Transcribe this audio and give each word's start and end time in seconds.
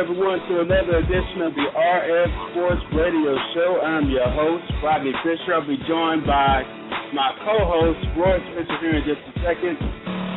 Everyone 0.00 0.40
to 0.48 0.64
another 0.64 0.96
edition 1.04 1.44
of 1.44 1.52
the 1.52 1.68
RF 1.76 2.30
Sports 2.48 2.80
Radio 2.96 3.36
Show. 3.52 3.84
I'm 3.84 4.08
your 4.08 4.24
host, 4.32 4.64
Rodney 4.80 5.12
Fisher. 5.20 5.52
I'll 5.52 5.68
be 5.68 5.76
joined 5.84 6.24
by 6.24 6.64
my 7.12 7.36
co-host, 7.44 8.00
Roy 8.16 8.40
Fisher, 8.56 8.80
here 8.80 8.96
in 8.96 9.04
just 9.04 9.20
a 9.28 9.32
second. 9.44 9.76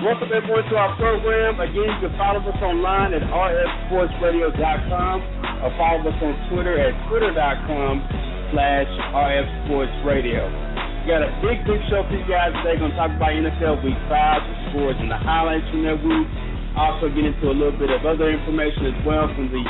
Welcome 0.03 0.35
everyone 0.35 0.67
to 0.67 0.75
our 0.75 0.91
program. 0.99 1.63
Again, 1.63 1.95
you 1.95 1.95
can 2.03 2.11
follow 2.19 2.43
us 2.43 2.59
online 2.59 3.15
at 3.15 3.23
rfsportsradio.com 3.23 5.15
or 5.63 5.71
follow 5.79 6.11
us 6.11 6.19
on 6.19 6.35
Twitter 6.51 6.75
at 6.83 6.91
twitter.com 7.07 8.03
slash 8.51 8.91
rfsportsradio. 9.15 10.43
We 10.43 11.15
got 11.15 11.23
a 11.23 11.31
big, 11.39 11.63
big 11.63 11.79
show 11.87 12.03
for 12.03 12.15
you 12.19 12.27
guys 12.27 12.51
today. 12.67 12.83
Going 12.83 12.91
to 12.91 12.99
talk 12.99 13.15
about 13.15 13.31
NFL 13.31 13.79
Week 13.79 13.95
5, 14.11 14.11
the 14.11 14.55
scores 14.75 14.99
and 14.99 15.07
the 15.07 15.19
highlights 15.23 15.63
from 15.71 15.87
that 15.87 16.03
week. 16.03 16.42
Also 16.73 17.09
get 17.13 17.25
into 17.25 17.49
a 17.49 17.55
little 17.55 17.77
bit 17.77 17.93
of 17.93 18.01
other 18.05 18.33
information 18.33 18.89
as 18.89 18.97
well 19.05 19.29
from 19.37 19.49
the 19.53 19.61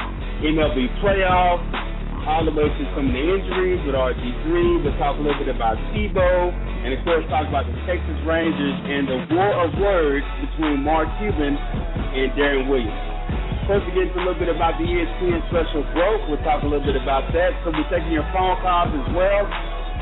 MLB 0.48 0.88
playoffs, 1.04 1.68
all 2.24 2.48
the 2.48 2.56
way 2.56 2.68
to 2.68 2.84
some 2.96 3.12
of 3.12 3.14
the 3.14 3.24
injuries 3.24 3.84
with 3.84 3.96
RG3. 3.96 4.84
We'll 4.84 4.96
talk 4.96 5.20
a 5.20 5.24
little 5.24 5.36
bit 5.36 5.52
about 5.52 5.76
Tebow, 5.92 6.52
and 6.56 6.96
of 6.96 7.04
course 7.04 7.28
talk 7.28 7.44
about 7.52 7.68
the 7.68 7.76
Texas 7.84 8.16
Rangers 8.24 8.78
and 8.88 9.04
the 9.08 9.20
war 9.36 9.52
of 9.68 9.76
words 9.84 10.24
between 10.48 10.84
Mark 10.88 11.12
Cuban 11.20 11.60
and 11.60 12.32
Deron 12.40 12.72
Williams. 12.72 13.14
Course, 13.64 13.80
we 13.88 13.96
get 13.96 14.12
into 14.12 14.20
a 14.20 14.28
little 14.28 14.36
bit 14.36 14.52
about 14.52 14.76
the 14.76 14.84
ESPN 14.84 15.40
special 15.48 15.88
growth. 15.96 16.28
We'll 16.28 16.44
talk 16.44 16.64
a 16.64 16.68
little 16.68 16.84
bit 16.84 17.00
about 17.00 17.32
that. 17.32 17.56
So 17.64 17.72
we're 17.72 17.88
taking 17.88 18.12
your 18.12 18.28
phone 18.36 18.60
calls 18.60 18.92
as 18.92 19.08
well. 19.16 19.48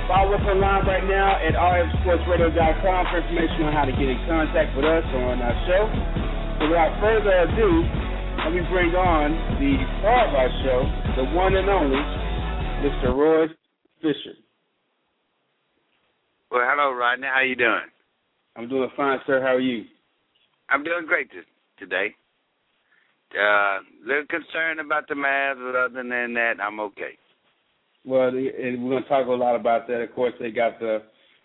Follow 0.10 0.34
us 0.34 0.42
online 0.50 0.82
right 0.90 1.06
now 1.06 1.38
at 1.38 1.54
rfsportsradio.com 1.54 3.02
for 3.14 3.22
information 3.22 3.70
on 3.70 3.74
how 3.74 3.86
to 3.86 3.94
get 3.94 4.10
in 4.10 4.18
contact 4.26 4.74
with 4.74 4.90
us 4.90 5.06
on 5.14 5.46
our 5.46 5.54
show. 5.70 6.41
So 6.62 6.68
without 6.70 6.94
further 7.02 7.34
ado, 7.42 7.82
let 8.46 8.54
me 8.54 8.62
bring 8.70 8.94
on 8.94 9.34
the 9.58 9.82
star 9.98 10.28
of 10.30 10.36
our 10.36 10.50
show, 10.62 10.86
the 11.18 11.26
one 11.36 11.56
and 11.56 11.68
only 11.68 11.98
Mr. 12.86 13.18
Roy 13.18 13.48
Fisher. 14.00 14.38
Well, 16.52 16.62
hello, 16.64 16.94
Rodney. 16.94 17.26
How 17.26 17.42
you 17.42 17.56
doing? 17.56 17.90
I'm 18.56 18.70
doing 18.70 18.90
fine, 18.96 19.18
sir. 19.26 19.42
How 19.42 19.56
are 19.56 19.60
you? 19.60 19.86
I'm 20.70 20.84
doing 20.84 21.08
great 21.08 21.32
t- 21.32 21.38
today. 21.80 22.14
Uh, 23.34 23.80
little 24.06 24.26
concerned 24.30 24.80
about 24.80 25.08
the 25.08 25.16
Mavs, 25.16 25.56
but 25.56 25.76
other 25.76 25.96
than 25.96 26.10
that, 26.36 26.62
I'm 26.62 26.80
okay. 26.80 27.18
Well, 28.06 28.28
and 28.28 28.84
we're 28.84 28.92
going 28.92 29.04
to 29.04 29.10
talk 29.10 29.26
a 29.26 29.32
lot 29.32 29.56
about 29.56 29.88
that. 29.88 30.02
Of 30.02 30.14
course, 30.14 30.34
they 30.40 30.52
got 30.52 30.80
the 30.80 31.00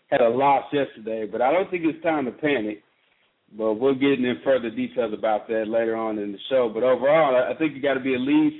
had 0.08 0.20
a 0.20 0.28
loss 0.28 0.64
yesterday, 0.74 1.26
but 1.30 1.40
I 1.40 1.52
don't 1.52 1.70
think 1.70 1.84
it's 1.86 2.02
time 2.02 2.26
to 2.26 2.32
panic. 2.32 2.82
But 3.56 3.74
we'll 3.74 3.94
get 3.94 4.12
in 4.12 4.40
further 4.44 4.70
details 4.70 5.14
about 5.14 5.48
that 5.48 5.66
later 5.66 5.96
on 5.96 6.18
in 6.18 6.32
the 6.32 6.38
show. 6.50 6.70
But 6.72 6.82
overall, 6.82 7.34
I 7.36 7.56
think 7.56 7.74
you 7.74 7.80
got 7.80 7.94
to 7.94 8.00
be 8.00 8.14
at 8.14 8.20
least 8.20 8.56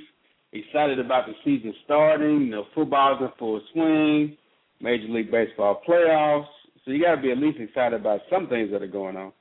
excited 0.53 0.99
about 0.99 1.27
the 1.27 1.33
season 1.45 1.73
starting. 1.85 2.41
You 2.41 2.49
know, 2.49 2.65
football's 2.73 3.21
in 3.21 3.29
full 3.37 3.61
swing, 3.73 4.37
Major 4.81 5.07
League 5.09 5.31
Baseball 5.31 5.81
playoffs. 5.87 6.47
So 6.83 6.91
you 6.91 7.03
got 7.03 7.15
to 7.15 7.21
be 7.21 7.31
at 7.31 7.37
least 7.37 7.59
excited 7.59 7.99
about 7.99 8.21
some 8.31 8.47
things 8.47 8.71
that 8.71 8.81
are 8.81 8.87
going 8.87 9.17
on. 9.17 9.33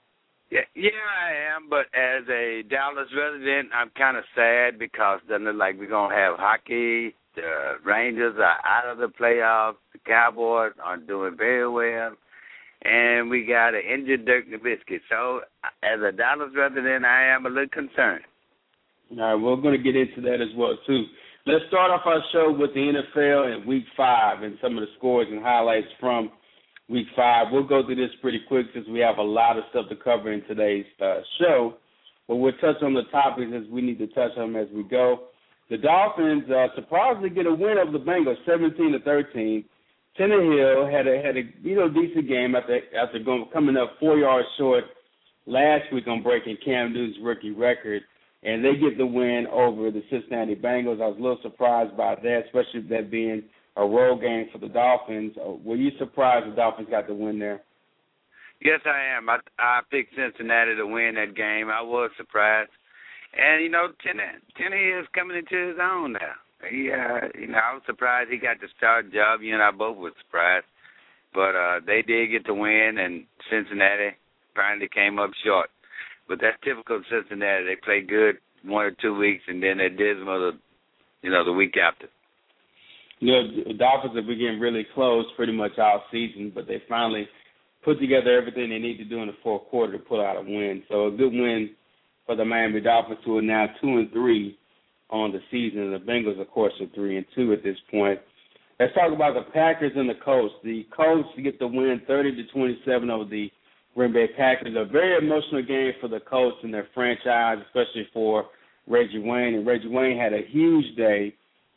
Yeah, 0.51 0.61
yeah, 0.75 0.91
I 0.91 1.57
am. 1.57 1.69
But 1.69 1.87
as 1.95 2.29
a 2.29 2.63
Dallas 2.69 3.09
resident, 3.17 3.71
I'm 3.75 3.91
kind 3.97 4.17
of 4.17 4.25
sad 4.35 4.79
because 4.79 5.21
doesn't 5.29 5.45
look 5.45 5.57
like 5.57 5.77
we're 5.79 5.89
gonna 5.89 6.15
have 6.15 6.39
hockey. 6.39 7.17
The 7.35 7.79
Rangers 7.85 8.37
are 8.39 8.59
out 8.65 8.91
of 8.91 8.99
the 8.99 9.09
playoffs. 9.09 9.77
The 9.93 9.99
Cowboys 10.07 10.73
are 10.85 10.97
doing 10.99 11.37
very 11.37 11.69
well 11.69 12.13
and 12.83 13.31
we 13.31 13.45
got 13.45 13.75
an 13.75 13.83
injured 13.83 14.27
Dirk 14.27 14.47
Nowitzki. 14.49 15.01
So, 15.11 15.41
as 15.83 16.01
a 16.01 16.13
Dallas 16.13 16.51
resident, 16.57 17.05
I 17.05 17.35
am 17.35 17.47
a 17.47 17.49
little 17.49 17.69
concerned. 17.69 18.25
All 19.13 19.19
right, 19.19 19.35
we're 19.35 19.57
going 19.57 19.77
to 19.77 19.83
get 19.83 19.97
into 19.97 20.21
that 20.23 20.41
as 20.41 20.55
well 20.57 20.77
too. 20.87 21.05
Let's 21.47 21.65
start 21.69 21.93
off 21.93 22.03
our 22.07 22.21
show 22.33 22.51
with 22.51 22.75
the 22.75 22.81
NFL 22.81 23.55
in 23.55 23.69
Week 23.69 23.85
Five 23.97 24.43
and 24.43 24.59
some 24.61 24.77
of 24.77 24.81
the 24.81 24.91
scores 24.99 25.29
and 25.31 25.41
highlights 25.41 25.87
from 26.01 26.31
Week 26.89 27.07
Five. 27.15 27.47
We'll 27.53 27.67
go 27.67 27.87
through 27.87 27.97
this 27.97 28.15
pretty 28.21 28.41
quick 28.49 28.67
since 28.75 28.87
we 28.89 28.99
have 28.99 29.19
a 29.19 29.23
lot 29.23 29.57
of 29.57 29.65
stuff 29.71 29.89
to 29.91 29.97
cover 29.97 30.33
in 30.33 30.43
today's 30.47 30.87
uh, 31.01 31.21
show. 31.41 31.75
But 32.27 32.37
we'll 32.37 32.53
touch 32.55 32.83
on 32.83 32.95
the 32.95 33.05
topics 33.13 33.53
as 33.55 33.71
we 33.71 33.81
need 33.81 33.99
to 33.99 34.09
touch 34.09 34.33
on 34.37 34.53
them 34.53 34.63
as 34.63 34.69
we 34.75 34.83
go. 34.83 35.29
The 35.71 35.79
Dolphins 35.79 36.51
uh, 36.51 36.67
surprisingly 36.75 37.31
get 37.31 37.47
a 37.47 37.55
win 37.55 37.79
over 37.79 37.93
the 37.93 38.05
Bengals, 38.05 38.37
17 38.45 38.93
to 38.93 39.01
13. 39.01 39.65
Tannehill 40.19 40.91
had 40.91 41.07
a 41.07 41.23
had 41.23 41.37
a 41.37 41.43
you 41.63 41.77
know 41.77 41.89
decent 41.89 42.29
game 42.29 42.55
after 42.55 42.81
after 42.97 43.19
going 43.19 43.47
coming 43.53 43.77
up 43.77 43.97
four 44.01 44.17
yards 44.17 44.49
short 44.57 44.85
last 45.47 45.93
week 45.93 46.07
on 46.07 46.23
breaking 46.23 46.57
Cam 46.65 46.93
Newton's 46.93 47.17
rookie 47.23 47.51
record, 47.51 48.03
and 48.43 48.65
they 48.65 48.75
get 48.77 48.99
the 48.99 49.07
win 49.07 49.47
over 49.53 49.91
the 49.91 50.03
Cincinnati 50.11 50.55
Bengals. 50.55 51.03
I 51.03 51.09
was 51.09 51.17
a 51.19 51.23
little 51.23 51.39
surprised 51.43 51.97
by 51.97 52.15
that, 52.15 52.43
especially 52.47 52.89
that 52.89 53.11
being 53.11 53.43
a 53.77 53.85
road 53.87 54.21
game 54.21 54.49
for 54.53 54.59
the 54.59 54.69
Dolphins. 54.69 55.35
Uh, 55.37 55.53
were 55.65 55.77
you 55.77 55.91
surprised 55.99 56.51
the 56.51 56.57
Dolphins 56.57 56.89
got 56.91 57.07
the 57.07 57.15
win 57.15 57.39
there? 57.39 57.63
Yes, 58.63 58.81
I 58.87 59.17
am. 59.17 59.29
I 59.29 59.39
I 59.59 59.81
picked 59.91 60.15
Cincinnati 60.17 60.75
to 60.77 60.87
win 60.87 61.17
that 61.17 61.37
game. 61.37 61.69
I 61.69 61.83
was 61.83 62.11
surprised, 62.17 62.71
and 63.37 63.63
you 63.63 63.69
know, 63.69 63.89
Tannehill 64.05 65.03
is 65.03 65.09
coming 65.15 65.37
into 65.37 65.69
his 65.69 65.77
own 65.81 66.13
now. 66.13 66.35
He, 66.71 66.91
uh, 66.91 67.29
you 67.39 67.49
know, 67.49 67.59
I 67.59 67.75
was 67.75 67.83
surprised 67.87 68.31
he 68.31 68.39
got 68.39 68.61
the 68.61 68.69
start 68.77 69.13
job. 69.13 69.41
You 69.43 69.55
and 69.55 69.63
I 69.63 69.71
both 69.71 69.99
were 69.99 70.13
surprised, 70.25 70.67
but 71.35 71.55
uh, 71.55 71.81
they 71.87 72.03
did 72.03 72.31
get 72.31 72.47
the 72.47 72.55
win, 72.55 72.97
and 72.99 73.25
Cincinnati 73.51 74.17
finally 74.55 74.89
came 74.93 75.19
up 75.19 75.31
short. 75.45 75.69
But 76.29 76.39
that's 76.41 76.57
typical 76.65 76.97
of 76.97 77.05
Cincinnati. 77.11 77.65
They 77.65 77.77
play 77.77 78.01
good 78.01 78.39
one 78.65 78.87
or 78.87 78.91
two 78.91 79.15
weeks, 79.17 79.45
and 79.47 79.63
then 79.63 79.79
they're 79.79 79.91
dismal, 79.91 80.41
the, 80.41 80.59
you 81.23 81.31
know, 81.31 81.45
the 81.45 81.53
week 81.53 81.75
after. 81.77 82.09
You 83.21 83.33
know, 83.33 83.43
the 83.69 83.75
Dolphins 83.75 84.17
have 84.17 84.27
been 84.27 84.39
getting 84.39 84.61
really 84.61 84.87
close 84.95 85.25
pretty 85.37 85.53
much 85.53 85.79
all 85.79 86.05
season, 86.11 86.53
but 86.55 86.67
they 86.67 86.83
finally 86.89 87.29
put 87.85 88.01
together 88.01 88.37
everything 88.37 88.71
they 88.71 88.79
need 88.79 88.99
to 88.99 89.05
do 89.05 89.21
in 89.21 89.29
the 89.29 89.37
fourth 89.43 89.69
quarter 89.69 89.93
to 89.93 89.99
pull 89.99 90.21
out 90.21 90.37
a 90.37 90.43
win. 90.43 90.83
So 90.89 91.07
a 91.07 91.11
good 91.11 91.33
win 91.33 91.71
for 92.27 92.35
the 92.35 92.45
Miami 92.45 92.81
Dolphins, 92.81 93.21
who 93.25 93.39
are 93.39 93.43
now 93.43 93.67
two 93.81 93.99
and 93.99 94.11
three 94.13 94.59
on 95.11 95.33
the 95.33 95.41
season. 95.51 95.93
The 95.93 95.99
Bengals, 95.99 96.41
of 96.41 96.51
course, 96.51 96.73
are 96.81 96.87
three 96.95 97.17
and 97.17 97.27
two 97.35 97.53
at 97.53 97.63
this 97.63 97.77
point. 97.91 98.21
Let's 98.79 98.95
talk 98.95 99.13
about 99.13 99.35
the 99.35 99.51
Packers 99.53 99.93
and 99.97 100.09
the 100.09 100.15
Colts. 100.25 100.55
The 100.63 100.87
Colts 100.95 101.29
get 101.43 101.59
the 101.59 101.67
win, 101.67 102.03
thirty 102.07 102.35
to 102.35 102.53
twenty-seven 102.53 103.11
over 103.11 103.25
the 103.25 103.51
Green 103.95 104.13
Bay 104.13 104.27
Packers. 104.37 104.75
A 104.77 104.85
very 104.85 105.17
emotional 105.17 105.63
game 105.63 105.93
for 106.01 106.09
the 106.09 106.21
Colts 106.21 106.59
and 106.63 106.75
their 106.75 106.89
franchise, 106.93 107.59
especially 107.67 108.09
for 108.13 108.47
Reggie 108.87 109.19
Wayne. 109.19 109.55
And 109.55 109.67
Reggie 109.67 109.89
Wayne 109.89 110.19
had 110.19 110.35
a 110.35 110.43
huge 110.51 110.97
day. 110.97 111.35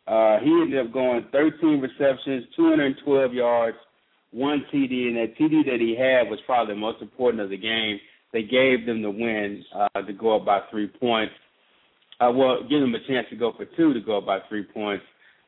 Uh, 0.08 0.40
he 0.40 0.50
ended 0.50 0.86
up 0.86 0.92
going 0.92 1.26
13 1.32 1.80
receptions, 1.80 2.46
212 2.56 3.34
yards, 3.34 3.78
one 4.32 4.66
TD, 4.74 5.08
and 5.08 5.18
that 5.18 5.38
TD 5.38 5.66
that 5.66 5.80
he 5.80 5.96
had 5.96 6.30
was 6.30 6.40
probably 6.46 6.74
the 6.74 6.80
most 6.80 7.02
important 7.02 7.42
of 7.42 7.50
the 7.50 7.58
game. 7.58 8.00
They 8.34 8.42
gave 8.42 8.86
them 8.86 9.02
the 9.02 9.10
win 9.10 9.64
uh, 9.74 10.02
to 10.02 10.14
go 10.14 10.36
up 10.36 10.46
by 10.46 10.62
three 10.72 10.88
points 10.88 11.34
uh, 12.20 12.32
well, 12.32 12.62
give 12.70 12.82
him 12.82 12.94
a 12.96 13.08
chance 13.08 13.28
to 13.30 13.36
go 13.36 13.54
for 13.56 13.66
two 13.78 13.94
to 13.94 14.02
go 14.02 14.18
about 14.18 14.44
three 14.50 14.64
points. 14.64 15.04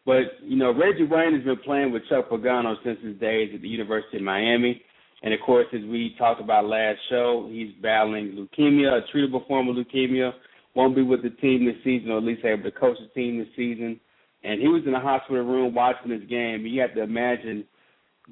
But, 0.06 0.40
you 0.42 0.58
know, 0.58 0.72
Reggie 0.72 1.06
Wayne 1.06 1.36
has 1.36 1.44
been 1.44 1.60
playing 1.64 1.92
with 1.92 2.04
Chuck 2.10 2.30
Pagano 2.30 2.76
since 2.84 2.98
his 3.04 3.18
days 3.20 3.52
at 3.54 3.62
the 3.62 3.68
University 3.68 4.18
of 4.18 4.24
Miami. 4.24 4.82
And, 5.22 5.34
of 5.34 5.40
course, 5.46 5.68
as 5.74 5.82
we 5.82 6.16
talked 6.18 6.42
about 6.42 6.66
last 6.66 6.98
show, 7.10 7.48
he's 7.52 7.72
battling 7.82 8.32
leukemia, 8.32 9.00
a 9.00 9.16
treatable 9.16 9.48
form 9.48 9.70
of 9.70 9.76
leukemia. 9.76 10.32
Won't 10.74 10.96
be 10.96 11.04
with 11.04 11.22
the 11.22 11.30
team 11.30 11.66
this 11.66 11.76
season, 11.84 12.10
or 12.10 12.18
at 12.18 12.24
least 12.24 12.46
able 12.46 12.64
to 12.64 12.72
coach 12.72 12.98
the 13.00 13.14
team 13.14 13.38
this 13.38 13.48
season. 13.56 14.00
And 14.44 14.60
he 14.60 14.68
was 14.68 14.82
in 14.86 14.94
the 14.94 15.00
hospital 15.00 15.44
room 15.44 15.76
watching 15.76 16.10
this 16.10 16.28
game. 16.28 16.66
You 16.66 16.82
have 16.82 16.96
to 16.96 17.04
imagine 17.04 17.66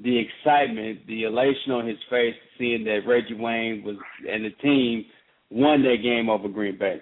the 0.01 0.18
excitement, 0.18 1.06
the 1.06 1.24
elation 1.24 1.71
on 1.71 1.86
his 1.86 1.97
face, 2.09 2.36
seeing 2.57 2.83
that 2.86 3.01
Reggie 3.06 3.36
Wayne 3.36 3.83
was 3.83 3.97
and 4.27 4.45
the 4.45 4.51
team 4.62 5.06
won 5.51 5.83
that 5.83 5.97
game 6.01 6.30
over 6.30 6.47
Green 6.47 6.77
Bay. 6.77 7.01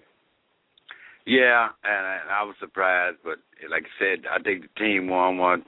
Yeah, 1.27 1.67
and 1.83 2.31
I 2.31 2.41
was 2.43 2.55
surprised, 2.57 3.17
but 3.21 3.35
like 3.69 3.83
I 3.83 3.93
said, 3.99 4.23
I 4.31 4.41
think 4.41 4.61
the 4.63 4.79
team 4.79 5.09
won 5.09 5.37
one 5.37 5.63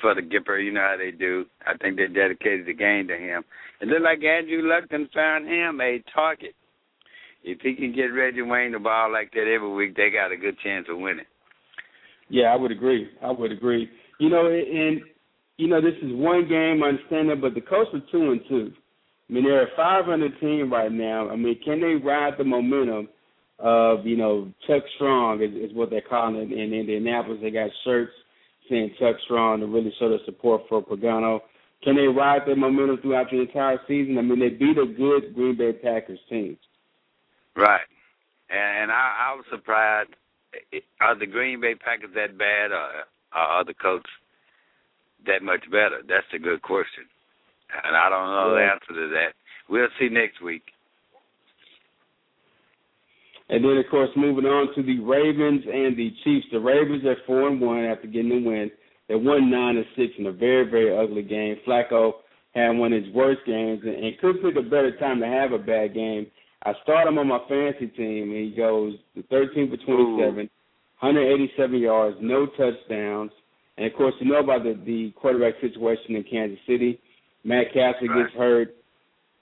for 0.00 0.14
the 0.14 0.22
Gipper. 0.22 0.64
You 0.64 0.72
know 0.72 0.80
how 0.80 0.96
they 0.96 1.10
do. 1.10 1.44
I 1.66 1.76
think 1.76 1.98
they 1.98 2.06
dedicated 2.06 2.64
the 2.64 2.72
game 2.72 3.08
to 3.08 3.16
him. 3.18 3.44
It 3.82 3.88
looked 3.88 4.04
like 4.04 4.24
Andrew 4.24 4.62
Luck 4.62 4.84
found 5.14 5.46
him 5.46 5.82
a 5.82 6.02
target. 6.14 6.54
If 7.44 7.60
he 7.60 7.74
can 7.74 7.94
get 7.94 8.06
Reggie 8.06 8.40
Wayne 8.40 8.72
the 8.72 8.78
ball 8.78 9.12
like 9.12 9.32
that 9.32 9.52
every 9.52 9.70
week, 9.70 9.96
they 9.96 10.08
got 10.08 10.32
a 10.32 10.36
good 10.36 10.56
chance 10.64 10.86
of 10.88 10.96
winning. 10.96 11.26
Yeah, 12.30 12.44
I 12.44 12.56
would 12.56 12.72
agree. 12.72 13.10
I 13.22 13.32
would 13.32 13.52
agree. 13.52 13.90
You 14.18 14.30
know, 14.30 14.46
and 14.46 15.02
you 15.58 15.68
know 15.68 15.82
this 15.82 15.98
is 16.02 16.10
one 16.14 16.48
game, 16.48 16.82
I 16.82 16.88
understand 16.88 17.28
that, 17.28 17.42
but 17.42 17.52
the 17.52 17.60
Colts 17.60 17.90
are 17.92 18.00
two 18.10 18.30
and 18.30 18.40
two. 18.48 18.72
I 19.28 19.32
mean, 19.32 19.44
they're 19.44 19.64
a 19.64 19.76
500 19.76 20.40
team 20.40 20.72
right 20.72 20.90
now. 20.90 21.28
I 21.28 21.36
mean, 21.36 21.60
can 21.62 21.80
they 21.80 22.02
ride 22.02 22.34
the 22.38 22.44
momentum? 22.44 23.08
Of 23.62 24.04
you 24.04 24.16
know 24.16 24.52
Chuck 24.66 24.82
Strong 24.96 25.40
is, 25.40 25.70
is 25.70 25.74
what 25.74 25.88
they're 25.88 26.02
calling 26.02 26.36
it 26.36 26.52
in 26.52 26.74
Indianapolis. 26.74 27.38
They 27.40 27.50
got 27.50 27.70
shirts 27.84 28.12
saying 28.68 28.94
Chuck 28.98 29.16
Strong 29.24 29.60
to 29.60 29.66
really 29.66 29.94
show 29.98 30.08
the 30.08 30.18
support 30.26 30.62
for 30.68 30.82
Pagano. 30.82 31.40
Can 31.84 31.96
they 31.96 32.06
ride 32.06 32.42
their 32.46 32.56
momentum 32.56 32.98
throughout 33.00 33.30
the 33.30 33.40
entire 33.40 33.80
season? 33.88 34.18
I 34.18 34.22
mean, 34.22 34.40
they 34.40 34.50
beat 34.50 34.78
a 34.78 34.86
good 34.86 35.34
Green 35.34 35.56
Bay 35.56 35.72
Packers 35.72 36.18
team. 36.28 36.56
Right, 37.56 37.86
and 38.50 38.90
I, 38.90 39.30
I 39.30 39.34
was 39.36 39.44
surprised. 39.50 40.10
Eh, 40.72 40.80
are 41.00 41.18
the 41.18 41.26
Green 41.26 41.60
Bay 41.60 41.74
Packers 41.74 42.10
that 42.14 42.36
bad, 42.36 42.72
or 42.72 43.04
are 43.32 43.64
the 43.64 43.74
Colts 43.74 44.10
that 45.26 45.42
much 45.42 45.64
better? 45.70 46.02
That's 46.08 46.26
a 46.34 46.38
good 46.38 46.62
question, 46.62 47.04
and 47.84 47.96
I 47.96 48.08
don't 48.08 48.26
know 48.26 48.56
yeah. 48.56 48.66
the 48.66 48.72
answer 48.72 49.06
to 49.06 49.08
that. 49.14 49.34
We'll 49.68 49.88
see 50.00 50.08
next 50.08 50.42
week. 50.42 50.64
And 53.52 53.62
then, 53.62 53.76
of 53.76 53.84
course, 53.90 54.08
moving 54.16 54.46
on 54.46 54.74
to 54.74 54.82
the 54.82 54.98
Ravens 55.00 55.62
and 55.66 55.94
the 55.94 56.10
Chiefs. 56.24 56.46
The 56.50 56.58
Ravens 56.58 57.04
are 57.04 57.16
four 57.26 57.48
and 57.48 57.60
one 57.60 57.84
after 57.84 58.06
getting 58.06 58.30
the 58.30 58.48
win. 58.48 58.70
They 59.08 59.14
won 59.14 59.50
nine 59.50 59.76
and 59.76 59.84
six 59.94 60.14
in 60.18 60.24
a 60.24 60.32
very, 60.32 60.70
very 60.70 60.96
ugly 60.96 61.20
game. 61.20 61.56
Flacco 61.68 62.12
had 62.54 62.70
one 62.70 62.94
of 62.94 63.04
his 63.04 63.12
worst 63.12 63.40
games 63.44 63.80
and, 63.84 63.94
and 63.94 64.18
couldn't 64.20 64.42
pick 64.42 64.56
a 64.56 64.62
better 64.62 64.96
time 64.96 65.20
to 65.20 65.26
have 65.26 65.52
a 65.52 65.58
bad 65.58 65.92
game. 65.92 66.28
I 66.64 66.72
start 66.82 67.06
him 67.06 67.18
on 67.18 67.28
my 67.28 67.40
fantasy 67.46 67.88
team, 67.88 68.30
and 68.30 68.40
he 68.40 68.54
goes 68.56 68.94
13 69.28 69.68
for 69.68 69.76
27, 69.84 70.48
187 71.00 71.78
yards, 71.78 72.16
no 72.22 72.46
touchdowns. 72.46 73.32
And 73.76 73.84
of 73.84 73.92
course, 73.98 74.14
you 74.18 74.32
know 74.32 74.40
about 74.40 74.62
the, 74.62 74.80
the 74.86 75.12
quarterback 75.20 75.60
situation 75.60 76.16
in 76.16 76.24
Kansas 76.24 76.58
City. 76.66 76.98
Matt 77.44 77.66
right. 77.76 77.94
gets 78.00 78.34
hurt. 78.34 78.76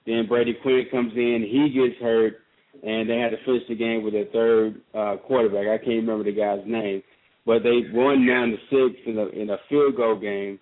Then 0.05 0.27
Brady 0.27 0.57
Quinn 0.63 0.87
comes 0.91 1.13
in. 1.15 1.47
He 1.49 1.71
gets 1.79 2.03
hurt 2.03 2.40
and 2.83 3.09
they 3.09 3.19
had 3.19 3.31
to 3.31 3.45
finish 3.45 3.63
the 3.69 3.75
game 3.75 4.03
with 4.03 4.15
their 4.15 4.27
third 4.33 4.81
uh, 4.95 5.17
quarterback. 5.27 5.67
I 5.67 5.79
can't 5.79 6.07
remember 6.07 6.25
the 6.25 6.33
guy's 6.33 6.67
name, 6.67 7.03
but 7.47 7.63
they 7.63 7.83
won 7.93 8.27
nine 8.27 8.51
to 8.51 8.57
six 8.71 9.01
in 9.07 9.19
a 9.19 9.27
in 9.29 9.51
a 9.51 9.59
field 9.69 9.97
goal 9.97 10.19
game. 10.19 10.59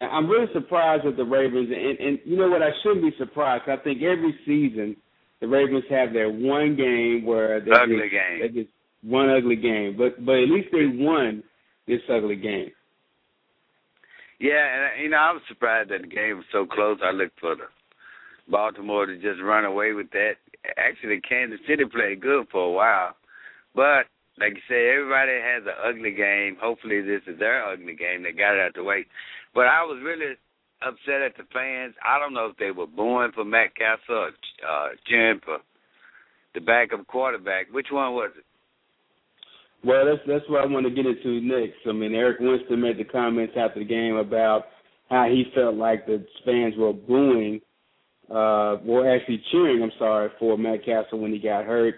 I'm 0.00 0.28
really 0.28 0.52
surprised 0.52 1.04
with 1.04 1.16
the 1.16 1.24
Ravens, 1.24 1.70
and, 1.70 1.98
and 1.98 2.18
you 2.24 2.36
know 2.36 2.50
what? 2.50 2.62
I 2.62 2.70
shouldn't 2.82 3.02
be 3.02 3.16
surprised. 3.16 3.64
I 3.66 3.76
think 3.76 4.02
every 4.02 4.38
season 4.44 4.96
the 5.40 5.48
Ravens 5.48 5.84
have 5.90 6.12
their 6.12 6.30
one 6.30 6.76
game 6.76 7.24
where 7.24 7.60
they 7.60 7.70
ugly 7.70 7.96
get, 7.96 8.10
game. 8.10 8.40
They 8.40 8.48
get 8.48 8.68
one 9.02 9.30
ugly 9.30 9.56
game, 9.56 9.96
but 9.96 10.24
but 10.24 10.36
at 10.36 10.48
least 10.48 10.68
they 10.72 10.86
won 10.86 11.42
this 11.86 12.00
ugly 12.10 12.36
game. 12.36 12.70
Yeah, 14.38 14.92
and 14.94 15.02
you 15.02 15.08
know 15.10 15.16
I 15.16 15.32
was 15.32 15.42
surprised 15.48 15.90
that 15.90 16.02
the 16.02 16.08
game 16.08 16.36
was 16.36 16.46
so 16.52 16.66
close. 16.66 16.98
I 17.02 17.12
looked 17.12 17.40
for 17.40 17.56
the 17.56 17.64
Baltimore 18.48 19.06
to 19.06 19.16
just 19.16 19.42
run 19.42 19.64
away 19.64 19.92
with 19.92 20.10
that 20.12 20.36
actually 20.76 21.20
Kansas 21.20 21.60
City 21.68 21.84
played 21.84 22.20
good 22.20 22.46
for 22.50 22.64
a 22.64 22.72
while, 22.72 23.16
but 23.74 24.06
like 24.38 24.54
you 24.54 24.64
say, 24.68 24.92
everybody 24.92 25.32
has 25.32 25.62
an 25.64 25.80
ugly 25.80 26.12
game. 26.12 26.56
Hopefully, 26.60 27.00
this 27.00 27.22
is 27.26 27.38
their 27.38 27.64
ugly 27.64 27.94
game. 27.96 28.22
They 28.22 28.32
got 28.32 28.54
it 28.54 28.60
out 28.60 28.74
the 28.74 28.84
way. 28.84 29.06
But 29.54 29.66
I 29.66 29.82
was 29.82 30.02
really 30.04 30.36
upset 30.82 31.22
at 31.24 31.36
the 31.36 31.48
fans. 31.52 31.94
I 32.04 32.18
don't 32.18 32.34
know 32.34 32.46
if 32.46 32.56
they 32.58 32.70
were 32.70 32.86
booing 32.86 33.32
for 33.32 33.44
Matt 33.44 33.74
Cassel 33.76 34.14
or 34.14 34.28
uh, 34.28 34.88
cheering 35.06 35.40
for 35.44 35.58
the 36.54 36.60
backup 36.60 37.06
quarterback. 37.06 37.72
Which 37.72 37.88
one 37.90 38.12
was 38.12 38.30
it? 38.36 38.44
Well, 39.84 40.04
that's 40.04 40.22
that's 40.26 40.48
what 40.50 40.62
I 40.62 40.66
want 40.66 40.84
to 40.86 40.90
get 40.90 41.06
into 41.06 41.40
next. 41.40 41.78
I 41.88 41.92
mean, 41.92 42.14
Eric 42.14 42.40
Winston 42.40 42.80
made 42.80 42.98
the 42.98 43.04
comments 43.04 43.54
after 43.56 43.80
the 43.80 43.86
game 43.86 44.16
about 44.16 44.64
how 45.08 45.28
he 45.28 45.44
felt 45.54 45.76
like 45.76 46.06
the 46.06 46.26
fans 46.44 46.74
were 46.76 46.92
booing 46.92 47.60
uh, 48.30 48.76
were 48.84 49.08
actually 49.08 49.42
cheering, 49.50 49.82
I'm 49.82 49.92
sorry, 49.98 50.30
for 50.38 50.58
Matt 50.58 50.84
Cassel 50.84 51.20
when 51.20 51.32
he 51.32 51.38
got 51.38 51.64
hurt. 51.64 51.94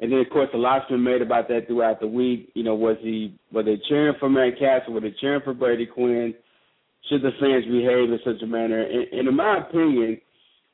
And 0.00 0.12
then, 0.12 0.20
of 0.20 0.30
course, 0.30 0.48
a 0.54 0.56
lot's 0.56 0.88
been 0.88 1.02
made 1.02 1.22
about 1.22 1.48
that 1.48 1.66
throughout 1.66 2.00
the 2.00 2.06
week. 2.06 2.50
You 2.54 2.62
know, 2.62 2.74
was 2.74 2.96
he 3.00 3.36
were 3.52 3.64
they 3.64 3.80
cheering 3.88 4.14
for 4.20 4.28
Matt 4.28 4.58
Cassel? 4.58 4.92
Were 4.92 5.00
they 5.00 5.14
cheering 5.20 5.42
for 5.42 5.54
Brady 5.54 5.86
Quinn? 5.86 6.34
Should 7.08 7.22
the 7.22 7.30
fans 7.40 7.64
behave 7.64 8.10
in 8.10 8.18
such 8.24 8.42
a 8.42 8.46
manner? 8.46 8.82
And, 8.82 9.06
and 9.12 9.28
in 9.28 9.34
my 9.34 9.58
opinion, 9.58 10.20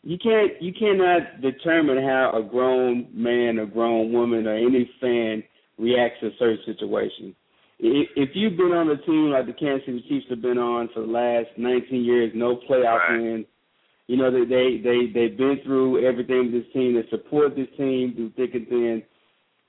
you 0.02 0.18
can't 0.18 0.60
you 0.60 0.72
cannot 0.72 1.40
determine 1.40 1.98
how 1.98 2.32
a 2.34 2.42
grown 2.42 3.08
man, 3.14 3.58
a 3.58 3.66
grown 3.66 4.12
woman, 4.12 4.46
or 4.46 4.54
any 4.54 4.90
fan 5.00 5.42
reacts 5.78 6.20
to 6.20 6.30
certain 6.38 6.58
situations. 6.66 7.34
If, 7.80 8.30
you've 8.34 8.56
been 8.56 8.72
on 8.72 8.88
a 8.88 8.96
team 8.98 9.30
like 9.30 9.46
the 9.46 9.52
Kansas 9.52 9.84
City 9.84 10.04
Chiefs 10.08 10.26
have 10.30 10.40
been 10.40 10.58
on 10.58 10.88
for 10.94 11.00
the 11.00 11.06
last 11.06 11.48
19 11.58 12.04
years, 12.04 12.32
no 12.34 12.56
playoff 12.56 13.08
right. 13.08 13.20
win, 13.20 13.44
you 14.06 14.16
know, 14.16 14.30
they 14.30 14.44
they 14.44 14.80
they 14.82 15.06
they've 15.12 15.36
been 15.36 15.60
through 15.64 16.06
everything 16.06 16.52
with 16.52 16.64
this 16.64 16.72
team. 16.72 16.94
They 16.94 17.08
support 17.08 17.56
this 17.56 17.68
team 17.76 18.12
through 18.14 18.32
thick 18.36 18.54
and 18.54 18.68
thin. 18.68 19.02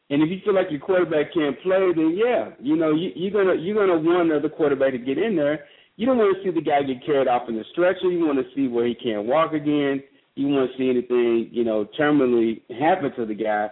And 0.09 0.21
if 0.21 0.29
you 0.29 0.39
feel 0.43 0.53
like 0.53 0.67
your 0.69 0.81
quarterback 0.81 1.33
can't 1.33 1.59
play, 1.63 1.91
then 1.95 2.15
yeah, 2.17 2.49
you 2.59 2.75
know 2.75 2.93
you, 2.93 3.11
you're 3.15 3.31
gonna 3.31 3.59
you're 3.59 3.75
gonna 3.75 3.97
want 3.97 4.29
another 4.29 4.49
quarterback 4.49 4.91
to 4.91 4.97
get 4.97 5.17
in 5.17 5.35
there. 5.35 5.65
You 5.95 6.05
don't 6.05 6.17
want 6.17 6.35
to 6.35 6.43
see 6.43 6.53
the 6.53 6.61
guy 6.61 6.83
get 6.83 7.05
carried 7.05 7.29
off 7.29 7.47
in 7.47 7.55
the 7.55 7.63
stretcher. 7.71 8.11
You 8.11 8.25
want 8.25 8.39
to 8.39 8.53
see 8.53 8.67
where 8.67 8.85
he 8.85 8.93
can't 8.93 9.25
walk 9.25 9.53
again. 9.53 10.03
You 10.35 10.47
want 10.49 10.69
to 10.69 10.77
see 10.77 10.89
anything 10.89 11.49
you 11.51 11.63
know 11.63 11.87
terminally 11.97 12.61
happen 12.77 13.15
to 13.15 13.25
the 13.25 13.33
guy. 13.33 13.69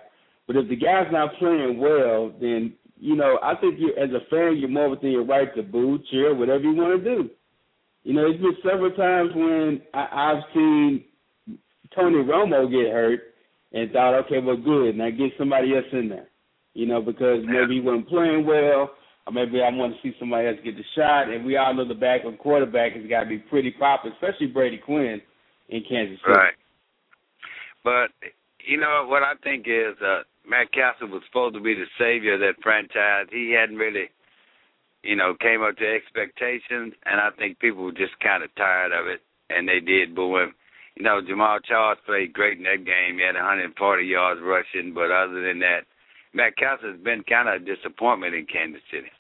But 0.48 0.56
if 0.56 0.70
the 0.70 0.78
guy's 0.78 1.12
not 1.12 1.36
playing 1.40 1.78
well, 1.78 2.32
then 2.40 2.74
you 2.98 3.18
know 3.18 3.38
I 3.44 3.56
think 3.56 3.80
you 3.80 3.94
as 4.02 4.10
a 4.12 4.26
fan 4.30 4.58
you're 4.58 4.70
more 4.70 4.90
within 4.90 5.12
your 5.12 5.26
right 5.26 5.54
to 5.56 5.62
boo, 5.62 6.00
cheer, 6.10 6.34
whatever 6.34 6.64
you 6.64 6.74
want 6.74 7.04
to 7.04 7.16
do. 7.16 7.30
You 8.04 8.14
know, 8.14 8.28
it's 8.28 8.42
been 8.42 8.58
several 8.64 8.92
times 8.92 9.32
when 9.34 9.82
I, 9.94 10.34
I've 10.34 10.44
seen 10.54 11.06
Tony 11.96 12.18
Romo 12.18 12.70
get 12.70 12.92
hurt 12.92 13.22
and 13.72 13.92
thought, 13.92 14.20
okay, 14.26 14.40
well, 14.40 14.58
good, 14.58 14.96
now 14.98 15.10
get 15.10 15.32
somebody 15.38 15.76
else 15.76 15.86
in 15.92 16.10
there. 16.10 16.28
You 16.74 16.88
know, 16.88 17.02
because 17.02 17.44
maybe 17.46 17.76
he 17.76 17.82
wasn't 17.82 18.10
playing 18.10 18.46
well, 18.46 18.92
or 19.28 19.34
maybe 19.34 19.62
I 19.62 19.70
want 19.70 19.94
to 19.94 20.02
see 20.02 20.16
somebody 20.20 20.48
else 20.48 20.58
get 20.64 20.76
the 20.76 20.84
shot. 20.96 21.30
And 21.30 21.46
we 21.46 21.56
all 21.56 21.74
know 21.74 21.88
the 21.88 21.94
backup 21.94 22.38
quarterback 22.40 22.94
has 22.94 23.08
got 23.08 23.24
to 23.24 23.30
be 23.30 23.38
pretty 23.38 23.72
popular, 23.72 24.16
especially 24.16 24.48
Brady 24.48 24.80
Quinn 24.84 25.22
in 25.70 25.84
Kansas 25.88 26.18
City. 26.26 26.34
Right. 26.34 26.54
But 27.84 28.10
you 28.66 28.78
know 28.80 29.06
what 29.08 29.24
I 29.24 29.34
think 29.44 29.68
is 29.68 29.96
uh, 30.02 30.24
Matt 30.50 30.72
Cassel 30.74 31.10
was 31.10 31.22
supposed 31.28 31.56
to 31.56 31.62
be 31.62 31.76
the 31.76 31.86
savior 32.00 32.36
of 32.36 32.40
that 32.40 32.62
franchise. 32.64 33.28
He 33.32 33.56
hadn't 33.58 33.78
really 33.78 34.10
you 35.04 35.16
know, 35.16 35.36
came 35.40 35.62
up 35.62 35.78
to 35.78 35.86
expectations, 35.86 36.94
and 37.06 37.20
I 37.20 37.30
think 37.38 37.60
people 37.60 37.84
were 37.84 37.92
just 37.92 38.20
kind 38.24 38.44
of 38.44 38.56
tired 38.56 38.92
of 38.92 39.08
it, 39.08 39.22
and 39.50 39.68
they 39.68 39.80
did 39.80 40.16
boo 40.16 40.38
him. 40.38 40.56
You 40.96 41.04
know, 41.04 41.22
Jamaal 41.22 41.60
Charles 41.68 41.98
played 42.06 42.34
great 42.34 42.58
in 42.58 42.64
that 42.64 42.86
game. 42.86 43.18
He 43.18 43.26
had 43.26 43.36
140 43.36 44.06
yards 44.06 44.42
rushing, 44.44 44.94
but 44.94 45.12
other 45.12 45.42
than 45.42 45.60
that, 45.60 45.86
Matt 46.34 46.56
Cassel 46.58 46.92
has 46.92 47.02
been 47.02 47.24
kind 47.28 47.50
of 47.50 47.62
a 47.62 47.66
disappointment 47.66 48.34
in 48.34 48.46
Kansas 48.46 48.82
City. 48.90 49.12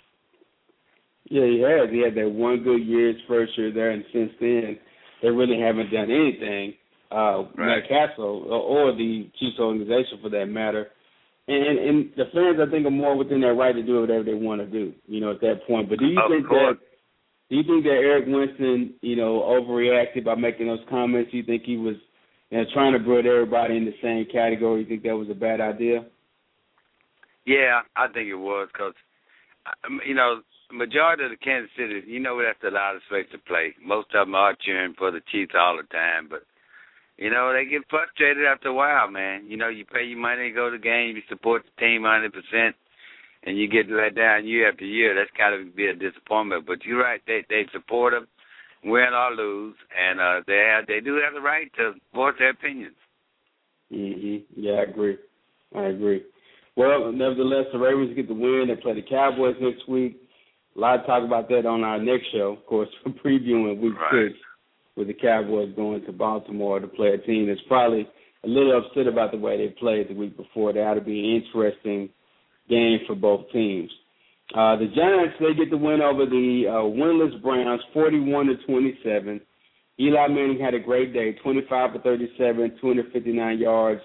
Yeah, 1.30 1.46
he 1.46 1.62
has. 1.62 1.90
He 1.92 2.04
had 2.04 2.16
that 2.16 2.30
one 2.30 2.64
good 2.64 2.86
year 2.86 3.10
his 3.10 3.22
first 3.28 3.58
year 3.58 3.74
there, 3.74 3.92
and 3.92 4.04
since 4.14 4.32
then, 4.40 4.78
they 5.22 5.30
really 5.30 5.60
haven't 5.60 5.92
done 5.92 6.12
anything. 6.12 6.74
Uh, 7.12 7.44
right. 7.58 7.82
Matt 7.82 7.90
Cassel 7.90 8.46
or, 8.50 8.90
or 8.90 8.96
the 8.96 9.30
Chiefs 9.40 9.60
organization, 9.60 10.20
for 10.22 10.30
that 10.30 10.46
matter, 10.46 10.88
and 11.48 11.80
and 11.80 12.12
the 12.16 12.26
fans 12.34 12.60
I 12.62 12.70
think 12.70 12.86
are 12.86 12.92
more 12.92 13.18
within 13.18 13.42
their 13.42 13.56
right 13.56 13.74
to 13.74 13.84
do 13.84 14.02
whatever 14.02 14.24
they 14.24 14.34
want 14.34 14.62
to 14.62 14.68
do, 14.68 14.94
you 15.08 15.20
know, 15.20 15.32
at 15.32 15.42
that 15.42 15.68
point. 15.68 15.90
But 15.90 16.00
do 16.00 16.06
you 16.06 16.20
of 16.20 16.32
think 16.32 16.48
course. 16.48 16.78
that 16.80 16.86
do 17.50 17.58
you 17.58 17.64
think 17.64 17.84
that 17.84 17.92
Eric 17.92 18.26
Winston, 18.28 18.96
you 19.02 19.16
know, 19.16 19.42
overreacted 19.42 20.24
by 20.26 20.36
making 20.36 20.68
those 20.68 20.84
comments? 20.90 21.32
Do 21.32 21.38
you 21.38 21.44
think 21.44 21.64
he 21.64 21.78
was 21.78 21.96
you 22.50 22.58
know, 22.58 22.64
trying 22.74 22.94
to 22.94 23.00
put 23.00 23.26
everybody 23.26 23.78
in 23.78 23.86
the 23.86 23.94
same 24.02 24.26
category? 24.32 24.82
You 24.82 24.88
think 24.88 25.04
that 25.04 25.16
was 25.16 25.30
a 25.30 25.36
bad 25.36 25.62
idea? 25.62 26.06
Yeah, 27.46 27.82
I 27.96 28.08
think 28.08 28.30
it 28.30 28.36
was 28.36 28.70
because, 28.72 28.94
um, 29.86 30.00
you 30.08 30.16
know, 30.16 30.42
majority 30.72 31.26
of 31.26 31.32
the 31.32 31.38
Kansas 31.38 31.70
City, 31.78 32.02
you 32.08 32.20
know, 32.20 32.42
that's 32.42 32.64
a 32.64 32.74
lot 32.74 32.96
of 32.96 33.02
space 33.08 33.28
to 33.34 33.38
play. 33.38 33.76
Most 33.84 34.08
of 34.16 34.26
them 34.26 34.36
are 34.36 34.56
cheering 34.60 34.96
for 34.98 35.12
the 35.12 35.22
Chiefs 35.32 35.54
all 35.58 35.78
the 35.78 35.84
time, 35.94 36.28
but 36.30 36.44
you 37.18 37.30
know, 37.30 37.54
they 37.54 37.70
get 37.70 37.82
frustrated 37.90 38.46
after 38.46 38.70
a 38.70 38.74
while, 38.74 39.10
man. 39.10 39.46
You 39.48 39.58
know, 39.58 39.70
you 39.70 39.86
pay 39.86 40.04
your 40.04 40.20
money 40.20 40.50
to 40.50 40.56
go 40.56 40.70
to 40.70 40.78
the 40.78 40.84
game, 40.84 41.16
you 41.16 41.22
support 41.30 41.64
the 41.64 41.82
team 41.82 42.02
100%, 42.04 42.74
and 43.44 43.58
you 43.58 43.68
get 43.68 43.90
let 43.90 44.16
down 44.16 44.48
year 44.48 44.70
after 44.72 44.86
year. 44.86 45.14
That's 45.16 45.30
got 45.38 45.52
to 45.52 45.70
be 45.76 45.88
a 45.88 45.94
disappointment. 45.94 46.66
But 46.66 46.84
you're 46.86 47.02
right, 47.02 47.22
they 47.28 47.46
they 47.50 47.66
support 47.72 48.14
them. 48.14 48.28
win 48.84 49.14
or 49.14 49.32
lose, 49.36 49.76
and 49.98 50.20
uh, 50.20 50.42
they 50.46 50.70
have, 50.76 50.88
they 50.88 51.00
do 51.00 51.20
have 51.24 51.34
the 51.34 51.42
right 51.42 51.72
to 51.78 51.94
voice 52.14 52.34
their 52.40 52.50
opinions. 52.50 52.96
Mhm. 53.92 54.44
Yeah, 54.56 54.74
I 54.74 54.84
agree. 54.84 55.18
I 55.76 55.84
agree. 55.84 56.24
Well, 56.76 57.12
nevertheless, 57.12 57.68
the 57.72 57.80
Ravens 57.80 58.16
get 58.16 58.28
the 58.28 58.34
win. 58.34 58.66
They 58.68 58.76
play 58.82 58.96
the 58.96 59.04
Cowboys 59.08 59.56
next 59.62 59.88
week. 59.88 60.18
A 60.76 60.80
lot 60.80 61.00
of 61.00 61.06
talk 61.06 61.24
about 61.24 61.48
that 61.50 61.66
on 61.66 61.84
our 61.84 62.00
next 62.00 62.26
show, 62.32 62.58
of 62.58 62.66
course, 62.66 62.90
previewing 63.24 63.80
Week 63.80 63.94
right. 64.00 64.32
Six, 64.32 64.40
with 64.96 65.08
the 65.08 65.14
Cowboys 65.14 65.74
going 65.76 66.04
to 66.06 66.12
Baltimore 66.12 66.80
to 66.80 66.88
play 66.88 67.10
a 67.10 67.18
team 67.18 67.48
that's 67.48 67.60
probably 67.68 68.08
a 68.44 68.48
little 68.48 68.78
upset 68.78 69.08
about 69.08 69.32
the 69.32 69.38
way 69.38 69.58
they 69.58 69.74
played 69.80 70.10
the 70.10 70.14
week 70.14 70.36
before. 70.38 70.74
That 70.74 70.82
ought 70.82 70.94
to 70.96 71.02
be 71.02 71.20
an 71.20 71.42
interesting 71.44 72.10
game 72.70 73.00
for 73.08 73.16
both 73.16 73.50
teams. 73.52 73.90
Uh, 74.54 74.76
the 74.76 74.88
Giants 74.96 75.36
they 75.40 75.54
get 75.54 75.72
the 75.72 75.78
win 75.78 76.02
over 76.02 76.26
the 76.26 76.66
uh, 76.68 76.84
winless 76.84 77.42
Browns, 77.42 77.82
forty-one 77.94 78.48
to 78.48 78.56
twenty-seven. 78.68 79.42
Eli 80.00 80.28
Manning 80.28 80.60
had 80.60 80.74
a 80.74 80.80
great 80.80 81.14
day, 81.14 81.34
twenty-five 81.44 81.92
for 81.94 82.00
thirty-seven, 82.00 82.78
two 82.82 82.88
hundred 82.88 83.12
fifty-nine 83.14 83.60
yards, 83.60 84.02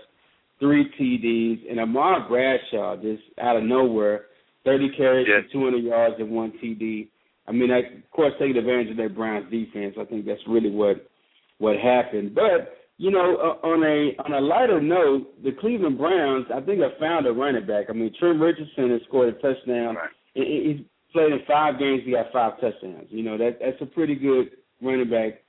three 0.61 0.87
TDs, 0.99 1.69
and 1.71 1.81
Ahmad 1.81 2.29
Bradshaw 2.29 2.97
just 2.97 3.23
out 3.43 3.57
of 3.57 3.65
nowhere, 3.65 4.27
thirty 4.65 4.91
carries 4.97 5.27
Yes. 5.29 5.45
for 5.47 5.53
two 5.53 5.65
hundred 5.65 5.85
yards 5.85 6.15
and 6.19 6.31
one 6.31 6.53
TD. 6.63 7.09
I 7.49 7.53
mean, 7.53 7.71
I, 7.71 7.79
of 7.79 8.11
course, 8.11 8.33
taking 8.39 8.57
advantage 8.59 8.91
of 8.91 8.97
that 8.99 9.15
Browns 9.17 9.51
defense. 9.51 9.95
I 9.99 10.05
think 10.05 10.27
that's 10.27 10.41
really 10.47 10.71
what 10.71 11.09
what 11.59 11.77
happened. 11.79 12.35
But 12.35 12.75
you 12.99 13.11
know, 13.11 13.37
uh, 13.37 13.67
on 13.67 13.83
a 13.83 14.15
on 14.23 14.33
a 14.35 14.41
lighter 14.41 14.81
note, 14.81 15.43
the 15.43 15.53
Cleveland 15.53 15.99
Browns, 15.99 16.47
I 16.55 16.61
think, 16.61 16.81
have 16.83 16.99
found 17.01 17.27
a 17.27 17.33
running 17.33 17.67
back. 17.67 17.87
I 17.89 17.93
mean, 17.93 18.13
Trent 18.19 18.39
Richardson 18.41 18.91
has 18.91 19.01
scored 19.09 19.35
a 19.35 19.39
touchdown. 19.41 19.97
Right. 19.97 20.11
He- 20.35 20.45
he- 20.45 20.87
He's 21.09 21.15
played 21.15 21.33
in 21.33 21.41
five 21.49 21.79
games. 21.79 22.03
He 22.05 22.11
got 22.11 22.31
five 22.33 22.61
touchdowns. 22.61 23.07
You 23.09 23.23
know, 23.23 23.39
that 23.39 23.61
that's 23.61 23.81
a 23.81 23.87
pretty 23.87 24.15
good 24.15 24.51
running 24.83 25.09
back 25.09 25.41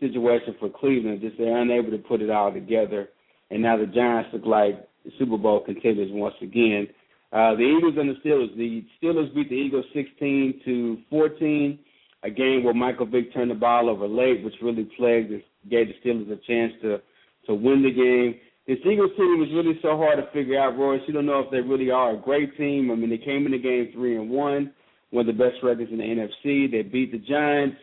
situation 0.00 0.54
for 0.58 0.70
Cleveland. 0.70 1.20
Just 1.20 1.36
they're 1.38 1.56
unable 1.58 1.90
to 1.90 1.98
put 1.98 2.22
it 2.22 2.30
all 2.30 2.50
together, 2.52 3.10
and 3.50 3.60
now 3.62 3.76
the 3.76 3.86
Giants 3.86 4.30
look 4.32 4.46
like 4.46 4.88
Super 5.18 5.36
Bowl 5.36 5.60
contenders 5.60 6.10
once 6.12 6.34
again. 6.40 6.88
Uh, 7.32 7.54
the 7.54 7.62
Eagles 7.62 7.94
and 7.96 8.10
the 8.10 8.20
Steelers. 8.20 8.54
The 8.56 8.84
Steelers 9.02 9.34
beat 9.34 9.48
the 9.48 9.54
Eagles 9.54 9.86
16 9.94 10.60
to 10.66 10.98
14. 11.08 11.78
A 12.24 12.30
game 12.30 12.62
where 12.62 12.74
Michael 12.74 13.06
Vick 13.06 13.32
turned 13.32 13.50
the 13.50 13.54
ball 13.54 13.88
over 13.88 14.06
late, 14.06 14.44
which 14.44 14.54
really 14.62 14.88
plagued 14.96 15.30
the, 15.30 15.42
gave 15.68 15.88
the 15.88 15.94
Steelers 16.08 16.30
a 16.30 16.36
chance 16.46 16.72
to 16.82 17.00
to 17.46 17.54
win 17.54 17.82
the 17.82 17.90
game. 17.90 18.38
This 18.66 18.78
Eagles 18.86 19.10
team 19.16 19.40
was 19.40 19.48
really 19.52 19.78
so 19.82 19.96
hard 19.96 20.18
to 20.18 20.30
figure 20.32 20.60
out, 20.60 20.78
Royce. 20.78 21.00
You 21.08 21.14
don't 21.14 21.26
know 21.26 21.40
if 21.40 21.50
they 21.50 21.60
really 21.60 21.90
are 21.90 22.14
a 22.14 22.16
great 22.16 22.56
team. 22.56 22.90
I 22.90 22.94
mean, 22.94 23.10
they 23.10 23.18
came 23.18 23.44
in 23.46 23.52
the 23.52 23.58
game 23.58 23.90
three 23.92 24.16
and 24.16 24.30
one, 24.30 24.72
one 25.10 25.28
of 25.28 25.36
the 25.36 25.44
best 25.44 25.56
records 25.64 25.90
in 25.90 25.98
the 25.98 26.04
NFC. 26.04 26.70
They 26.70 26.82
beat 26.82 27.10
the 27.10 27.18
Giants. 27.18 27.76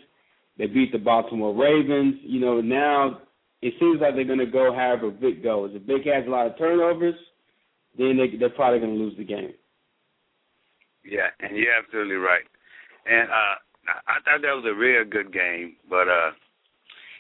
They 0.58 0.68
beat 0.68 0.94
the 0.94 1.00
Baltimore 1.00 1.53
Ravens. 1.53 2.15
You 2.22 2.39
know, 2.39 2.62
now 2.62 3.20
it 3.62 3.74
seems 3.79 4.00
like 4.00 4.15
they're 4.15 4.24
going 4.24 4.39
to 4.39 4.46
go 4.46 4.74
however 4.74 5.12
Vick 5.12 5.44
goes. 5.44 5.72
If 5.74 5.84
Vick 5.84 6.06
has 6.06 6.25
a 6.25 6.29
lot 6.29 6.48
of 6.48 6.58
turnovers, 6.58 7.15
then 7.98 8.17
they, 8.17 8.38
they're 8.38 8.50
probably 8.50 8.79
going 8.79 8.98
to 8.98 9.03
lose 9.03 9.17
the 9.17 9.24
game. 9.24 9.53
Yeah, 11.03 11.29
and 11.39 11.55
you're 11.55 11.74
absolutely 11.74 12.15
right. 12.15 12.43
And 13.05 13.29
uh 13.29 13.55
I 13.88 13.96
I 14.08 14.15
thought 14.25 14.41
that 14.41 14.55
was 14.55 14.65
a 14.67 14.75
real 14.75 15.05
good 15.05 15.34
game, 15.34 15.77
but 15.89 16.08
uh 16.08 16.31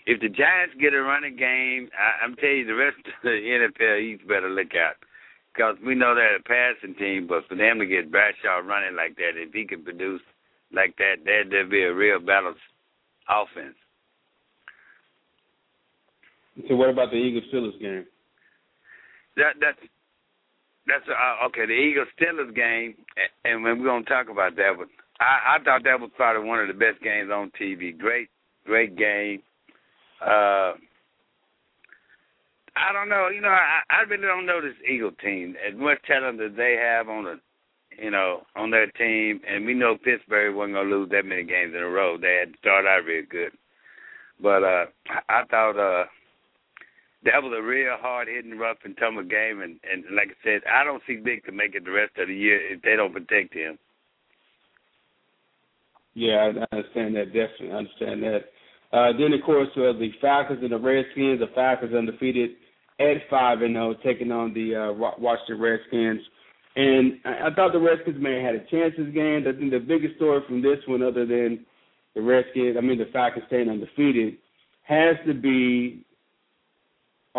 if 0.05 0.19
the 0.21 0.29
Giants 0.29 0.75
get 0.79 0.93
a 0.93 1.01
running 1.01 1.35
game, 1.35 1.89
I, 1.93 2.25
I'm 2.25 2.35
telling 2.35 2.57
you, 2.57 2.65
the 2.65 2.73
rest 2.73 2.97
of 2.97 3.13
the 3.23 3.29
NFL 3.29 4.01
East 4.01 4.27
better 4.27 4.49
look 4.49 4.73
out. 4.73 4.95
Because 5.53 5.75
we 5.85 5.93
know 5.93 6.15
they're 6.15 6.37
a 6.37 6.41
passing 6.41 6.95
team, 6.95 7.27
but 7.27 7.47
for 7.47 7.55
them 7.55 7.79
to 7.79 7.85
get 7.85 8.11
Bradshaw 8.11 8.65
running 8.65 8.95
like 8.95 9.15
that, 9.17 9.35
if 9.35 9.53
he 9.53 9.65
can 9.65 9.83
produce 9.83 10.21
like 10.73 10.95
that, 10.97 11.25
there 11.25 11.43
there'd 11.47 11.69
be 11.69 11.83
a 11.83 11.93
real 11.93 12.19
balanced 12.19 12.61
offense. 13.27 13.75
So 16.67 16.75
what 16.75 16.89
about 16.89 17.11
the 17.11 17.17
Eagles 17.17 17.45
Steelers 17.53 17.79
game? 17.79 18.05
That 19.37 19.55
that's 19.59 19.79
that's 20.89 21.07
uh, 21.07 21.45
okay. 21.47 21.65
The 21.65 21.73
Eagles 21.73 22.07
Steelers 22.19 22.53
game, 22.55 22.95
and 23.45 23.63
we're 23.63 23.75
gonna 23.75 24.05
talk 24.05 24.29
about 24.29 24.55
that. 24.55 24.73
But 24.77 24.87
I, 25.19 25.57
I 25.57 25.63
thought 25.63 25.83
that 25.83 25.99
was 25.99 26.11
probably 26.15 26.47
one 26.47 26.59
of 26.59 26.67
the 26.67 26.73
best 26.73 27.01
games 27.03 27.29
on 27.31 27.51
TV. 27.59 27.97
Great, 27.97 28.29
great 28.65 28.97
game. 28.97 29.41
Uh, 30.21 30.73
I 32.75 32.93
don't 32.93 33.09
know. 33.09 33.29
You 33.29 33.41
know, 33.41 33.49
I, 33.49 33.81
I 33.89 34.01
really 34.09 34.25
don't 34.25 34.45
know 34.45 34.61
this 34.61 34.77
Eagle 34.89 35.11
team. 35.23 35.55
As 35.67 35.77
much 35.77 35.97
talent 36.07 36.37
that 36.39 36.55
they 36.55 36.77
have 36.81 37.09
on 37.09 37.25
the, 37.25 37.39
you 38.01 38.11
know, 38.11 38.43
on 38.55 38.71
their 38.71 38.89
team, 38.91 39.41
and 39.47 39.65
we 39.65 39.73
know 39.73 39.97
Pittsburgh 40.03 40.55
wasn't 40.55 40.75
gonna 40.75 40.89
lose 40.89 41.09
that 41.11 41.25
many 41.25 41.43
games 41.43 41.73
in 41.75 41.81
a 41.81 41.89
row. 41.89 42.17
They 42.17 42.37
had 42.39 42.53
to 42.53 42.59
start 42.59 42.85
out 42.85 43.05
real 43.05 43.25
good. 43.29 43.51
But 44.41 44.63
uh, 44.63 44.85
I, 45.09 45.41
I 45.41 45.43
thought 45.45 45.77
uh, 45.77 46.05
that 47.25 47.43
was 47.43 47.53
a 47.57 47.61
real 47.61 47.97
hard 47.99 48.27
hitting, 48.27 48.57
rough 48.57 48.77
and 48.85 48.95
tumble 48.97 49.23
game. 49.23 49.61
And, 49.61 49.79
and 49.89 50.03
like 50.15 50.29
I 50.29 50.37
said, 50.43 50.61
I 50.71 50.83
don't 50.83 51.03
see 51.05 51.17
Vick 51.17 51.45
to 51.45 51.51
make 51.51 51.75
it 51.75 51.83
the 51.83 51.91
rest 51.91 52.13
of 52.17 52.27
the 52.27 52.35
year 52.35 52.73
if 52.73 52.81
they 52.81 52.95
don't 52.95 53.13
protect 53.13 53.53
him. 53.53 53.77
Yeah, 56.13 56.51
I 56.51 56.75
understand 56.75 57.15
that. 57.15 57.27
Definitely, 57.27 57.71
understand 57.71 58.23
that. 58.23 58.41
Uh, 58.91 59.13
then, 59.13 59.33
of 59.33 59.45
course, 59.45 59.69
uh, 59.75 59.93
the 59.99 60.09
Falcons 60.19 60.59
and 60.61 60.71
the 60.71 60.79
Redskins. 60.79 61.39
The 61.39 61.53
Falcons 61.53 61.93
undefeated 61.93 62.51
at 62.99 63.29
five 63.29 63.61
and 63.61 63.75
zero, 63.75 63.95
taking 64.03 64.31
on 64.31 64.53
the 64.53 64.75
uh, 64.75 64.91
Washington 64.93 65.59
Redskins. 65.59 66.21
And 66.75 67.19
I, 67.25 67.47
I 67.47 67.53
thought 67.53 67.73
the 67.73 67.79
Redskins 67.79 68.21
may 68.21 68.41
have 68.41 68.55
had 68.55 68.55
a 68.55 68.69
chance 68.71 68.93
this 68.97 69.13
game. 69.13 69.45
I 69.47 69.57
think 69.57 69.71
the 69.71 69.79
biggest 69.79 70.15
story 70.15 70.41
from 70.47 70.61
this 70.61 70.79
one, 70.87 71.03
other 71.03 71.25
than 71.25 71.65
the 72.15 72.21
Redskins, 72.21 72.75
I 72.77 72.81
mean 72.81 72.97
the 72.97 73.09
Falcons 73.13 73.45
staying 73.47 73.69
undefeated, 73.69 74.37
has 74.83 75.15
to 75.27 75.33
be 75.33 76.03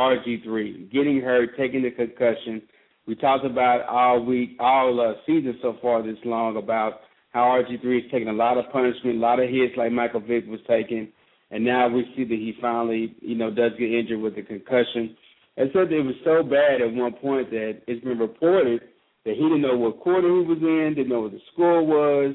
RG3 0.00 0.90
getting 0.90 1.20
hurt, 1.20 1.50
taking 1.56 1.82
the 1.82 1.90
concussion. 1.90 2.62
We 3.06 3.14
talked 3.14 3.44
about 3.44 3.86
all 3.86 4.24
week, 4.24 4.56
all 4.58 5.00
uh, 5.00 5.20
season 5.26 5.58
so 5.60 5.76
far 5.82 6.02
this 6.02 6.18
long 6.24 6.56
about 6.56 7.00
how 7.32 7.42
RG3 7.42 7.98
is 7.98 8.10
taking 8.10 8.28
a 8.28 8.32
lot 8.32 8.58
of 8.58 8.70
punishment, 8.72 9.16
a 9.16 9.20
lot 9.20 9.40
of 9.40 9.48
hits 9.48 9.76
like 9.76 9.92
Michael 9.92 10.20
Vick 10.20 10.46
was 10.46 10.60
taking, 10.66 11.08
and 11.50 11.64
now 11.64 11.88
we 11.88 12.04
see 12.16 12.24
that 12.24 12.30
he 12.30 12.54
finally, 12.60 13.14
you 13.20 13.36
know, 13.36 13.50
does 13.50 13.72
get 13.78 13.92
injured 13.92 14.20
with 14.20 14.36
the 14.36 14.42
concussion. 14.42 15.16
And 15.56 15.70
so 15.72 15.80
it 15.80 15.90
was 15.90 16.14
so 16.24 16.42
bad 16.42 16.80
at 16.80 16.92
one 16.94 17.12
point 17.12 17.50
that 17.50 17.82
it's 17.86 18.02
been 18.04 18.18
reported 18.18 18.80
that 19.24 19.34
he 19.34 19.42
didn't 19.42 19.60
know 19.60 19.76
what 19.76 20.00
quarter 20.00 20.28
he 20.28 20.46
was 20.46 20.58
in, 20.60 20.94
didn't 20.94 21.10
know 21.10 21.22
what 21.22 21.32
the 21.32 21.40
score 21.52 21.84
was, 21.84 22.34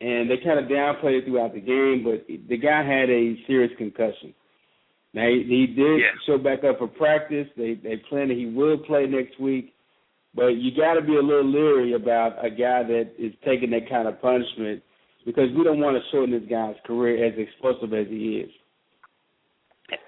and 0.00 0.30
they 0.30 0.36
kind 0.42 0.58
of 0.58 0.64
downplayed 0.64 1.20
it 1.20 1.24
throughout 1.26 1.54
the 1.54 1.60
game. 1.60 2.02
But 2.04 2.26
the 2.26 2.56
guy 2.56 2.82
had 2.82 3.10
a 3.10 3.36
serious 3.46 3.72
concussion. 3.78 4.34
Now 5.12 5.26
he, 5.28 5.42
he 5.42 5.66
did 5.66 6.00
Yeah. 6.00 6.10
show 6.26 6.38
back 6.38 6.62
up 6.64 6.78
for 6.78 6.86
practice. 6.86 7.48
They 7.56 7.74
they 7.74 7.96
plan 7.96 8.28
that 8.28 8.36
he 8.36 8.46
will 8.46 8.78
play 8.78 9.06
next 9.06 9.38
week, 9.40 9.74
but 10.34 10.56
you 10.56 10.70
got 10.76 10.94
to 10.94 11.02
be 11.02 11.16
a 11.16 11.22
little 11.22 11.44
leery 11.50 11.94
about 11.94 12.44
a 12.44 12.50
guy 12.50 12.82
that 12.84 13.10
is 13.18 13.32
taking 13.44 13.70
that 13.70 13.88
kind 13.88 14.06
of 14.06 14.20
punishment 14.22 14.82
because 15.26 15.50
we 15.56 15.64
don't 15.64 15.80
want 15.80 15.96
to 15.96 16.10
shorten 16.10 16.30
this 16.30 16.48
guy's 16.48 16.76
career 16.86 17.24
as 17.26 17.34
explosive 17.38 17.92
as 17.92 18.06
he 18.08 18.38
is. 18.38 18.50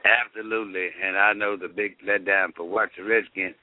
Absolutely, 0.04 0.88
and 1.04 1.18
I 1.18 1.32
know 1.32 1.56
the 1.56 1.68
big 1.68 1.96
letdown 2.06 2.54
for 2.54 2.64
Washington 2.68 3.06
Redskins. 3.06 3.54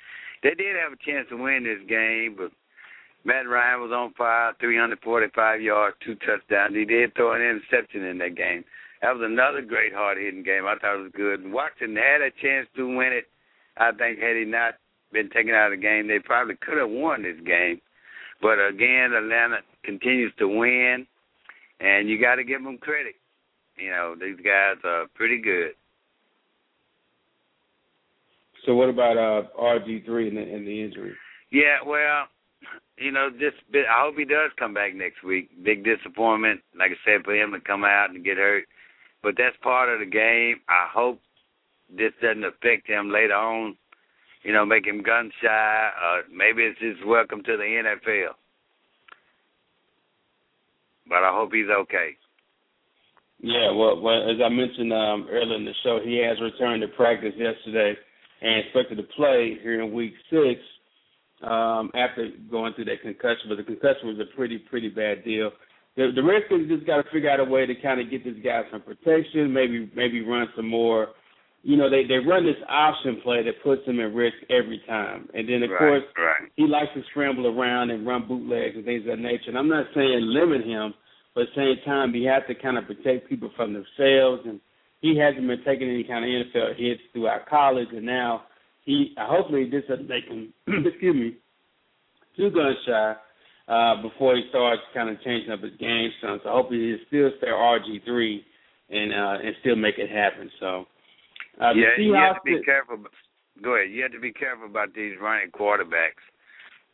They 0.44 0.52
did 0.52 0.76
have 0.76 0.94
a 0.94 1.04
chance 1.06 1.28
to 1.30 1.38
win 1.38 1.64
this 1.64 1.80
game, 1.88 2.36
but 2.38 2.52
Matt 3.24 3.48
Ryan 3.48 3.82
was 3.82 3.92
on 3.92 4.14
fire, 4.14 4.54
345 4.60 5.62
yards, 5.62 5.96
two 6.06 6.16
touchdowns. 6.16 6.76
He 6.76 6.86
did 6.86 7.16
throw 7.16 7.34
an 7.34 7.42
interception 7.42 8.04
in 8.04 8.18
that 8.20 8.36
game. 8.36 8.64
That 9.02 9.16
was 9.16 9.24
another 9.24 9.62
great 9.62 9.94
hard-hitting 9.94 10.44
game. 10.44 10.66
I 10.66 10.76
thought 10.76 11.00
it 11.00 11.04
was 11.04 11.12
good. 11.16 11.40
And 11.40 11.54
Washington 11.54 11.96
had 11.96 12.22
a 12.22 12.32
chance 12.42 12.68
to 12.76 12.86
win 12.86 13.14
it. 13.14 13.26
I 13.78 13.92
think 13.92 14.20
had 14.20 14.36
he 14.36 14.44
not 14.44 14.76
been 15.14 15.30
taken 15.30 15.56
out 15.56 15.72
of 15.72 15.80
the 15.80 15.82
game, 15.82 16.08
they 16.08 16.20
probably 16.20 16.56
could 16.60 16.78
have 16.78 16.90
won 16.90 17.24
this 17.24 17.40
game. 17.46 17.80
But 18.42 18.60
again, 18.60 19.14
Atlanta 19.16 19.60
continues 19.84 20.34
to 20.40 20.48
win, 20.48 21.08
and 21.80 22.10
you 22.10 22.20
got 22.20 22.36
to 22.36 22.44
give 22.44 22.64
them 22.64 22.78
credit. 22.78 23.16
You 23.78 23.92
know, 23.92 24.16
these 24.20 24.38
guys 24.44 24.76
are 24.84 25.08
pretty 25.16 25.42
good. 25.42 25.72
So 28.66 28.76
what 28.76 28.90
about 28.90 29.18
uh, 29.18 29.48
RG3 29.58 30.28
and 30.28 30.38
the, 30.38 30.42
and 30.42 30.68
the 30.68 30.84
injury? 30.84 31.16
Yeah, 31.52 31.80
well, 31.86 32.28
you 32.98 33.12
know, 33.12 33.30
this 33.30 33.54
bit. 33.72 33.86
I 33.90 34.04
hope 34.04 34.16
he 34.18 34.26
does 34.26 34.52
come 34.60 34.74
back 34.74 34.94
next 34.94 35.24
week. 35.24 35.50
Big 35.64 35.86
disappointment, 35.86 36.60
like 36.78 36.92
I 36.92 37.00
said, 37.06 37.24
for 37.24 37.34
him 37.34 37.52
to 37.54 37.62
come 37.62 37.86
out 37.86 38.10
and 38.10 38.24
get 38.24 38.38
hurt. 38.38 38.66
But 39.22 39.36
that's 39.38 39.56
part 39.62 39.90
of 39.90 40.00
the 40.00 40.06
game. 40.06 40.62
I 40.70 40.88
hope 40.94 41.20
this 41.90 42.14
doesn't 42.22 42.44
affect 42.44 42.88
him 42.88 43.12
later 43.12 43.34
on. 43.34 43.78
You 44.44 44.54
know, 44.54 44.66
make 44.66 44.86
him 44.86 45.04
gun 45.04 45.32
shy. 45.42 45.92
Or 46.04 46.24
maybe 46.34 46.64
it's 46.64 46.80
his 46.80 46.96
welcome 47.06 47.44
to 47.44 47.58
the 47.58 47.64
NFL. 47.64 48.34
But 51.08 51.24
I 51.24 51.32
hope 51.34 51.52
he's 51.54 51.70
okay. 51.70 52.16
Yeah, 53.42 53.72
well, 53.72 54.00
well 54.00 54.30
as 54.30 54.38
I 54.44 54.50
mentioned 54.50 54.94
um, 54.94 55.28
earlier 55.30 55.56
in 55.56 55.66
the 55.66 55.74
show, 55.84 56.00
he 56.04 56.22
has 56.24 56.40
returned 56.42 56.82
to 56.82 56.90
practice 56.90 57.34
yesterday 57.38 57.96
and 58.42 58.60
expected 58.66 58.98
to 58.98 59.04
play 59.16 59.58
here 59.62 59.82
in 59.82 59.94
week 59.94 60.14
six 60.30 60.60
um, 61.42 61.90
after 61.96 62.30
going 62.52 62.74
through 62.74 62.86
that 62.86 63.02
concussion. 63.02 63.48
But 63.48 63.58
the 63.58 63.64
concussion 63.64 64.08
was 64.08 64.20
a 64.20 64.36
pretty, 64.36 64.58
pretty 64.58 64.90
bad 64.90 65.24
deal. 65.24 65.52
The, 66.00 66.16
the 66.16 66.24
Redskins 66.24 66.72
just 66.72 66.88
got 66.88 67.04
to 67.04 67.12
figure 67.12 67.30
out 67.30 67.42
a 67.42 67.44
way 67.44 67.66
to 67.66 67.76
kind 67.76 68.00
of 68.00 68.10
get 68.10 68.24
this 68.24 68.40
guy 68.42 68.64
some 68.72 68.82
protection. 68.82 69.52
Maybe 69.52 69.92
maybe 69.94 70.24
run 70.24 70.48
some 70.56 70.70
more. 70.70 71.10
You 71.62 71.76
know, 71.76 71.90
they 71.90 72.08
they 72.08 72.24
run 72.24 72.46
this 72.46 72.56
option 72.70 73.20
play 73.22 73.44
that 73.44 73.62
puts 73.62 73.86
him 73.86 74.00
at 74.00 74.14
risk 74.16 74.38
every 74.50 74.82
time. 74.88 75.28
And 75.34 75.44
then 75.50 75.62
of 75.62 75.72
right, 75.72 75.80
course 75.80 76.04
right. 76.18 76.48
he 76.56 76.68
likes 76.68 76.96
to 76.96 77.04
scramble 77.12 77.48
around 77.48 77.92
and 77.92 78.08
run 78.08 78.28
bootlegs 78.30 78.78
and 78.78 78.86
things 78.86 79.02
of 79.02 79.18
that 79.18 79.20
nature. 79.20 79.52
And 79.52 79.58
I'm 79.58 79.68
not 79.68 79.88
saying 79.94 80.22
limit 80.24 80.66
him, 80.66 80.94
but 81.36 81.42
at 81.42 81.48
the 81.54 81.76
same 81.76 81.86
time 81.86 82.14
he 82.14 82.24
has 82.24 82.44
to 82.48 82.56
kind 82.56 82.78
of 82.78 82.88
protect 82.88 83.28
people 83.28 83.52
from 83.58 83.74
themselves. 83.74 84.48
And 84.48 84.62
he 85.02 85.20
hasn't 85.20 85.46
been 85.46 85.64
taking 85.66 85.90
any 85.90 86.06
kind 86.06 86.24
of 86.24 86.32
NFL 86.32 86.80
hits 86.80 87.02
throughout 87.12 87.48
college, 87.50 87.88
and 87.92 88.06
now 88.06 88.44
he 88.86 89.14
hopefully 89.18 89.70
this 89.70 89.84
doesn't 89.90 90.08
make 90.08 90.26
him 90.26 90.54
excuse 90.86 91.16
me 91.16 91.38
too 92.36 92.50
gun 92.52 92.74
shy 92.88 93.16
uh, 93.70 94.02
before 94.02 94.36
he 94.36 94.44
starts 94.50 94.82
kind 94.94 95.10
of 95.10 95.22
changing 95.22 95.52
up 95.52 95.62
his 95.62 95.78
game 95.80 96.10
some. 96.22 96.40
So 96.44 96.50
hopefully 96.50 96.90
he'll 96.90 97.06
still 97.08 97.30
stay 97.38 97.48
RG 97.48 98.04
three 98.04 98.44
and 98.90 99.14
uh, 99.14 99.46
and 99.46 99.56
still 99.62 99.76
make 99.76 99.98
it 99.98 100.10
happen. 100.10 100.50
So 100.60 100.86
uh, 101.62 101.72
yeah, 101.76 101.94
you 101.98 102.14
have 102.14 102.36
to 102.36 102.42
be 102.44 102.64
careful. 102.64 102.98
Go 103.62 103.76
ahead. 103.76 103.92
You 103.92 104.04
have 104.04 104.14
to 104.14 104.20
be 104.20 104.34
careful 104.34 104.66
about 104.66 104.94
these 104.96 105.14
running 105.22 105.52
quarterbacks 105.52 106.24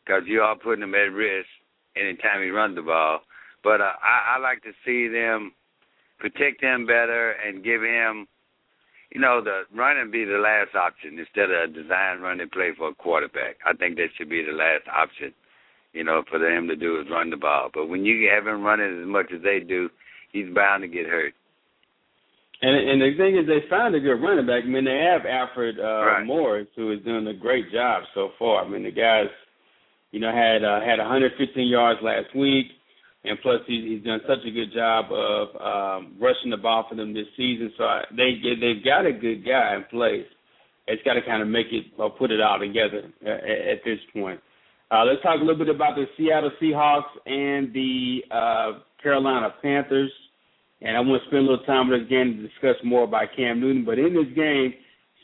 because 0.04 0.22
you 0.26 0.40
are 0.40 0.56
putting 0.56 0.80
them 0.80 0.94
at 0.94 1.12
risk 1.12 1.48
anytime 1.96 2.42
he 2.42 2.50
runs 2.50 2.76
the 2.76 2.82
ball. 2.82 3.20
But 3.64 3.80
uh, 3.80 3.96
I, 4.02 4.36
I 4.36 4.38
like 4.38 4.62
to 4.62 4.72
see 4.84 5.08
them 5.08 5.52
protect 6.18 6.62
him 6.62 6.86
better 6.86 7.32
and 7.44 7.64
give 7.64 7.82
him, 7.82 8.26
you 9.12 9.20
know, 9.20 9.42
the 9.42 9.62
running 9.74 10.10
be 10.10 10.24
the 10.24 10.38
last 10.38 10.74
option 10.74 11.18
instead 11.18 11.50
of 11.50 11.70
a 11.70 11.72
design 11.72 12.20
running 12.20 12.48
play 12.50 12.70
for 12.76 12.90
a 12.90 12.94
quarterback. 12.94 13.56
I 13.64 13.72
think 13.74 13.96
that 13.96 14.08
should 14.16 14.30
be 14.30 14.44
the 14.44 14.52
last 14.52 14.84
option, 14.92 15.32
you 15.96 16.04
know, 16.04 16.22
for 16.28 16.38
them 16.38 16.68
to 16.68 16.76
do 16.76 17.00
is 17.00 17.06
run 17.10 17.30
the 17.30 17.38
ball. 17.38 17.70
But 17.72 17.88
when 17.88 18.04
you 18.04 18.28
have 18.34 18.46
him 18.46 18.62
running 18.62 19.00
as 19.00 19.08
much 19.08 19.32
as 19.34 19.42
they 19.42 19.60
do, 19.60 19.88
he's 20.30 20.54
bound 20.54 20.82
to 20.82 20.88
get 20.88 21.06
hurt. 21.06 21.32
And 22.60 22.76
and 22.76 23.00
the 23.00 23.16
thing 23.16 23.36
is, 23.36 23.46
they 23.46 23.68
found 23.68 23.94
a 23.94 24.00
good 24.00 24.20
running 24.20 24.46
back. 24.46 24.64
I 24.64 24.68
mean, 24.68 24.84
they 24.84 25.04
have 25.12 25.24
Alfred 25.24 25.78
uh, 25.78 26.04
right. 26.04 26.24
Morris, 26.24 26.68
who 26.76 26.92
is 26.92 27.04
doing 27.04 27.26
a 27.26 27.34
great 27.34 27.72
job 27.72 28.04
so 28.14 28.30
far. 28.38 28.64
I 28.64 28.68
mean, 28.68 28.84
the 28.84 28.92
guy's, 28.92 29.32
you 30.10 30.20
know, 30.20 30.32
had 30.32 30.64
uh, 30.64 30.80
had 30.80 30.98
115 30.98 31.68
yards 31.68 32.00
last 32.02 32.34
week, 32.36 32.66
and 33.24 33.38
plus 33.42 33.60
he's, 33.66 33.84
he's 33.84 34.04
done 34.04 34.20
such 34.28 34.44
a 34.46 34.50
good 34.50 34.72
job 34.72 35.12
of 35.12 35.48
um, 35.60 36.16
rushing 36.20 36.50
the 36.50 36.56
ball 36.56 36.86
for 36.88 36.94
them 36.94 37.12
this 37.12 37.28
season. 37.36 37.72
So 37.76 37.84
I, 37.84 38.04
they 38.10 38.40
they've 38.42 38.84
got 38.84 39.04
a 39.04 39.12
good 39.12 39.44
guy 39.44 39.76
in 39.76 39.84
place. 39.90 40.28
It's 40.88 41.02
got 41.02 41.14
to 41.14 41.22
kind 41.22 41.42
of 41.42 41.48
make 41.48 41.66
it 41.72 41.84
or 41.98 42.10
put 42.10 42.30
it 42.30 42.40
all 42.40 42.58
together 42.58 43.12
at, 43.20 43.44
at 43.44 43.84
this 43.84 43.98
point. 44.14 44.40
Uh, 44.90 45.04
let's 45.04 45.22
talk 45.22 45.40
a 45.40 45.44
little 45.44 45.58
bit 45.58 45.74
about 45.74 45.96
the 45.96 46.04
Seattle 46.16 46.52
Seahawks 46.62 47.10
and 47.26 47.72
the 47.74 48.20
uh, 48.30 48.78
Carolina 49.02 49.52
Panthers. 49.60 50.12
And 50.80 50.96
I 50.96 51.00
want 51.00 51.22
to 51.22 51.28
spend 51.28 51.48
a 51.48 51.50
little 51.50 51.64
time 51.66 51.88
with 51.88 52.02
us 52.02 52.06
again 52.06 52.36
to 52.36 52.42
discuss 52.48 52.76
more 52.84 53.04
about 53.04 53.28
Cam 53.34 53.60
Newton. 53.60 53.84
But 53.84 53.98
in 53.98 54.14
this 54.14 54.32
game, 54.36 54.74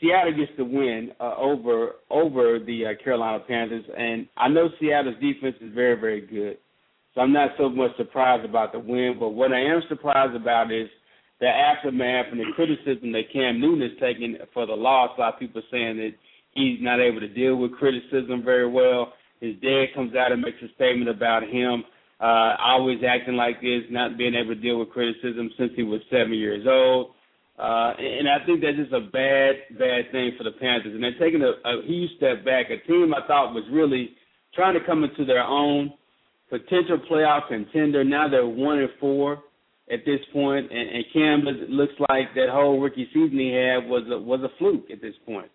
Seattle 0.01 0.33
gets 0.33 0.51
the 0.57 0.65
win 0.65 1.11
uh, 1.19 1.35
over 1.37 1.91
over 2.09 2.59
the 2.59 2.87
uh, 2.87 3.03
Carolina 3.03 3.41
Panthers, 3.47 3.85
and 3.97 4.27
I 4.35 4.49
know 4.49 4.67
Seattle's 4.79 5.15
defense 5.21 5.55
is 5.61 5.73
very 5.73 5.99
very 5.99 6.19
good, 6.19 6.57
so 7.13 7.21
I'm 7.21 7.31
not 7.31 7.51
so 7.57 7.69
much 7.69 7.95
surprised 7.95 8.43
about 8.43 8.73
the 8.73 8.79
win. 8.79 9.15
But 9.17 9.29
what 9.29 9.53
I 9.53 9.61
am 9.61 9.81
surprised 9.87 10.35
about 10.35 10.73
is 10.73 10.89
the 11.39 11.47
aftermath 11.47 12.25
and 12.31 12.39
the 12.39 12.51
criticism 12.55 13.13
that 13.13 13.31
Cam 13.31 13.61
Newton 13.61 13.83
is 13.83 13.97
taking 14.01 14.37
for 14.53 14.65
the 14.65 14.73
loss. 14.73 15.11
A 15.17 15.21
lot 15.21 15.33
of 15.35 15.39
people 15.39 15.61
saying 15.71 15.97
that 15.97 16.11
he's 16.51 16.79
not 16.81 16.99
able 16.99 17.21
to 17.21 17.29
deal 17.29 17.55
with 17.55 17.71
criticism 17.73 18.43
very 18.43 18.67
well. 18.67 19.13
His 19.43 19.59
dad 19.59 19.91
comes 19.93 20.15
out 20.15 20.31
and 20.31 20.41
makes 20.41 20.63
a 20.63 20.73
statement 20.75 21.09
about 21.09 21.43
him 21.43 21.83
uh, 22.21 22.55
always 22.63 22.99
acting 23.03 23.35
like 23.35 23.59
this, 23.59 23.83
not 23.91 24.17
being 24.17 24.35
able 24.35 24.55
to 24.55 24.61
deal 24.61 24.79
with 24.79 24.89
criticism 24.89 25.51
since 25.57 25.73
he 25.75 25.83
was 25.83 25.99
seven 26.09 26.33
years 26.33 26.65
old. 26.65 27.11
Uh, 27.59 27.91
and 27.99 28.29
I 28.29 28.39
think 28.45 28.61
that's 28.61 28.77
just 28.77 28.93
a 28.93 29.01
bad, 29.11 29.77
bad 29.77 30.11
thing 30.13 30.31
for 30.37 30.45
the 30.45 30.55
Panthers. 30.55 30.95
And 30.95 31.03
they're 31.03 31.19
taking 31.19 31.43
a, 31.43 31.59
a 31.67 31.83
huge 31.85 32.11
step 32.15 32.45
back. 32.45 32.67
A 32.71 32.79
team 32.87 33.13
I 33.13 33.27
thought 33.27 33.53
was 33.53 33.65
really 33.69 34.15
trying 34.55 34.79
to 34.79 34.85
come 34.85 35.03
into 35.03 35.25
their 35.25 35.43
own 35.43 35.91
potential 36.49 36.97
playoff 37.11 37.49
contender. 37.49 38.05
Now 38.05 38.29
they're 38.29 38.47
one 38.47 38.79
and 38.79 38.89
four 38.97 39.43
at 39.91 40.05
this 40.05 40.19
point, 40.31 40.71
and, 40.71 40.89
and 40.89 41.05
Cam 41.11 41.41
looks 41.69 41.93
like 42.09 42.33
that 42.35 42.47
whole 42.49 42.79
rookie 42.79 43.09
season 43.13 43.37
he 43.37 43.51
had 43.51 43.89
was 43.89 44.03
a, 44.09 44.17
was 44.17 44.39
a 44.39 44.57
fluke 44.57 44.89
at 44.89 45.01
this 45.01 45.15
point. 45.25 45.51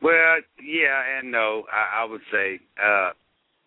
Well, 0.00 0.38
yeah 0.62 1.18
and 1.18 1.32
no. 1.32 1.64
I, 1.72 2.02
I 2.02 2.04
would 2.04 2.20
say 2.32 2.60
uh, 2.82 3.10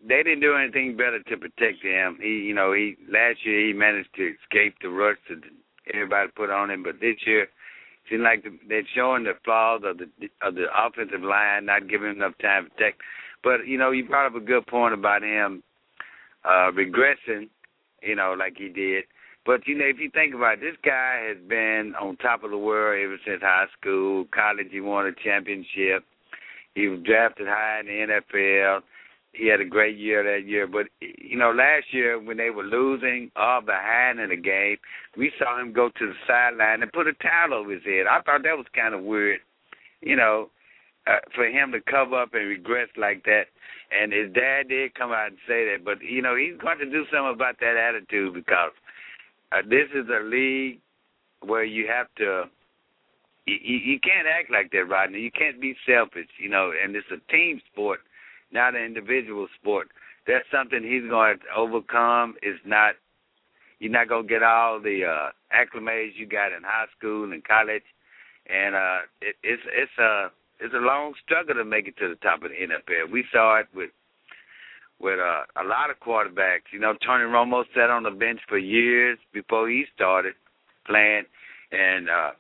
they 0.07 0.23
didn't 0.23 0.39
do 0.39 0.55
anything 0.55 0.95
better 0.95 1.19
to 1.19 1.37
protect 1.37 1.83
him. 1.83 2.17
He, 2.21 2.29
you 2.29 2.53
know, 2.53 2.73
he 2.73 2.95
last 3.09 3.45
year 3.45 3.67
he 3.67 3.73
managed 3.73 4.13
to 4.15 4.33
escape 4.41 4.75
the 4.81 4.89
rush 4.89 5.17
that 5.29 5.41
everybody 5.93 6.29
put 6.35 6.49
on 6.49 6.71
him, 6.71 6.83
but 6.83 6.99
this 6.99 7.17
year 7.25 7.43
it 7.43 7.49
seemed 8.09 8.23
like 8.23 8.43
the, 8.43 8.57
they're 8.67 8.87
showing 8.95 9.23
the 9.23 9.33
flaws 9.43 9.81
of 9.85 9.97
the 9.97 10.07
of 10.41 10.55
the 10.55 10.65
offensive 10.75 11.21
line, 11.21 11.65
not 11.65 11.89
giving 11.89 12.11
him 12.11 12.17
enough 12.17 12.37
time 12.41 12.65
to 12.65 12.69
protect. 12.71 13.01
But 13.43 13.67
you 13.67 13.77
know, 13.77 13.91
you 13.91 14.07
brought 14.07 14.27
up 14.27 14.35
a 14.35 14.45
good 14.45 14.65
point 14.67 14.93
about 14.93 15.23
him 15.23 15.63
uh 16.43 16.71
regressing, 16.71 17.49
you 18.01 18.15
know, 18.15 18.35
like 18.37 18.55
he 18.57 18.69
did. 18.69 19.03
But 19.45 19.67
you 19.67 19.77
know, 19.77 19.85
if 19.85 19.99
you 19.99 20.09
think 20.11 20.33
about 20.33 20.53
it, 20.53 20.61
this 20.61 20.77
guy 20.83 21.25
has 21.27 21.37
been 21.47 21.93
on 21.99 22.15
top 22.17 22.43
of 22.43 22.51
the 22.51 22.57
world 22.57 23.01
ever 23.03 23.17
since 23.25 23.41
high 23.41 23.65
school, 23.79 24.25
college. 24.33 24.67
He 24.71 24.81
won 24.81 25.07
a 25.07 25.13
championship. 25.23 26.05
He 26.75 26.87
was 26.87 26.99
drafted 27.03 27.47
high 27.47 27.81
in 27.81 27.85
the 27.87 28.21
NFL 28.37 28.81
he 29.33 29.47
had 29.47 29.61
a 29.61 29.65
great 29.65 29.97
year 29.97 30.23
that 30.23 30.47
year. 30.47 30.67
But 30.67 30.87
you 30.99 31.37
know, 31.37 31.51
last 31.51 31.85
year 31.91 32.19
when 32.19 32.37
they 32.37 32.49
were 32.49 32.63
losing 32.63 33.31
or 33.35 33.61
behind 33.61 34.19
in 34.19 34.29
the 34.29 34.35
game, 34.35 34.77
we 35.17 35.31
saw 35.39 35.59
him 35.59 35.73
go 35.73 35.89
to 35.89 36.07
the 36.07 36.13
sideline 36.27 36.81
and 36.81 36.91
put 36.91 37.07
a 37.07 37.13
towel 37.13 37.53
over 37.53 37.71
his 37.71 37.83
head. 37.83 38.07
I 38.09 38.21
thought 38.21 38.43
that 38.43 38.57
was 38.57 38.65
kind 38.75 38.93
of 38.93 39.03
weird, 39.03 39.39
you 40.01 40.15
know, 40.15 40.49
uh, 41.07 41.19
for 41.33 41.45
him 41.45 41.71
to 41.71 41.79
cover 41.81 42.21
up 42.21 42.33
and 42.33 42.47
regress 42.47 42.89
like 42.97 43.23
that. 43.23 43.45
And 43.91 44.13
his 44.13 44.31
dad 44.33 44.69
did 44.69 44.95
come 44.95 45.11
out 45.11 45.27
and 45.27 45.37
say 45.47 45.65
that, 45.71 45.83
but 45.83 46.01
you 46.01 46.21
know, 46.21 46.35
he's 46.35 46.59
going 46.59 46.79
to 46.79 46.85
do 46.85 47.05
something 47.11 47.33
about 47.33 47.59
that 47.59 47.75
attitude 47.77 48.33
because 48.33 48.71
uh, 49.51 49.61
this 49.67 49.87
is 49.93 50.07
a 50.07 50.23
league 50.23 50.79
where 51.41 51.63
you 51.63 51.87
have 51.87 52.07
to. 52.17 52.43
You, 53.47 53.55
you 53.55 53.99
can't 53.99 54.27
act 54.27 54.51
like 54.51 54.71
that, 54.71 54.87
Rodney. 54.87 55.19
You 55.19 55.31
can't 55.31 55.59
be 55.59 55.75
selfish, 55.85 56.29
you 56.39 56.49
know, 56.49 56.71
and 56.71 56.95
it's 56.95 57.07
a 57.11 57.31
team 57.31 57.61
sport 57.71 58.01
not 58.51 58.75
an 58.75 58.83
individual 58.83 59.47
sport. 59.59 59.89
That's 60.27 60.45
something 60.51 60.83
he's 60.83 61.09
going 61.09 61.39
to 61.39 61.45
overcome. 61.57 62.35
It's 62.41 62.59
not 62.65 62.95
you're 63.79 63.91
not 63.91 64.09
gonna 64.09 64.27
get 64.27 64.43
all 64.43 64.79
the 64.79 65.05
uh 65.05 65.31
acclimates 65.55 66.15
you 66.15 66.27
got 66.27 66.51
in 66.51 66.61
high 66.63 66.85
school 66.97 67.31
and 67.31 67.43
college, 67.43 67.83
and 68.47 68.75
uh 68.75 68.99
it, 69.21 69.35
it's 69.41 69.63
it's 69.73 69.97
a 69.97 70.27
it's 70.59 70.73
a 70.75 70.85
long 70.85 71.13
struggle 71.23 71.55
to 71.55 71.65
make 71.65 71.87
it 71.87 71.97
to 71.97 72.07
the 72.07 72.15
top 72.15 72.43
of 72.43 72.51
the 72.51 72.55
NFL. 72.55 73.11
We 73.11 73.25
saw 73.31 73.59
it 73.59 73.67
with 73.73 73.89
with 74.99 75.19
uh, 75.19 75.45
a 75.59 75.65
lot 75.65 75.89
of 75.89 75.99
quarterbacks. 75.99 76.69
You 76.71 76.77
know, 76.77 76.93
Tony 77.03 77.23
Romo 77.23 77.63
sat 77.73 77.89
on 77.89 78.03
the 78.03 78.11
bench 78.11 78.39
for 78.47 78.59
years 78.59 79.17
before 79.33 79.67
he 79.67 79.85
started 79.95 80.35
playing, 80.85 81.23
and 81.71 82.07
uh 82.07 82.31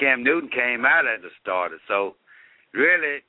Cam 0.00 0.24
Newton 0.24 0.48
came 0.48 0.84
out 0.84 1.04
as 1.04 1.22
a 1.22 1.32
starter. 1.42 1.78
So 1.86 2.16
really, 2.72 3.20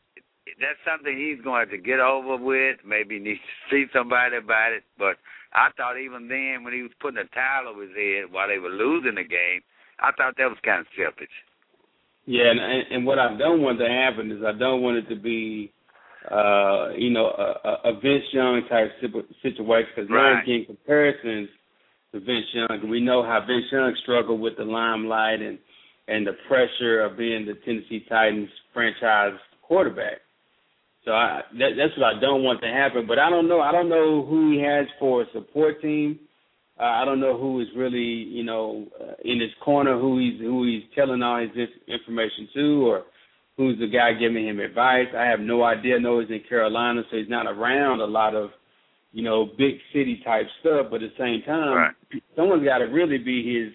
that's 0.60 0.80
something 0.88 1.12
he's 1.12 1.44
going 1.44 1.70
to 1.70 1.78
get 1.78 2.00
over 2.00 2.38
with. 2.42 2.80
Maybe 2.88 3.20
needs 3.22 3.44
to 3.44 3.56
see 3.70 3.86
somebody 3.94 4.38
about 4.38 4.72
it. 4.72 4.84
But 4.98 5.20
I 5.54 5.70
thought 5.76 6.00
even 6.00 6.28
then, 6.28 6.64
when 6.64 6.74
he 6.74 6.82
was 6.82 6.96
putting 7.00 7.20
a 7.20 7.28
towel 7.36 7.70
over 7.70 7.84
his 7.84 7.96
head 7.96 8.32
while 8.32 8.48
they 8.48 8.58
were 8.58 8.72
losing 8.72 9.16
the 9.16 9.28
game, 9.28 9.62
I 10.00 10.12
thought 10.18 10.40
that 10.40 10.50
was 10.50 10.58
kind 10.64 10.82
of 10.82 10.88
selfish. 10.98 11.36
Yeah, 12.26 12.52
and 12.52 12.60
and 12.60 13.06
what 13.06 13.20
I 13.20 13.36
don't 13.38 13.62
want 13.62 13.80
to 13.80 13.90
happen 13.90 14.32
is 14.32 14.44
I 14.46 14.58
don't 14.58 14.82
want 14.82 14.98
it 14.98 15.10
to 15.10 15.20
be, 15.20 15.74
uh, 16.30 16.94
you 16.96 17.10
know, 17.10 17.26
a, 17.26 17.90
a 17.90 17.94
Vince 18.00 18.30
Young 18.32 18.62
type 18.70 18.92
situation 19.42 19.90
because 19.96 20.10
right. 20.10 20.34
now 20.34 20.40
I'm 20.40 20.46
getting 20.46 20.66
comparisons 20.66 21.50
to 22.14 22.20
Vince 22.20 22.46
Young. 22.54 22.90
We 22.90 23.02
know 23.02 23.24
how 23.24 23.42
Vince 23.46 23.66
Young 23.72 23.96
struggled 24.04 24.40
with 24.40 24.56
the 24.58 24.64
limelight 24.64 25.42
and 25.42 25.58
and 26.08 26.26
the 26.26 26.34
pressure 26.48 27.02
of 27.02 27.18
being 27.18 27.46
the 27.46 27.56
Tennessee 27.66 28.06
Titans 28.10 28.50
franchise 28.74 29.40
quarterback. 29.62 30.20
So 31.06 31.12
I, 31.12 31.42
that, 31.58 31.70
that's 31.78 31.98
what 31.98 32.16
I 32.16 32.20
don't 32.20 32.44
want 32.44 32.62
to 32.62 32.68
happen. 32.68 33.08
But 33.08 33.18
I 33.18 33.30
don't 33.30 33.48
know. 33.48 33.62
I 33.62 33.72
don't 33.72 33.90
know 33.90 34.26
who 34.26 34.52
he 34.52 34.62
has 34.64 34.86
for 35.00 35.24
a 35.24 35.26
support 35.34 35.82
team. 35.82 36.20
Uh, 36.80 36.84
I 36.84 37.06
don't 37.06 37.20
know 37.20 37.38
who 37.38 37.60
is 37.62 37.68
really, 37.76 38.00
you 38.00 38.44
know, 38.44 38.88
uh, 39.00 39.14
in 39.24 39.40
his 39.40 39.52
corner, 39.64 40.00
who 40.00 40.20
he's 40.20 40.40
who 40.40 40.66
he's 40.66 40.84
telling 40.96 41.22
all 41.22 41.40
his 41.40 41.70
information 41.88 42.48
to, 42.56 42.88
or 42.88 43.04
who's 43.58 43.78
the 43.80 43.88
guy 43.88 44.14
giving 44.14 44.48
him 44.48 44.60
advice. 44.60 45.08
I 45.16 45.26
have 45.26 45.40
no 45.40 45.64
idea. 45.64 45.96
I 45.96 46.00
know 46.00 46.20
he's 46.20 46.30
in 46.30 46.42
Carolina, 46.48 47.04
so 47.10 47.18
he's 47.18 47.30
not 47.30 47.46
around 47.46 48.00
a 48.00 48.06
lot 48.06 48.36
of, 48.36 48.50
you 49.12 49.24
know, 49.24 49.46
big 49.58 49.76
city 49.94 50.22
type 50.26 50.46
stuff. 50.62 50.88
But 50.90 51.04
at 51.04 51.12
the 51.12 51.24
same 51.24 51.44
time, 51.46 51.76
right. 51.76 52.24
someone's 52.36 52.66
got 52.66 52.80
to 52.80 52.86
really 52.86 53.18
be 53.18 53.44
his, 53.44 53.74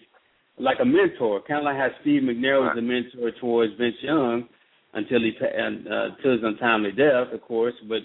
like 0.58 0.78
a 0.80 0.84
mentor, 0.84 1.42
kind 1.46 1.60
of 1.60 1.64
like 1.64 1.76
how 1.76 1.88
Steve 2.00 2.22
McNair 2.22 2.60
was 2.60 2.72
right. 2.74 2.78
a 2.78 2.82
mentor 2.82 3.30
towards 3.40 3.72
Vince 3.78 3.96
Young 4.02 4.48
until 4.94 5.20
he 5.20 5.32
uh, 5.38 6.16
to 6.22 6.28
his 6.30 6.40
untimely 6.42 6.92
death, 6.92 7.32
of 7.32 7.42
course. 7.42 7.74
But 7.88 8.02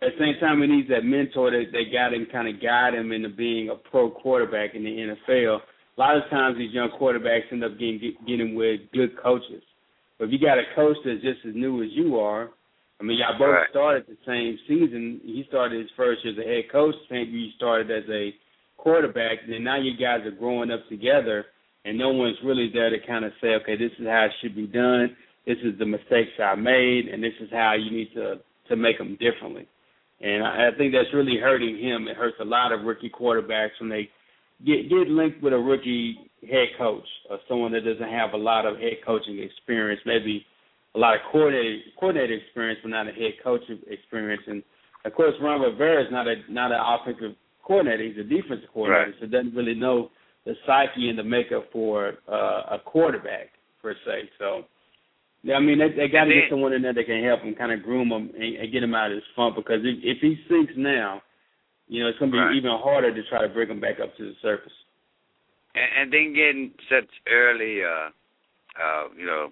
at 0.00 0.12
the 0.12 0.18
same 0.18 0.34
time, 0.40 0.62
he 0.62 0.68
needs 0.68 0.88
that 0.88 1.04
mentor 1.04 1.50
that 1.50 1.64
that 1.72 1.92
got 1.92 2.14
him 2.14 2.26
kind 2.32 2.48
of 2.48 2.62
guide 2.62 2.94
him 2.94 3.12
into 3.12 3.28
being 3.28 3.70
a 3.70 3.74
pro 3.74 4.10
quarterback 4.10 4.74
in 4.74 4.84
the 4.84 4.90
NFL. 4.90 5.60
A 5.96 6.00
lot 6.00 6.16
of 6.16 6.28
times, 6.30 6.58
these 6.58 6.72
young 6.72 6.90
quarterbacks 7.00 7.52
end 7.52 7.64
up 7.64 7.72
getting 7.78 8.00
getting 8.26 8.54
with 8.54 8.80
good 8.92 9.16
coaches. 9.22 9.62
But 10.18 10.26
if 10.26 10.32
you 10.32 10.38
got 10.38 10.58
a 10.58 10.64
coach 10.74 10.96
that's 11.04 11.22
just 11.22 11.40
as 11.46 11.54
new 11.54 11.82
as 11.82 11.90
you 11.92 12.18
are, 12.18 12.50
I 13.00 13.04
mean, 13.04 13.18
y'all 13.18 13.38
both 13.38 13.52
Right. 13.52 13.70
started 13.70 14.06
the 14.06 14.16
same 14.26 14.58
season. 14.66 15.20
He 15.22 15.44
started 15.48 15.80
his 15.80 15.90
first 15.96 16.24
year 16.24 16.32
as 16.32 16.38
a 16.38 16.48
head 16.48 16.70
coach. 16.72 16.94
Same 17.10 17.28
you 17.28 17.50
started 17.56 17.90
as 17.90 18.08
a 18.08 18.34
quarterback. 18.78 19.42
And 19.44 19.52
then 19.52 19.64
now 19.64 19.76
you 19.76 19.96
guys 19.96 20.24
are 20.24 20.30
growing 20.30 20.70
up 20.70 20.88
together, 20.88 21.46
and 21.86 21.96
no 21.96 22.10
one's 22.10 22.36
really 22.44 22.70
there 22.72 22.90
to 22.90 22.98
kind 23.06 23.24
of 23.24 23.32
say, 23.40 23.54
okay, 23.62 23.76
this 23.76 23.92
is 23.98 24.06
how 24.06 24.24
it 24.26 24.32
should 24.42 24.56
be 24.56 24.66
done. 24.66 25.16
This 25.46 25.58
is 25.62 25.78
the 25.78 25.86
mistakes 25.86 26.32
I 26.42 26.56
made, 26.56 27.06
and 27.06 27.22
this 27.22 27.32
is 27.40 27.48
how 27.52 27.74
you 27.74 27.90
need 27.90 28.12
to 28.14 28.40
to 28.68 28.76
make 28.76 28.98
them 28.98 29.16
differently. 29.20 29.66
And 30.20 30.42
I, 30.44 30.68
I 30.68 30.76
think 30.76 30.92
that's 30.92 31.14
really 31.14 31.38
hurting 31.38 31.78
him. 31.78 32.08
It 32.08 32.16
hurts 32.16 32.36
a 32.40 32.44
lot 32.44 32.72
of 32.72 32.82
rookie 32.82 33.10
quarterbacks 33.10 33.78
when 33.80 33.88
they 33.88 34.08
get 34.66 34.88
get 34.88 35.08
linked 35.08 35.42
with 35.42 35.52
a 35.52 35.58
rookie 35.58 36.18
head 36.42 36.68
coach 36.76 37.06
or 37.30 37.38
someone 37.48 37.72
that 37.72 37.84
doesn't 37.84 38.10
have 38.10 38.32
a 38.32 38.36
lot 38.36 38.66
of 38.66 38.76
head 38.78 38.98
coaching 39.04 39.38
experience, 39.38 40.00
maybe 40.04 40.44
a 40.96 40.98
lot 40.98 41.14
of 41.14 41.20
coordinator 41.30 41.78
coordinator 42.00 42.34
experience, 42.34 42.80
but 42.82 42.88
not 42.90 43.06
a 43.06 43.12
head 43.12 43.34
coach 43.44 43.62
experience. 43.86 44.42
And 44.48 44.62
of 45.04 45.14
course, 45.14 45.34
Ron 45.40 45.60
Rivera 45.60 46.02
is 46.02 46.10
not 46.10 46.26
a 46.26 46.34
not 46.48 46.72
an 46.72 46.80
offensive 46.82 47.36
coordinator; 47.62 48.02
he's 48.02 48.18
a 48.18 48.24
defensive 48.24 48.68
coordinator, 48.74 49.10
Right. 49.12 49.20
so 49.20 49.26
doesn't 49.26 49.54
really 49.54 49.74
know 49.74 50.10
the 50.46 50.54
psyche 50.64 51.10
and 51.10 51.18
the 51.18 51.24
makeup 51.24 51.64
for 51.72 52.14
uh, 52.30 52.76
a 52.76 52.78
quarterback 52.84 53.48
per 53.82 53.94
se. 54.06 54.30
So. 54.38 54.62
Yeah, 55.42 55.54
I 55.56 55.60
mean 55.60 55.78
they, 55.78 55.90
they 55.94 56.08
got 56.08 56.24
to 56.24 56.34
get 56.34 56.50
someone 56.50 56.72
in 56.72 56.82
there 56.82 56.94
that 56.94 57.06
can 57.06 57.22
help 57.22 57.42
him, 57.42 57.54
kind 57.54 57.70
of 57.70 57.82
groom 57.84 58.08
him, 58.10 58.30
and, 58.34 58.56
and 58.56 58.72
get 58.72 58.82
him 58.82 58.94
out 58.96 59.12
of 59.12 59.16
his 59.16 59.24
funk. 59.36 59.54
Because 59.54 59.78
if, 59.84 59.98
if 60.02 60.18
he 60.20 60.34
sinks 60.48 60.72
now, 60.76 61.22
you 61.86 62.02
know 62.02 62.08
it's 62.08 62.18
going 62.18 62.32
to 62.32 62.34
be 62.34 62.40
Right. 62.40 62.56
even 62.56 62.72
harder 62.82 63.14
to 63.14 63.22
try 63.28 63.42
to 63.42 63.48
bring 63.52 63.68
him 63.70 63.78
back 63.78 64.00
up 64.02 64.16
to 64.16 64.24
the 64.24 64.34
surface. 64.42 64.72
and, 65.76 65.86
and 66.02 66.12
then 66.12 66.34
getting 66.34 66.72
such 66.90 67.06
early, 67.30 67.78
uh, 67.84 68.08
uh, 68.82 69.04
you 69.16 69.24
know, 69.26 69.50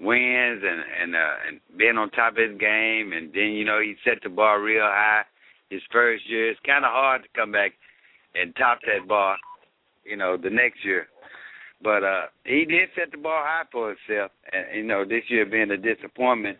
wins 0.00 0.62
and 0.66 0.80
and 1.02 1.14
uh, 1.14 1.34
and 1.46 1.60
being 1.78 1.96
on 1.96 2.10
top 2.10 2.32
of 2.32 2.38
his 2.50 2.58
game, 2.58 3.12
and 3.12 3.30
then 3.32 3.52
you 3.54 3.64
know 3.64 3.78
he 3.80 3.94
set 4.04 4.18
the 4.24 4.30
bar 4.30 4.60
real 4.60 4.82
high 4.82 5.22
his 5.70 5.82
first 5.92 6.28
year. 6.28 6.50
It's 6.50 6.60
kind 6.66 6.84
of 6.84 6.90
hard 6.90 7.22
to 7.22 7.28
come 7.36 7.52
back 7.52 7.72
and 8.34 8.54
top 8.56 8.80
that 8.86 9.06
bar, 9.06 9.36
you 10.04 10.16
know, 10.16 10.36
the 10.36 10.50
next 10.50 10.84
year. 10.84 11.06
But 11.82 12.04
uh 12.04 12.26
he 12.44 12.64
did 12.64 12.88
set 12.94 13.10
the 13.10 13.18
bar 13.18 13.44
high 13.44 13.64
for 13.70 13.88
himself, 13.88 14.30
and 14.52 14.76
you 14.76 14.84
know 14.84 15.04
this 15.04 15.24
year 15.28 15.44
being 15.44 15.70
a 15.70 15.76
disappointment. 15.76 16.58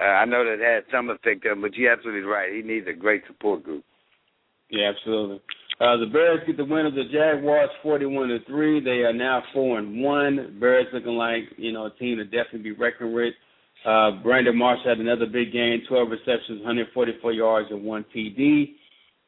Uh, 0.00 0.04
I 0.04 0.24
know 0.24 0.44
that 0.44 0.64
had 0.64 0.84
some 0.90 1.10
effect 1.10 1.44
on 1.44 1.52
him, 1.52 1.60
but 1.60 1.74
you're 1.74 1.92
absolutely 1.92 2.22
right. 2.22 2.50
He 2.54 2.62
needs 2.62 2.86
a 2.88 2.94
great 2.94 3.22
support 3.26 3.62
group. 3.62 3.84
Yeah, 4.70 4.92
absolutely. 4.96 5.42
Uh, 5.78 5.96
the 5.96 6.06
Bears 6.06 6.40
get 6.46 6.56
the 6.56 6.64
win 6.64 6.86
of 6.86 6.94
the 6.94 7.04
Jaguars, 7.04 7.70
forty-one 7.82 8.28
to 8.28 8.38
three. 8.46 8.82
They 8.82 9.02
are 9.02 9.12
now 9.12 9.42
four 9.52 9.78
and 9.78 10.02
one. 10.02 10.58
Bears 10.60 10.86
looking 10.92 11.16
like 11.16 11.44
you 11.56 11.72
know 11.72 11.86
a 11.86 11.90
team 11.90 12.18
to 12.18 12.24
definitely 12.24 12.62
be 12.62 12.72
reckoned 12.72 13.12
with. 13.12 13.34
Uh, 13.84 14.10
Brandon 14.22 14.56
Marsh 14.56 14.80
had 14.84 14.98
another 14.98 15.26
big 15.26 15.52
game, 15.52 15.80
twelve 15.88 16.10
receptions, 16.10 16.60
144 16.60 17.32
yards, 17.32 17.68
and 17.70 17.82
one 17.82 18.04
TD. 18.14 18.74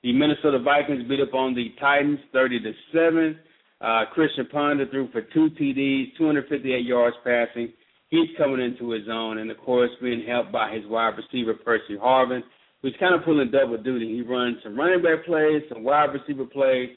The 0.02 0.12
Minnesota 0.12 0.58
Vikings 0.58 1.08
beat 1.08 1.20
up 1.20 1.34
on 1.34 1.54
the 1.54 1.72
Titans, 1.80 2.18
thirty 2.32 2.60
to 2.60 2.72
seven. 2.92 3.38
Uh, 3.80 4.04
Christian 4.12 4.46
Ponder 4.46 4.86
threw 4.88 5.10
for 5.10 5.22
two 5.22 5.48
TDs, 5.60 6.16
258 6.16 6.84
yards 6.84 7.16
passing. 7.24 7.72
He's 8.10 8.28
coming 8.38 8.60
into 8.60 8.90
his 8.90 9.08
own, 9.10 9.38
and 9.38 9.50
of 9.50 9.58
course, 9.58 9.90
being 10.00 10.24
helped 10.24 10.52
by 10.52 10.72
his 10.72 10.86
wide 10.86 11.14
receiver 11.16 11.54
Percy 11.54 11.96
Harvin 11.96 12.42
who's 12.82 12.94
kind 12.98 13.14
of 13.14 13.24
pulling 13.24 13.50
double 13.50 13.78
duty. 13.78 14.12
He 14.14 14.22
runs 14.22 14.56
some 14.62 14.76
running 14.76 15.02
back 15.02 15.24
plays, 15.24 15.62
some 15.72 15.84
wide 15.84 16.10
receiver 16.12 16.44
plays, 16.44 16.90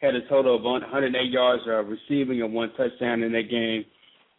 had 0.00 0.14
a 0.14 0.26
total 0.28 0.56
of 0.56 0.62
108 0.62 1.30
yards 1.30 1.62
of 1.66 1.86
receiving 1.88 2.42
and 2.42 2.54
one 2.54 2.72
touchdown 2.76 3.22
in 3.22 3.32
that 3.32 3.50
game. 3.50 3.84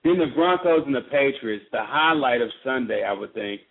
Then 0.04 0.18
the 0.18 0.34
Broncos 0.36 0.84
and 0.86 0.96
the 0.96 1.02
Patriots, 1.12 1.66
the 1.72 1.80
highlight 1.82 2.42
of 2.42 2.50
Sunday, 2.64 3.04
I 3.04 3.14
would 3.14 3.34
think. 3.34 3.62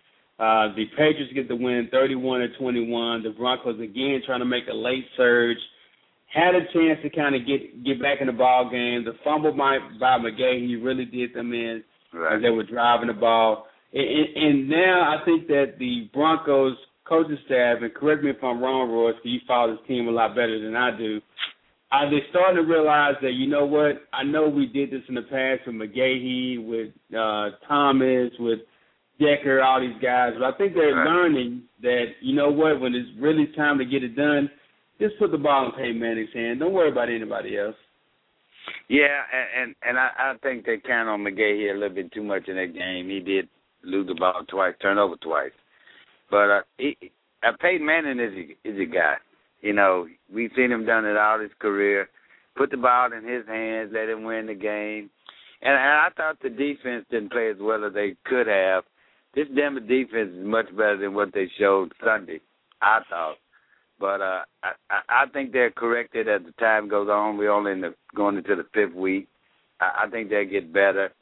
Uh, 0.42 0.74
the 0.74 0.87
Patriots 0.96 1.33
get 1.35 1.46
the 1.46 1.55
win 1.55 1.88
31 1.92 2.40
to 2.40 2.48
21. 2.59 3.22
The 3.22 3.31
Broncos 3.31 3.78
again 3.78 4.22
trying 4.26 4.40
to 4.40 4.44
make 4.44 4.64
a 4.68 4.74
late 4.74 5.07
surge. 5.16 5.59
Had 6.35 6.57
a 6.57 6.64
chance 6.72 6.98
to 7.05 7.11
kind 7.11 7.37
of 7.37 7.46
get 7.46 7.85
get 7.85 8.02
back 8.02 8.18
in 8.20 8.26
the 8.26 8.33
ball 8.33 8.68
game. 8.68 9.05
The 9.05 9.12
fumble 9.22 9.52
by, 9.52 9.78
by 10.00 10.18
McGahee 10.18 10.66
he 10.66 10.76
really 10.76 11.05
did 11.05 11.33
them 11.33 11.52
in 11.52 11.85
Right. 12.12 12.37
as 12.37 12.42
they 12.42 12.50
were 12.50 12.64
driving 12.64 13.07
the 13.07 13.14
ball. 13.14 13.66
And, 13.92 14.05
and, 14.05 14.37
and 14.37 14.68
now 14.68 15.16
I 15.16 15.24
think 15.24 15.46
that 15.48 15.74
the 15.78 16.11
Broncos 16.12 16.76
coaching 17.09 17.38
staff, 17.46 17.78
and 17.81 17.94
correct 17.94 18.22
me 18.22 18.31
if 18.31 18.42
I'm 18.42 18.61
wrong, 18.61 18.90
Royce, 18.90 19.14
because 19.16 19.31
you 19.33 19.40
follow 19.46 19.72
this 19.72 19.87
team 19.87 20.09
a 20.09 20.11
lot 20.11 20.31
better 20.35 20.61
than 20.61 20.76
I 20.76 20.96
do. 20.96 21.20
Are 21.90 22.11
they 22.11 22.20
starting 22.31 22.57
to 22.57 22.70
realize 22.70 23.14
that 23.22 23.33
you 23.33 23.46
know 23.46 23.66
what? 23.66 24.02
I 24.12 24.24
know 24.24 24.48
we 24.48 24.66
did 24.66 24.90
this 24.90 25.02
in 25.09 25.14
the 25.14 25.22
past 25.22 25.66
with 25.66 25.76
McGahee, 25.76 26.64
with 26.64 26.88
uh, 27.16 27.57
Thomas, 27.68 28.31
with 28.38 28.61
Decker, 29.22 29.62
all 29.62 29.80
these 29.80 30.00
guys, 30.02 30.32
but 30.38 30.44
I 30.44 30.56
think 30.58 30.74
they're 30.74 30.94
Right. 30.94 31.06
learning 31.06 31.62
that 31.82 32.06
you 32.20 32.35
know 32.35 32.50
what? 32.50 32.80
When 32.80 32.94
it's 32.94 33.08
really 33.18 33.46
time 33.56 33.78
to 33.78 33.85
get 33.85 34.02
it 34.04 34.16
done, 34.16 34.50
just 35.00 35.18
put 35.18 35.30
the 35.30 35.38
ball 35.38 35.66
in 35.66 35.72
Peyton 35.72 35.98
Manning's 36.00 36.32
hand. 36.35 36.61
Don't 36.61 36.72
worry 36.72 36.90
about 36.90 37.08
anybody 37.08 37.56
else. 37.58 37.76
Yeah, 38.88 39.22
and 39.32 39.62
and, 39.62 39.74
and 39.88 39.98
I, 39.98 40.11
I 40.18 40.35
think 40.42 40.66
they 40.66 40.78
count 40.78 41.08
on 41.08 41.20
McGahee 41.20 41.70
a 41.70 41.74
little 41.74 41.94
bit 41.94 42.12
too 42.12 42.22
much 42.22 42.48
in 42.48 42.56
that 42.56 42.74
game. 42.74 43.08
He 43.08 43.20
did 43.20 43.48
lose 43.82 44.06
the 44.06 44.14
ball 44.14 44.44
twice, 44.48 44.74
turn 44.80 44.98
over 44.98 45.16
twice. 45.16 45.50
But 46.30 46.50
uh, 46.50 46.61
he, 46.78 46.96
uh, 47.42 47.52
Peyton 47.61 47.85
Manning 47.85 48.20
is 48.20 48.32
a, 48.32 48.68
is 48.68 48.80
a 48.80 48.85
guy. 48.92 49.16
You 49.61 49.72
know, 49.72 50.06
we've 50.32 50.50
seen 50.56 50.70
him 50.72 50.87
done 50.87 51.04
it 51.04 51.16
all 51.16 51.40
his 51.40 51.50
career. 51.58 52.08
Put 52.56 52.70
the 52.70 52.76
ball 52.76 53.11
in 53.12 53.24
his 53.26 53.46
hands, 53.46 53.90
let 53.94 54.08
him 54.08 54.24
win 54.24 54.46
the 54.46 54.54
game. 54.54 55.11
And, 55.62 55.74
and 55.74 55.78
I 55.78 56.08
thought 56.16 56.38
the 56.42 56.50
defense 56.50 57.06
didn't 57.11 57.32
play 57.32 57.48
as 57.50 57.56
well 57.61 57.85
as 57.85 57.94
they 57.94 58.14
could 58.24 58.46
have. 58.46 58.85
This 59.34 59.48
Denver 59.54 59.80
defense 59.80 60.30
is 60.36 60.46
much 60.46 60.66
better 60.76 60.98
than 60.98 61.14
what 61.14 61.32
they 61.32 61.50
showed 61.58 61.92
Sunday. 62.04 62.40
I 62.82 63.00
thought. 63.08 63.36
But 63.98 64.20
uh, 64.20 64.42
I, 64.62 65.00
I 65.08 65.26
think 65.32 65.52
they're 65.52 65.70
corrected 65.70 66.28
as 66.28 66.42
the 66.44 66.52
time 66.52 66.88
goes 66.88 67.08
on. 67.08 67.36
We're 67.36 67.52
only 67.52 67.72
in 67.72 67.80
the, 67.80 67.94
going 68.14 68.36
into 68.36 68.56
the 68.56 68.66
fifth 68.74 68.96
week. 68.96 69.28
I, 69.80 70.04
I 70.04 70.10
think 70.10 70.28
they 70.28 70.44
get 70.44 70.72
better. 70.72 71.12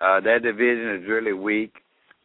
Uh, 0.00 0.20
that 0.20 0.42
division 0.42 0.96
is 0.96 1.08
really 1.08 1.32
weak, 1.32 1.76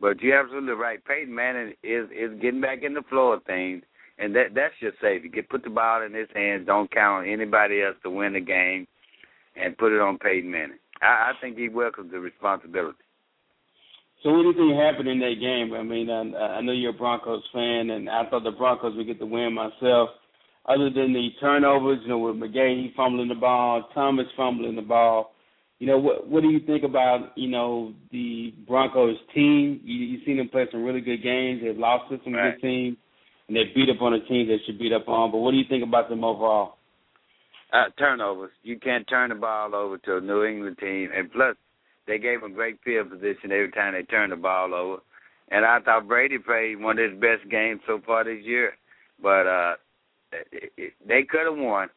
but 0.02 0.22
you're 0.22 0.38
absolutely 0.38 0.74
right. 0.74 1.04
Peyton 1.06 1.34
Manning 1.34 1.74
is 1.84 2.10
is 2.12 2.38
getting 2.42 2.60
back 2.60 2.84
in 2.84 2.94
the 2.94 3.04
flow 3.10 3.32
of 3.32 3.46
things, 3.46 3.84
and 4.20 4.36
that 4.36 4.54
that's 4.54 4.74
your 4.82 4.92
safety. 5.02 5.30
Get 5.30 5.48
put 5.50 5.64
the 5.64 5.70
ball 5.70 6.04
in 6.04 6.14
his 6.14 6.28
hands. 6.36 6.68
Don't 6.68 6.92
count 6.92 7.26
on 7.26 7.32
anybody 7.32 7.82
else 7.82 7.96
to 8.04 8.10
win 8.10 8.34
the 8.34 8.42
game, 8.42 8.88
and 9.56 9.78
put 9.78 9.94
it 9.94 10.02
on 10.02 10.18
Peyton 10.18 10.52
Manning. 10.52 10.80
I, 11.02 11.06
I 11.06 11.32
think 11.40 11.58
he 11.58 11.70
welcomes 11.70 12.12
the 12.12 12.20
responsibility. 12.20 12.98
So 14.24 14.30
what 14.32 14.44
do 14.44 14.50
you 14.50 14.54
think 14.54 14.80
happened 14.80 15.10
in 15.10 15.20
that 15.20 15.40
game? 15.40 15.74
I 15.74 15.82
mean, 15.82 16.10
I, 16.10 16.58
I 16.58 16.62
know 16.62 16.72
you're 16.74 16.92
a 16.92 16.94
Broncos 16.94 17.44
fan, 17.52 17.90
and 17.90 18.10
I 18.10 18.30
thought 18.30 18.44
the 18.44 18.52
Broncos 18.52 18.96
would 18.96 19.08
get 19.08 19.20
the 19.20 19.26
win 19.26 19.54
myself. 19.54 20.10
Other 20.66 20.92
than 20.92 21.12
the 21.12 21.30
turnovers, 21.40 22.00
you 22.04 22.10
know, 22.10 22.20
with 22.20 22.36
McGahee 22.36 22.94
fumbling 22.96 23.30
the 23.30 23.36
ball, 23.36 23.90
Thomas 23.96 24.28
fumbling 24.38 24.76
the 24.76 24.84
ball, 24.84 25.34
you 25.80 25.88
know, 25.88 25.98
what 25.98 26.28
what 26.30 26.44
do 26.44 26.50
you 26.50 26.60
think 26.60 26.84
about 26.84 27.36
you 27.36 27.50
know 27.50 27.94
the 28.12 28.54
Broncos 28.68 29.18
team? 29.34 29.82
You 29.84 29.96
you 30.06 30.20
seen 30.24 30.38
them 30.38 30.50
play 30.50 30.68
some 30.72 30.84
really 30.84 31.02
good 31.02 31.24
games. 31.24 31.62
They've 31.64 31.76
lost 31.76 32.12
to 32.12 32.20
some 32.24 32.34
Right. 32.34 32.54
good 32.54 32.62
teams, 32.62 32.98
and 33.48 33.58
they 33.58 33.64
beat 33.74 33.90
up 33.90 34.00
on 34.04 34.14
a 34.14 34.20
team 34.28 34.48
they 34.48 34.60
should 34.68 34.78
beat 34.78 34.94
up 34.94 35.10
on. 35.10 35.32
But 35.32 35.40
what 35.40 35.50
do 35.50 35.58
you 35.58 35.66
think 35.68 35.84
about 35.84 36.08
them 36.10 36.24
overall? 36.24 36.78
Uh, 37.74 37.86
turnovers. 37.98 38.52
You 38.62 38.78
can't 38.78 39.08
turn 39.08 39.30
the 39.30 39.36
ball 39.36 39.74
over 39.74 39.98
to 39.98 40.18
a 40.18 40.22
New 40.22 40.44
England 40.44 40.78
team, 40.78 41.10
and 41.16 41.32
plus, 41.32 41.56
they 42.08 42.18
gave 42.18 42.42
them 42.42 42.54
great 42.54 42.80
field 42.84 43.10
position 43.10 43.52
every 43.52 43.72
time 43.72 43.94
they 43.94 44.04
turned 44.04 44.32
the 44.32 44.36
ball 44.36 44.74
over. 44.74 44.98
And 45.50 45.66
I 45.66 45.80
thought 45.80 46.08
Brady 46.08 46.38
played 46.38 46.80
one 46.80 46.98
of 46.98 47.12
his 47.12 47.20
best 47.20 47.50
games 47.50 47.82
so 47.86 48.02
far 48.06 48.24
this 48.24 48.44
year, 48.44 48.74
but 49.22 49.48
uh, 49.48 49.74
it, 50.52 50.72
it, 50.78 50.94
they 51.06 51.24
could 51.24 51.46
have 51.46 51.58
won. 51.58 51.90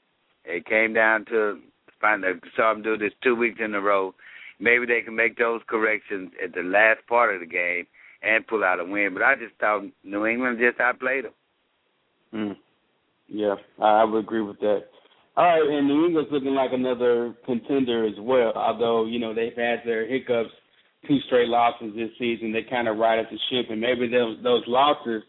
It 0.45 0.67
came 0.67 0.93
down 0.93 1.25
to 1.27 1.61
find 2.01 2.25
saw 2.57 2.75
them 2.75 2.83
do 2.83 2.99
this 2.99 3.13
two 3.23 3.35
weeks 3.35 3.61
in 3.65 3.75
a 3.75 3.81
row. 3.81 4.15
Maybe 4.61 4.87
they 4.87 5.03
can 5.03 5.17
make 5.17 5.39
those 5.39 5.63
corrections 5.67 6.33
at 6.43 6.55
the 6.55 6.63
last 6.63 7.07
part 7.09 7.35
of 7.35 7.41
the 7.41 7.47
game 7.47 7.87
and 8.23 8.47
pull 8.47 8.65
out 8.65 8.81
a 8.81 8.85
win. 8.85 9.15
But 9.15 9.23
I 9.23 9.35
just 9.37 9.55
thought 9.59 9.85
New 10.03 10.27
England 10.27 10.59
just 10.61 10.81
outplayed 10.81 11.25
them. 11.25 11.33
Mm. 12.35 12.57
Yeah, 13.29 13.55
I 13.81 14.05
would 14.05 14.19
agree 14.19 14.43
with 14.43 14.59
that. 14.61 14.85
All 15.37 15.45
right, 15.45 15.79
and 15.79 15.89
New 15.89 16.07
England's 16.07 16.31
looking 16.31 16.55
like 16.55 16.71
another 16.73 17.35
contender 17.45 18.07
as 18.07 18.15
well. 18.21 18.53
Although 18.55 19.07
you 19.07 19.19
know 19.19 19.35
they've 19.35 19.57
had 19.57 19.81
their 19.85 20.07
hiccups, 20.07 20.51
two 21.09 21.19
straight 21.27 21.49
losses 21.49 21.93
this 21.97 22.11
season. 22.19 22.53
They 22.53 22.63
kind 22.63 22.87
of 22.89 22.99
righted 22.99 23.27
the 23.31 23.39
ship, 23.51 23.67
and 23.71 23.81
maybe 23.81 24.09
those 24.09 24.37
those 24.45 24.63
losses 24.69 25.23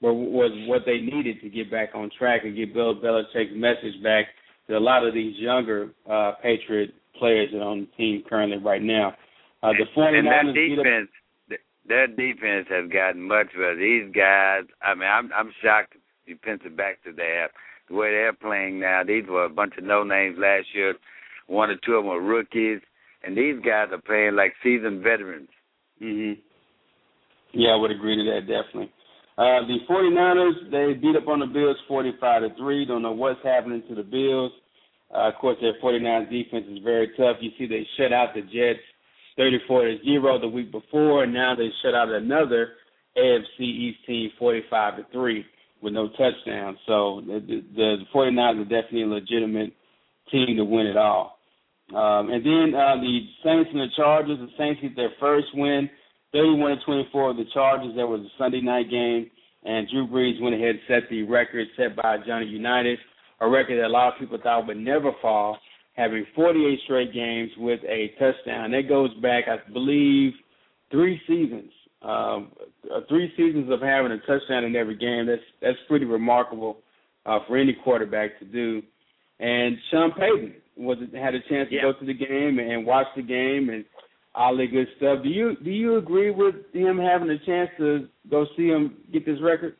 were 0.00 0.12
was 0.12 0.52
what 0.68 0.82
they 0.86 0.98
needed 0.98 1.40
to 1.42 1.48
get 1.48 1.70
back 1.70 1.90
on 1.94 2.10
track 2.16 2.42
and 2.44 2.54
get 2.54 2.74
Bill 2.74 2.94
Belichick's 2.94 3.54
message 3.54 4.00
back 4.02 4.26
to 4.68 4.76
a 4.76 4.78
lot 4.80 5.06
of 5.06 5.14
these 5.14 5.36
younger 5.36 5.90
uh, 6.08 6.32
Patriot 6.42 6.94
players 7.18 7.48
that 7.52 7.58
are 7.58 7.68
on 7.70 7.80
the 7.80 7.96
team 7.96 8.22
currently 8.28 8.58
right 8.58 8.82
now. 8.82 9.14
Uh, 9.62 9.72
the 9.72 9.86
and 10.02 10.26
that 10.26 10.44
49ers 10.44 10.54
beat 10.54 10.78
up- 10.78 10.84
defense, 10.84 11.08
th- 11.48 11.60
their 11.88 12.06
defense 12.06 12.66
has 12.68 12.90
gotten 12.90 13.22
much 13.22 13.48
better. 13.54 13.76
These 13.76 14.14
guys, 14.14 14.64
I 14.82 14.94
mean, 14.94 15.08
I'm 15.08 15.30
I'm 15.32 15.52
shocked 15.62 15.94
defensive 16.26 16.76
backs 16.76 16.98
they 17.04 17.36
have. 17.40 17.50
The 17.88 17.94
way 17.94 18.10
they're 18.10 18.32
playing 18.32 18.80
now, 18.80 19.02
these 19.06 19.24
were 19.28 19.44
a 19.44 19.50
bunch 19.50 19.74
of 19.76 19.84
no 19.84 20.04
names 20.04 20.38
last 20.38 20.66
year. 20.74 20.94
One 21.46 21.70
or 21.70 21.76
two 21.84 21.94
of 21.94 22.04
them 22.04 22.12
were 22.12 22.20
rookies, 22.20 22.80
and 23.22 23.36
these 23.36 23.56
guys 23.64 23.88
are 23.92 24.00
playing 24.00 24.36
like 24.36 24.54
seasoned 24.62 25.02
veterans. 25.02 25.50
Mhm. 26.00 26.38
Yeah, 27.52 27.70
I 27.72 27.76
would 27.76 27.90
agree 27.90 28.16
to 28.16 28.24
that 28.32 28.46
definitely. 28.46 28.90
Uh, 29.36 29.66
the 29.66 29.80
49ers, 29.88 30.70
they 30.70 30.94
beat 30.94 31.16
up 31.16 31.28
on 31.28 31.40
the 31.40 31.46
Bills 31.46 31.76
45 31.88 32.42
to 32.42 32.50
3. 32.54 32.84
Don't 32.84 33.02
know 33.02 33.12
what's 33.12 33.42
happening 33.42 33.82
to 33.88 33.94
the 33.94 34.02
Bills. 34.02 34.52
Uh, 35.12 35.28
of 35.28 35.34
course, 35.36 35.58
their 35.60 35.74
49ers 35.74 36.30
defense 36.30 36.66
is 36.68 36.78
very 36.78 37.08
tough. 37.16 37.36
You 37.40 37.50
see, 37.58 37.66
they 37.66 37.86
shut 37.96 38.12
out 38.12 38.34
the 38.34 38.42
Jets 38.42 38.82
34 39.36 39.84
to 39.86 39.98
0 40.04 40.38
the 40.38 40.48
week 40.48 40.70
before, 40.70 41.24
and 41.24 41.34
now 41.34 41.54
they 41.54 41.68
shut 41.82 41.94
out 41.94 42.08
another 42.08 42.74
AFC 43.16 43.60
East 43.60 43.98
team 44.06 44.30
45 44.38 44.96
to 44.96 45.06
3 45.12 45.44
with 45.84 45.92
no 45.92 46.08
touchdowns. 46.08 46.78
So 46.86 47.22
the, 47.26 47.40
the, 47.46 47.62
the 47.76 47.96
49ers 48.14 48.62
are 48.62 48.64
definitely 48.64 49.02
a 49.02 49.06
legitimate 49.06 49.72
team 50.32 50.56
to 50.56 50.64
win 50.64 50.86
it 50.86 50.96
all. 50.96 51.38
Um, 51.90 52.32
and 52.32 52.44
then 52.44 52.74
uh, 52.74 52.96
the 52.96 53.20
Saints 53.44 53.70
and 53.72 53.80
the 53.80 53.92
Chargers. 53.94 54.38
The 54.38 54.48
Saints 54.58 54.80
get 54.80 54.96
their 54.96 55.12
first 55.20 55.48
win, 55.54 55.90
31 56.32 56.78
to 56.78 56.84
24 56.84 57.30
of 57.30 57.36
the 57.36 57.44
Chargers. 57.52 57.94
That 57.96 58.06
was 58.06 58.20
a 58.20 58.32
Sunday 58.38 58.62
night 58.62 58.90
game, 58.90 59.30
and 59.64 59.86
Drew 59.88 60.08
Brees 60.08 60.40
went 60.40 60.54
ahead 60.54 60.70
and 60.70 60.80
set 60.88 61.10
the 61.10 61.22
record 61.24 61.68
set 61.76 61.94
by 61.94 62.16
Johnny 62.26 62.46
Unitas, 62.46 62.98
a 63.40 63.48
record 63.48 63.78
that 63.78 63.86
a 63.86 63.88
lot 63.88 64.14
of 64.14 64.18
people 64.18 64.38
thought 64.42 64.66
would 64.66 64.78
never 64.78 65.12
fall, 65.20 65.58
having 65.92 66.26
48 66.34 66.78
straight 66.84 67.12
games 67.12 67.50
with 67.58 67.80
a 67.84 68.12
touchdown. 68.18 68.70
That 68.70 68.88
goes 68.88 69.12
back, 69.20 69.44
I 69.46 69.58
believe, 69.70 70.32
three 70.90 71.20
seasons. 71.28 71.70
Um, 72.04 72.52
uh, 72.94 73.00
three 73.08 73.32
seasons 73.36 73.70
of 73.72 73.80
having 73.80 74.12
a 74.12 74.18
touchdown 74.18 74.64
in 74.64 74.76
every 74.76 74.96
game. 74.96 75.26
That's 75.26 75.42
that's 75.62 75.78
pretty 75.88 76.04
remarkable 76.04 76.78
uh, 77.24 77.38
for 77.48 77.56
any 77.56 77.74
quarterback 77.82 78.38
to 78.40 78.44
do. 78.44 78.82
And 79.40 79.76
Sean 79.90 80.12
Payton 80.12 80.54
was 80.76 80.98
had 81.14 81.34
a 81.34 81.40
chance 81.48 81.68
to 81.70 81.74
Yeah. 81.76 81.82
go 81.82 81.92
to 81.98 82.04
the 82.04 82.14
game 82.14 82.58
and 82.58 82.84
watch 82.84 83.06
the 83.16 83.22
game 83.22 83.70
and 83.70 83.84
all 84.34 84.56
that 84.56 84.66
good 84.66 84.88
stuff. 84.98 85.22
Do 85.22 85.28
you 85.28 85.56
do 85.64 85.70
you 85.70 85.96
agree 85.96 86.30
with 86.30 86.56
him 86.72 86.98
having 86.98 87.30
a 87.30 87.38
chance 87.46 87.70
to 87.78 88.06
go 88.30 88.46
see 88.56 88.66
him 88.68 88.96
get 89.12 89.24
this 89.24 89.40
record? 89.42 89.76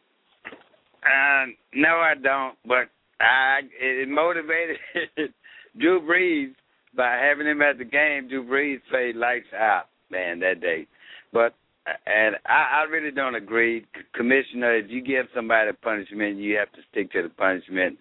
Uh, 1.02 1.46
no, 1.74 1.88
I 1.96 2.14
don't. 2.20 2.56
But 2.66 2.88
I 3.20 3.60
it 3.80 4.08
motivated 4.08 4.78
Drew 5.78 6.00
Brees 6.00 6.54
by 6.96 7.16
having 7.16 7.46
him 7.46 7.60
at 7.62 7.78
the 7.78 7.84
game. 7.84 8.28
Drew 8.28 8.44
Brees 8.46 8.80
played 8.90 9.16
lights 9.16 9.52
out, 9.54 9.84
man, 10.10 10.40
that 10.40 10.60
day. 10.60 10.86
But 11.32 11.54
and 11.86 12.36
I, 12.46 12.82
I 12.82 12.90
really 12.90 13.10
don't 13.10 13.34
agree, 13.34 13.86
Commissioner. 14.14 14.76
If 14.76 14.90
you 14.90 15.02
give 15.02 15.26
somebody 15.34 15.70
a 15.70 15.74
punishment, 15.74 16.38
you 16.38 16.56
have 16.56 16.72
to 16.72 16.80
stick 16.90 17.12
to 17.12 17.22
the 17.22 17.28
punishment. 17.28 17.98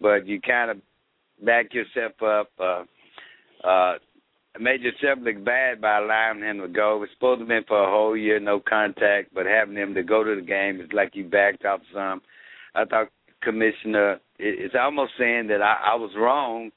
But 0.00 0.26
you 0.26 0.40
kind 0.40 0.70
of 0.70 0.78
back 1.44 1.74
yourself 1.74 2.12
up. 2.22 2.50
Uh, 2.58 3.66
uh, 3.66 3.98
made 4.60 4.80
yourself 4.80 5.18
look 5.22 5.44
bad 5.44 5.80
by 5.80 5.98
allowing 5.98 6.40
him 6.40 6.60
to 6.60 6.68
go. 6.68 6.96
It 6.96 7.00
was 7.00 7.08
supposed 7.14 7.38
to 7.38 7.42
have 7.42 7.48
been 7.48 7.64
for 7.68 7.82
a 7.82 7.90
whole 7.90 8.16
year, 8.16 8.40
no 8.40 8.60
contact, 8.60 9.34
but 9.34 9.46
having 9.46 9.76
him 9.76 9.94
to 9.94 10.02
go 10.02 10.24
to 10.24 10.34
the 10.34 10.46
game 10.46 10.80
is 10.80 10.88
like 10.92 11.14
you 11.14 11.24
backed 11.24 11.64
off 11.64 11.80
some. 11.92 12.22
I 12.74 12.84
thought 12.84 13.08
Commissioner, 13.42 14.14
it, 14.38 14.58
it's 14.58 14.74
almost 14.80 15.12
saying 15.18 15.48
that 15.48 15.62
I, 15.62 15.92
I 15.92 15.94
was 15.96 16.10
wrong 16.16 16.70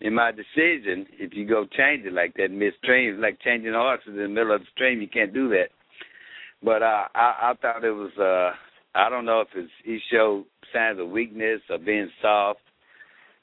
in 0.00 0.14
my 0.14 0.30
decision. 0.30 1.06
If 1.18 1.34
you 1.34 1.46
go 1.46 1.66
change 1.76 2.06
it 2.06 2.12
like 2.12 2.34
that 2.34 2.50
midstream, 2.50 3.14
it's 3.14 3.22
like 3.22 3.40
changing 3.40 3.72
horses 3.72 4.08
in 4.08 4.16
the 4.16 4.28
middle 4.28 4.54
of 4.54 4.60
the 4.60 4.66
stream. 4.74 5.00
You 5.00 5.08
can't 5.08 5.34
do 5.34 5.48
that. 5.50 5.68
But 6.62 6.82
uh, 6.82 7.04
I, 7.14 7.50
I 7.50 7.52
thought 7.60 7.84
it 7.84 7.90
was. 7.90 8.12
uh 8.18 8.56
I 8.94 9.08
don't 9.08 9.24
know 9.24 9.40
if 9.40 9.48
it's 9.54 9.70
he 9.84 10.00
showed 10.10 10.44
signs 10.74 10.98
of 10.98 11.10
weakness 11.10 11.60
or 11.70 11.78
being 11.78 12.10
soft, 12.20 12.60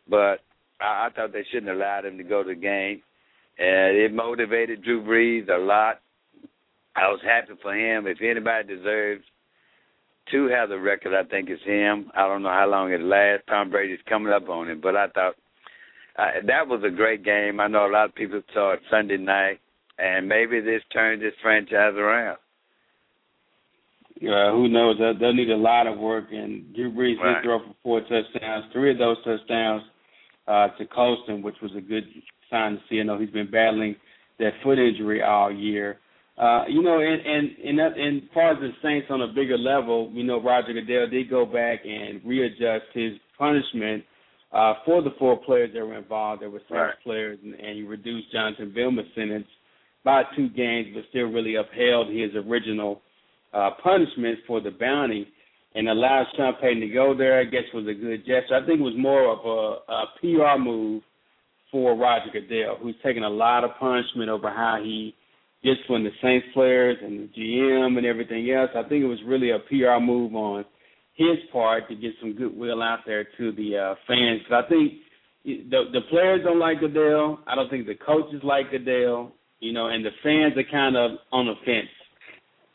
but 0.10 0.42
I, 0.82 1.08
I 1.08 1.10
thought 1.16 1.32
they 1.32 1.46
shouldn't 1.52 1.72
allowed 1.72 2.06
him 2.06 2.18
to 2.18 2.24
go 2.24 2.44
to 2.44 2.50
the 2.50 2.56
game, 2.56 3.02
and 3.58 3.96
it 3.96 4.14
motivated 4.14 4.84
Drew 4.84 5.02
Brees 5.02 5.50
a 5.50 5.58
lot. 5.58 6.02
I 6.96 7.08
was 7.08 7.22
happy 7.24 7.54
for 7.62 7.74
him. 7.74 8.08
If 8.08 8.18
anybody 8.22 8.76
deserves 8.76 9.24
to 10.32 10.48
have 10.48 10.70
the 10.70 10.80
record, 10.80 11.14
I 11.14 11.24
think 11.30 11.50
it's 11.50 11.64
him. 11.64 12.12
I 12.16 12.28
don't 12.28 12.44
know 12.44 12.50
how 12.50 12.68
long 12.70 12.92
it 12.92 13.02
lasts. 13.02 13.46
Tom 13.48 13.70
Brady's 13.70 14.00
coming 14.10 14.34
up 14.34 14.50
on 14.50 14.70
him, 14.70 14.82
but 14.82 14.96
I 14.96 15.08
thought 15.08 15.36
uh, 16.18 16.42
that 16.46 16.68
was 16.68 16.82
a 16.86 16.94
great 16.94 17.24
game. 17.24 17.60
I 17.60 17.68
know 17.68 17.88
a 17.88 17.92
lot 17.92 18.10
of 18.10 18.16
people 18.16 18.42
saw 18.54 18.74
it 18.74 18.82
Sunday 18.92 19.18
night, 19.18 19.60
and 19.98 20.28
maybe 20.28 20.60
this 20.60 20.82
turned 20.92 21.22
this 21.22 21.34
franchise 21.42 21.94
around. 21.96 22.38
Uh, 24.22 24.52
who 24.52 24.68
knows? 24.68 24.98
They'll, 25.00 25.18
they'll 25.18 25.34
need 25.34 25.50
a 25.50 25.56
lot 25.58 25.88
of 25.88 25.98
work. 26.00 26.26
And 26.32 26.74
Drew 26.76 26.92
Brees 26.92 27.20
Right. 27.20 27.36
did 27.36 27.44
throw 27.44 27.60
for 27.60 27.76
four 27.84 28.02
touchdowns, 28.02 28.66
three 28.74 28.92
of 28.92 28.98
those 28.98 29.18
touchdowns 29.24 29.84
uh, 30.48 30.70
to 30.78 30.86
Colston, 30.86 31.42
which 31.42 31.56
was 31.62 31.72
a 31.78 31.82
good 31.82 32.04
sign 32.50 32.74
to 32.74 32.80
see. 32.90 33.00
I 33.00 33.04
know 33.04 33.20
he's 33.20 33.30
been 33.30 33.52
battling 33.52 33.96
that 34.40 34.52
foot 34.64 34.80
injury 34.80 35.22
all 35.22 35.52
year. 35.52 36.00
Uh, 36.38 36.66
you 36.68 36.84
know, 36.84 37.00
and 37.00 37.20
and 37.26 37.50
and, 37.68 37.80
that, 37.80 37.98
and 37.98 38.22
as 38.22 38.30
far 38.34 38.52
as 38.52 38.60
the 38.60 38.70
Saints 38.84 39.08
on 39.10 39.22
a 39.24 39.28
bigger 39.28 39.58
level, 39.58 40.12
you 40.14 40.24
know, 40.24 40.40
Roger 40.42 40.72
Goodell 40.74 41.10
did 41.10 41.30
go 41.30 41.46
back 41.46 41.80
and 41.84 42.22
readjust 42.24 42.86
his 42.94 43.14
punishment 43.40 44.04
uh, 44.54 44.76
for 44.86 45.02
the 45.02 45.10
four 45.18 45.36
players 45.38 45.72
that 45.74 45.84
were 45.86 45.98
involved. 45.98 46.42
There 46.44 46.52
were 46.52 46.60
Saints 46.60 46.72
Right. 46.74 46.94
players, 47.04 47.40
and, 47.44 47.56
and 47.56 47.76
he 47.78 47.84
reduced 47.84 48.32
Jonathan 48.32 48.72
Vilma's 48.72 49.08
sentence 49.16 49.48
by 50.04 50.24
two 50.36 50.50
games, 50.50 50.90
but 50.94 51.04
still 51.10 51.26
really 51.26 51.56
upheld 51.56 52.10
his 52.10 52.30
original 52.36 53.02
uh, 53.54 53.72
punishment 53.84 54.40
for 54.48 54.62
the 54.62 54.72
bounty 54.72 55.28
and 55.76 55.88
allowed 55.90 56.26
Sean 56.36 56.54
Payton 56.62 56.82
to 56.82 56.88
go 56.88 57.16
there. 57.16 57.40
I 57.40 57.44
guess 57.44 57.64
was 57.74 57.88
a 57.88 57.94
good 57.94 58.20
gesture. 58.26 58.56
I 58.56 58.66
think 58.66 58.80
it 58.80 58.84
was 58.84 58.96
more 58.98 59.30
of 59.32 59.40
a, 59.46 59.92
a 59.92 60.06
PR 60.20 60.60
move 60.62 61.04
for 61.72 61.96
Roger 61.96 62.32
Goodell, 62.32 62.78
who's 62.82 62.96
taken 63.04 63.24
a 63.24 63.30
lot 63.30 63.64
of 63.64 63.72
punishment 63.80 64.30
over 64.30 64.50
how 64.50 64.80
he 64.84 65.14
disciplined 65.64 66.06
the 66.06 66.12
Saints 66.22 66.48
players 66.54 66.98
and 67.02 67.20
the 67.20 67.28
GM 67.40 67.98
and 67.98 68.06
everything 68.06 68.50
else. 68.52 68.70
I 68.76 68.84
think 68.88 69.04
it 69.04 69.08
was 69.08 69.20
really 69.26 69.52
a 69.52 69.60
PR 69.60 70.00
move 70.02 70.34
on 70.36 70.66
his 71.16 71.38
part 71.52 71.90
to 71.90 71.96
get 71.96 72.12
some 72.22 72.34
goodwill 72.36 72.82
out 72.82 73.00
there 73.06 73.26
to 73.38 73.52
the 73.52 73.78
uh, 73.78 73.96
fans. 74.08 74.42
'Cause 74.48 74.64
I 74.66 74.70
think 74.70 74.94
the 75.44 75.86
the 75.92 76.02
players 76.10 76.44
don't 76.44 76.60
like 76.60 76.80
Goodell. 76.80 77.40
I 77.48 77.56
don't 77.56 77.70
think 77.70 77.88
the 77.88 77.96
coaches 77.96 78.42
like 78.44 78.72
Goodell. 78.72 79.32
You 79.60 79.74
know, 79.74 79.88
and 79.88 80.06
the 80.06 80.12
fans 80.22 80.54
are 80.56 80.64
kind 80.72 80.96
of 80.96 81.12
on 81.32 81.48
the 81.48 81.56
fence. 81.66 81.90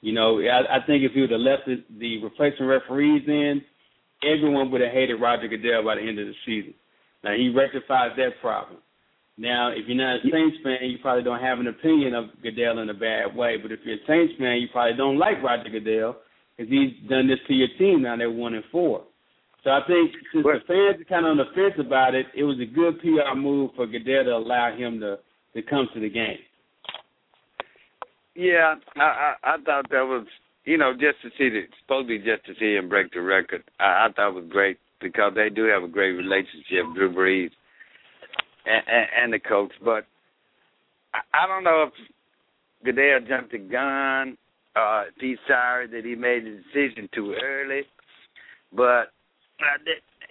You 0.02 0.12
know, 0.12 0.40
I, 0.40 0.78
I 0.78 0.86
think 0.86 1.04
if 1.04 1.12
he 1.12 1.20
would 1.22 1.30
have 1.30 1.40
left 1.40 1.62
the, 1.66 1.82
the 1.98 2.22
replacement 2.22 2.68
referees 2.68 3.22
in, 3.26 3.62
everyone 4.22 4.70
would 4.70 4.80
have 4.80 4.92
hated 4.92 5.14
Roger 5.20 5.48
Goodell 5.48 5.84
by 5.84 5.94
the 5.94 6.02
end 6.02 6.18
of 6.18 6.26
the 6.26 6.34
season. 6.44 6.74
Now 7.24 7.32
he 7.34 7.48
rectifies 7.48 8.10
that 8.16 8.40
problem. 8.42 8.78
Now, 9.38 9.70
if 9.70 9.88
you're 9.88 9.96
not 9.96 10.16
a 10.16 10.30
Saints 10.30 10.58
fan, 10.62 10.90
you 10.90 10.98
probably 11.00 11.22
don't 11.22 11.40
have 11.40 11.58
an 11.58 11.68
opinion 11.68 12.14
of 12.14 12.26
Goodell 12.42 12.80
in 12.80 12.90
a 12.90 12.94
bad 12.94 13.34
way. 13.34 13.56
But 13.56 13.72
if 13.72 13.80
you're 13.84 13.96
a 13.96 14.06
Saints 14.06 14.34
fan, 14.38 14.60
you 14.60 14.68
probably 14.70 14.96
don't 14.96 15.18
like 15.18 15.42
Roger 15.42 15.70
Goodell 15.70 16.16
because 16.56 16.70
he's 16.70 16.92
done 17.08 17.28
this 17.28 17.38
to 17.48 17.54
your 17.54 17.68
team. 17.78 18.02
Now 18.02 18.16
they're 18.16 18.30
one 18.30 18.54
and 18.54 18.64
four. 18.70 19.04
So 19.64 19.70
I 19.70 19.80
think 19.86 20.12
since 20.32 20.44
Well- 20.44 20.58
the 20.58 20.64
fans 20.66 21.00
are 21.00 21.04
kind 21.04 21.24
of 21.24 21.30
on 21.30 21.36
the 21.38 21.46
fence 21.54 21.78
about 21.78 22.14
it, 22.14 22.26
it 22.34 22.44
was 22.44 22.58
a 22.60 22.66
good 22.66 23.00
PR 23.00 23.34
move 23.36 23.70
for 23.74 23.86
Goodell 23.86 24.24
to 24.24 24.36
allow 24.36 24.74
him 24.76 25.00
to 25.00 25.18
to 25.54 25.60
come 25.62 25.86
to 25.92 26.00
the 26.00 26.08
game. 26.08 26.38
Yeah, 28.34 28.76
I, 28.96 29.00
I 29.00 29.34
I 29.54 29.56
thought 29.64 29.90
that 29.90 30.06
was 30.06 30.26
you 30.64 30.78
know 30.78 30.92
just 30.92 31.20
to 31.22 31.30
see 31.36 31.50
the 31.50 31.62
supposed 31.80 32.08
to 32.08 32.18
be 32.18 32.18
just 32.18 32.44
to 32.46 32.54
see 32.58 32.74
him 32.76 32.88
break 32.88 33.12
the 33.12 33.20
record. 33.20 33.62
I, 33.78 34.06
I 34.06 34.12
thought 34.14 34.30
it 34.30 34.34
was 34.34 34.50
great 34.50 34.78
because 35.00 35.32
they 35.34 35.50
do 35.50 35.64
have 35.64 35.82
a 35.82 35.88
great 35.88 36.12
relationship, 36.12 36.86
Drew 36.94 37.12
Brees 37.12 37.50
and, 38.64 38.82
and, 38.86 39.06
and 39.24 39.32
the 39.32 39.38
coach. 39.38 39.72
But 39.84 40.06
I, 41.14 41.44
I 41.44 41.46
don't 41.46 41.64
know 41.64 41.88
if 41.88 41.92
Goodell 42.84 43.20
jumped 43.28 43.52
the 43.52 43.58
gun. 43.58 44.36
Uh, 44.74 45.04
if 45.08 45.14
he's 45.20 45.38
sorry 45.46 45.86
that 45.88 46.04
he 46.04 46.14
made 46.14 46.44
the 46.46 46.62
decision 46.72 47.08
too 47.14 47.34
early, 47.42 47.82
but 48.74 49.12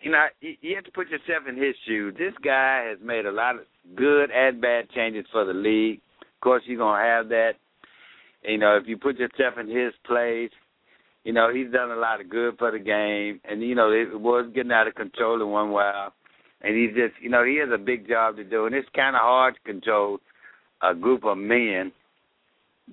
you 0.01 0.11
know 0.11 0.25
you 0.41 0.75
have 0.75 0.83
to 0.83 0.91
put 0.91 1.09
yourself 1.09 1.43
in 1.47 1.55
his 1.55 1.75
shoes. 1.85 2.15
This 2.17 2.33
guy 2.43 2.85
has 2.89 2.97
made 3.03 3.27
a 3.27 3.31
lot 3.31 3.55
of 3.55 3.61
good 3.95 4.31
and 4.31 4.59
bad 4.59 4.89
changes 4.89 5.25
for 5.31 5.45
the 5.45 5.53
league. 5.53 6.01
Of 6.21 6.41
course, 6.41 6.63
you're 6.65 6.79
gonna 6.79 7.03
have 7.03 7.29
that. 7.29 7.51
You 8.43 8.57
know, 8.57 8.77
if 8.77 8.87
you 8.87 8.97
put 8.97 9.17
yourself 9.17 9.55
in 9.59 9.67
his 9.67 9.93
place, 10.05 10.51
you 11.23 11.33
know, 11.33 11.53
he's 11.53 11.71
done 11.71 11.91
a 11.91 11.95
lot 11.95 12.21
of 12.21 12.29
good 12.29 12.57
for 12.57 12.71
the 12.71 12.79
game. 12.79 13.39
And, 13.43 13.61
you 13.61 13.75
know, 13.75 13.91
it 13.91 14.19
was 14.19 14.49
getting 14.53 14.71
out 14.71 14.87
of 14.87 14.95
control 14.95 15.41
in 15.41 15.49
one 15.49 15.71
while. 15.71 16.13
And 16.61 16.75
he's 16.75 16.95
just, 16.95 17.21
you 17.21 17.29
know, 17.29 17.43
he 17.43 17.57
has 17.57 17.69
a 17.73 17.77
big 17.77 18.07
job 18.07 18.37
to 18.37 18.43
do. 18.43 18.65
And 18.65 18.75
it's 18.75 18.89
kind 18.95 19.15
of 19.15 19.21
hard 19.21 19.55
to 19.55 19.71
control 19.71 20.19
a 20.81 20.95
group 20.95 21.23
of 21.23 21.37
men, 21.37 21.91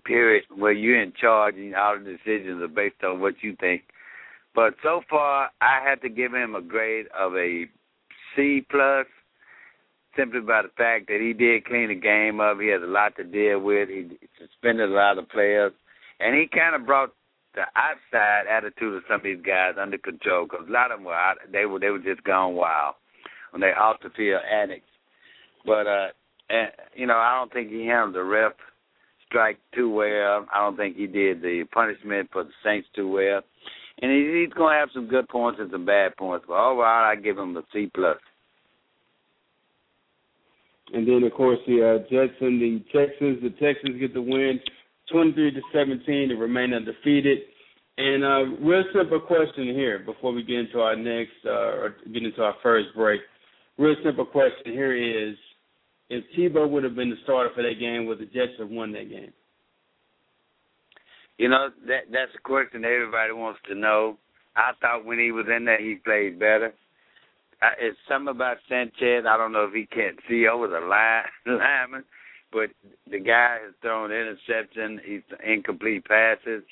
period, 0.05 0.45
where 0.55 0.73
you're 0.73 1.01
in 1.01 1.13
charge 1.19 1.55
and 1.57 1.75
all 1.75 1.99
the 1.99 2.05
decisions 2.05 2.63
are 2.63 2.69
based 2.69 3.03
on 3.03 3.21
what 3.21 3.35
you 3.43 3.57
think. 3.59 3.83
But 4.55 4.75
so 4.83 5.03
far, 5.09 5.51
I 5.61 5.81
had 5.83 6.03
to 6.03 6.09
give 6.09 6.33
him 6.33 6.55
a 6.55 6.63
grade 6.63 7.07
of 7.19 7.35
a 7.35 7.65
C 8.35 8.67
plus, 8.71 9.07
simply 10.19 10.41
by 10.41 10.63
the 10.63 10.75
fact 10.77 11.07
that 11.09 11.21
he 11.21 11.33
did 11.33 11.65
clean 11.65 11.89
the 11.89 11.95
game 11.95 12.41
up. 12.41 12.59
He 12.61 12.69
has 12.69 12.83
a 12.83 12.91
lot 12.91 13.17
to 13.17 13.25
deal 13.25 13.61
with. 13.61 13.89
He 13.89 14.19
suspended 14.39 14.91
a 14.91 14.93
lot 14.93 15.19
of 15.19 15.29
players. 15.29 15.73
and 16.21 16.35
he 16.35 16.49
kind 16.49 16.75
of 16.75 16.85
brought 16.85 17.15
the 17.55 17.63
outside 17.77 18.47
attitude 18.51 18.95
of 18.95 19.03
some 19.09 19.17
of 19.17 19.23
these 19.23 19.43
guys 19.45 19.75
under 19.81 19.99
control 19.99 20.47
because 20.47 20.67
a 20.69 20.73
lot 20.73 20.91
of 20.91 20.99
them 20.99 21.05
were 21.05 21.15
out, 21.15 21.39
they 21.51 21.67
were 21.67 21.79
they 21.81 21.91
were 21.91 21.99
just 21.99 22.23
gone 22.25 22.55
wild 22.55 22.95
when 23.51 23.61
they 23.61 23.69
off 23.69 23.97
the 24.03 24.11
field 24.11 24.43
addicts. 24.51 24.91
But 25.65 25.87
uh, 25.87 26.09
and 26.51 26.69
you 26.95 27.07
know 27.07 27.17
I 27.17 27.37
don't 27.39 27.53
think 27.53 27.71
he 27.71 27.87
handled 27.87 28.15
the 28.15 28.25
ref 28.25 28.53
strike 29.27 29.59
too 29.75 29.91
well. 29.91 30.47
I 30.53 30.61
don't 30.61 30.77
think 30.77 30.97
he 30.97 31.07
did 31.07 31.43
the 31.43 31.65
punishment 31.73 32.31
for 32.33 32.45
the 32.45 32.51
Saints 32.65 32.89
too 32.95 33.11
well. 33.11 33.43
And 34.01 34.13
he's 34.13 34.53
going 34.55 34.75
to 34.75 34.79
have 34.79 34.91
some 34.95 35.09
good 35.09 35.29
points 35.29 35.59
and 35.61 35.71
some 35.73 35.85
bad 35.85 36.17
points. 36.17 36.45
But 36.47 36.55
overall, 36.55 37.05
I 37.05 37.17
give 37.17 37.37
him 37.37 37.57
a 37.57 37.63
C 37.73 37.91
plus. 37.93 38.19
And 40.93 41.07
then, 41.07 41.23
of 41.23 41.33
course, 41.33 41.59
the 41.67 41.85
uh, 41.85 41.99
Jets 42.11 42.39
and 42.41 42.61
the 42.61 42.83
Texans. 42.93 43.43
The 43.43 43.51
Texans 43.61 44.01
get 44.01 44.15
the 44.15 44.23
win, 44.23 44.59
23 45.13 45.53
to 45.53 45.61
17, 45.73 46.31
to 46.31 46.35
remain 46.37 46.73
undefeated. 46.73 47.39
And 47.99 48.25
uh, 48.25 48.65
real 48.65 48.85
simple 48.95 49.21
question 49.21 49.67
here 49.75 49.99
before 49.99 50.33
we 50.33 50.43
get 50.43 50.61
into 50.61 50.81
our 50.81 50.97
next 50.97 51.33
uh, 51.45 51.51
or 51.51 51.97
get 52.13 52.23
into 52.23 52.43
our 52.43 52.55
first 52.63 52.89
break. 52.95 53.21
Real 53.77 53.97
simple 54.05 54.25
question 54.25 54.73
here 54.73 54.95
is: 54.95 55.37
If 56.09 56.25
Tebow 56.37 56.71
would 56.71 56.85
have 56.85 56.95
been 56.95 57.11
the 57.11 57.17
starter 57.25 57.51
for 57.55 57.63
that 57.63 57.81
game, 57.81 58.07
would 58.07 58.21
the 58.21 58.27
Jets 58.27 58.53
have 58.61 58.71
won 58.71 58.93
that 58.93 59.11
game? 59.11 59.33
You 61.39 61.49
know 61.49 61.69
that 61.87 62.05
that's 62.11 62.31
a 62.37 62.43
question 62.43 62.85
everybody 62.85 63.33
wants 63.33 63.61
to 63.69 63.75
know. 63.75 64.17
I 64.57 64.73
thought 64.81 65.05
when 65.05 65.19
he 65.19 65.33
was 65.33 65.47
in 65.55 65.65
there, 65.65 65.81
he 65.81 65.97
played 65.97 66.39
better 66.39 66.73
it's 67.79 67.99
something 68.09 68.35
about 68.35 68.59
Sanchez. 68.69 69.25
I 69.29 69.37
don't 69.37 69.53
know 69.53 69.65
if 69.65 69.75
he 69.75 69.87
can't 69.87 70.19
see 70.29 70.47
over 70.47 70.69
the 70.69 70.81
line 70.81 71.25
lineman, 71.47 72.05
but 72.53 72.71
the 73.11 73.19
guy 73.19 73.59
has 73.65 73.75
thrown 73.83 74.13
interception. 74.13 75.01
He's 75.05 75.23
incomplete 75.45 76.05
passes. 76.05 76.63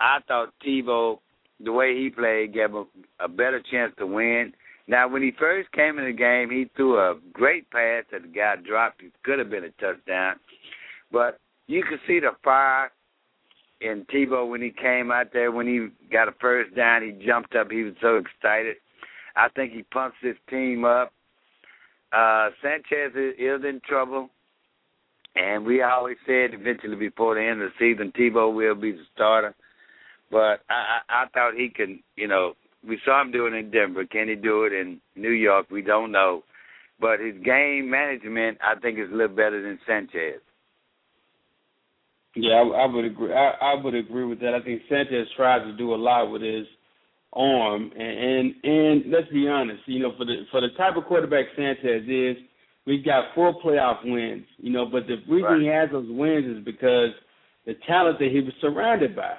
I 0.00 0.18
thought 0.26 0.54
Tebow, 0.66 1.18
the 1.62 1.72
way 1.72 1.96
he 1.96 2.10
played, 2.10 2.54
gave 2.54 2.70
him 2.70 2.86
a 3.18 3.28
better 3.28 3.62
chance 3.70 3.92
to 3.98 4.06
win. 4.06 4.52
Now, 4.88 5.08
when 5.08 5.22
he 5.22 5.30
first 5.38 5.70
came 5.72 5.98
in 5.98 6.06
the 6.06 6.12
game, 6.12 6.50
he 6.50 6.68
threw 6.74 6.98
a 6.98 7.16
great 7.32 7.70
pass 7.70 8.04
that 8.10 8.22
the 8.22 8.28
guy 8.28 8.56
dropped. 8.56 9.02
It 9.02 9.12
could 9.22 9.38
have 9.38 9.50
been 9.50 9.64
a 9.64 9.70
touchdown, 9.72 10.36
but 11.12 11.38
you 11.66 11.84
could 11.88 12.00
see 12.08 12.18
the 12.18 12.30
fire 12.42 12.90
in 13.80 14.04
Tebow 14.12 14.48
when 14.48 14.62
he 14.62 14.70
came 14.70 15.12
out 15.12 15.32
there. 15.32 15.52
When 15.52 15.66
he 15.66 15.88
got 16.10 16.28
a 16.28 16.32
first 16.40 16.74
down, 16.74 17.02
he 17.02 17.24
jumped 17.24 17.54
up. 17.54 17.70
He 17.70 17.82
was 17.82 17.94
so 18.00 18.16
excited. 18.16 18.76
I 19.40 19.48
think 19.48 19.72
he 19.72 19.82
pumps 19.84 20.16
his 20.20 20.36
team 20.50 20.84
up. 20.84 21.12
Uh, 22.12 22.50
Sanchez 22.62 23.12
is, 23.14 23.34
is 23.38 23.64
in 23.64 23.80
trouble, 23.88 24.28
and 25.34 25.64
we 25.64 25.82
always 25.82 26.16
said 26.26 26.50
eventually 26.52 26.96
before 26.96 27.36
the 27.36 27.42
end 27.42 27.62
of 27.62 27.70
the 27.70 27.94
season, 27.94 28.12
Tebow 28.18 28.54
will 28.54 28.74
be 28.74 28.92
the 28.92 29.04
starter. 29.14 29.54
But 30.30 30.60
I, 30.68 31.00
I, 31.08 31.22
I 31.22 31.24
thought 31.32 31.54
he 31.56 31.70
can, 31.70 32.02
you 32.16 32.28
know, 32.28 32.52
we 32.86 32.98
saw 33.04 33.22
him 33.22 33.32
do 33.32 33.46
it 33.46 33.54
in 33.54 33.70
Denver. 33.70 34.04
Can 34.04 34.28
he 34.28 34.34
do 34.34 34.64
it 34.64 34.72
in 34.72 35.00
New 35.16 35.30
York? 35.30 35.66
We 35.70 35.82
don't 35.82 36.12
know. 36.12 36.42
But 37.00 37.20
his 37.20 37.34
game 37.42 37.90
management, 37.90 38.58
I 38.62 38.78
think, 38.78 38.98
is 38.98 39.10
a 39.10 39.16
little 39.16 39.34
better 39.34 39.62
than 39.62 39.78
Sanchez. 39.86 40.40
Yeah, 42.36 42.56
I, 42.56 42.82
I 42.82 42.86
would 42.86 43.04
agree. 43.04 43.32
I, 43.32 43.54
I 43.60 43.74
would 43.82 43.94
agree 43.94 44.24
with 44.24 44.40
that. 44.40 44.54
I 44.54 44.62
think 44.62 44.82
Sanchez 44.88 45.28
tries 45.36 45.62
to 45.64 45.76
do 45.76 45.94
a 45.94 45.96
lot 45.96 46.30
with 46.30 46.42
his 46.42 46.66
arm. 47.32 47.90
And, 47.96 48.18
and 48.18 48.54
and 48.64 49.12
let's 49.12 49.28
be 49.32 49.48
honest, 49.48 49.82
you 49.86 50.00
know, 50.00 50.12
for 50.16 50.24
the 50.24 50.44
for 50.50 50.60
the 50.60 50.68
type 50.76 50.96
of 50.96 51.04
quarterback 51.04 51.46
Sanchez 51.56 52.02
is, 52.08 52.36
we've 52.86 53.04
got 53.04 53.34
four 53.34 53.60
playoff 53.60 53.98
wins. 54.04 54.46
You 54.58 54.72
know, 54.72 54.86
but 54.86 55.06
the 55.06 55.16
reason 55.28 55.50
right. 55.50 55.60
he 55.60 55.66
has 55.68 55.90
those 55.92 56.08
wins 56.08 56.58
is 56.58 56.64
because 56.64 57.10
the 57.66 57.74
talent 57.86 58.18
that 58.18 58.30
he 58.30 58.40
was 58.40 58.54
surrounded 58.60 59.14
by. 59.14 59.34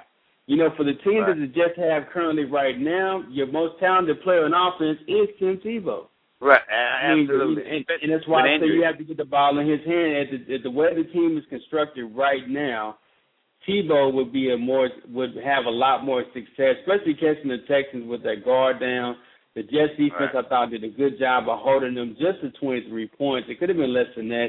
You 0.46 0.56
know, 0.56 0.70
for 0.76 0.84
the 0.84 0.94
team 1.04 1.22
right. 1.22 1.36
that 1.36 1.40
the 1.40 1.46
Jets 1.46 1.78
have 1.78 2.10
currently 2.12 2.44
right 2.44 2.78
now, 2.78 3.22
your 3.30 3.46
most 3.46 3.78
talented 3.78 4.20
player 4.22 4.44
on 4.44 4.52
offense 4.52 4.98
is 5.06 5.28
Tim 5.38 5.58
Tebow. 5.64 6.06
Right, 6.40 6.60
absolutely. 6.68 7.62
and, 7.62 7.84
and 8.02 8.12
that's 8.12 8.26
why 8.26 8.40
I 8.40 8.58
say 8.58 8.66
you 8.66 8.82
have 8.82 8.98
to 8.98 9.04
get 9.04 9.16
the 9.16 9.24
ball 9.24 9.56
in 9.60 9.68
his 9.68 9.78
hand. 9.86 10.16
At 10.16 10.46
the, 10.48 10.54
at 10.56 10.62
the 10.64 10.70
way 10.70 10.88
the 10.92 11.08
team 11.12 11.38
is 11.38 11.44
constructed 11.48 12.04
right 12.16 12.48
now, 12.48 12.98
Tebow 13.68 14.12
would 14.12 14.32
be 14.32 14.52
a 14.52 14.56
more 14.56 14.88
would 15.08 15.36
have 15.44 15.66
a 15.66 15.70
lot 15.70 16.04
more 16.04 16.24
success, 16.34 16.76
especially 16.80 17.14
catching 17.14 17.48
the 17.48 17.58
Texans 17.68 18.08
with 18.08 18.22
that 18.24 18.44
guard 18.44 18.80
down. 18.80 19.16
The 19.54 19.62
Jets 19.62 19.92
defense 19.98 20.32
right. 20.34 20.44
I 20.44 20.48
thought 20.48 20.70
did 20.70 20.82
a 20.82 20.88
good 20.88 21.18
job 21.18 21.44
of 21.48 21.58
holding 21.60 21.94
them 21.94 22.16
just 22.18 22.40
to 22.40 22.50
23 22.58 23.08
points. 23.18 23.48
It 23.50 23.60
could 23.60 23.68
have 23.68 23.78
been 23.78 23.92
less 23.92 24.06
than 24.16 24.28
that. 24.30 24.48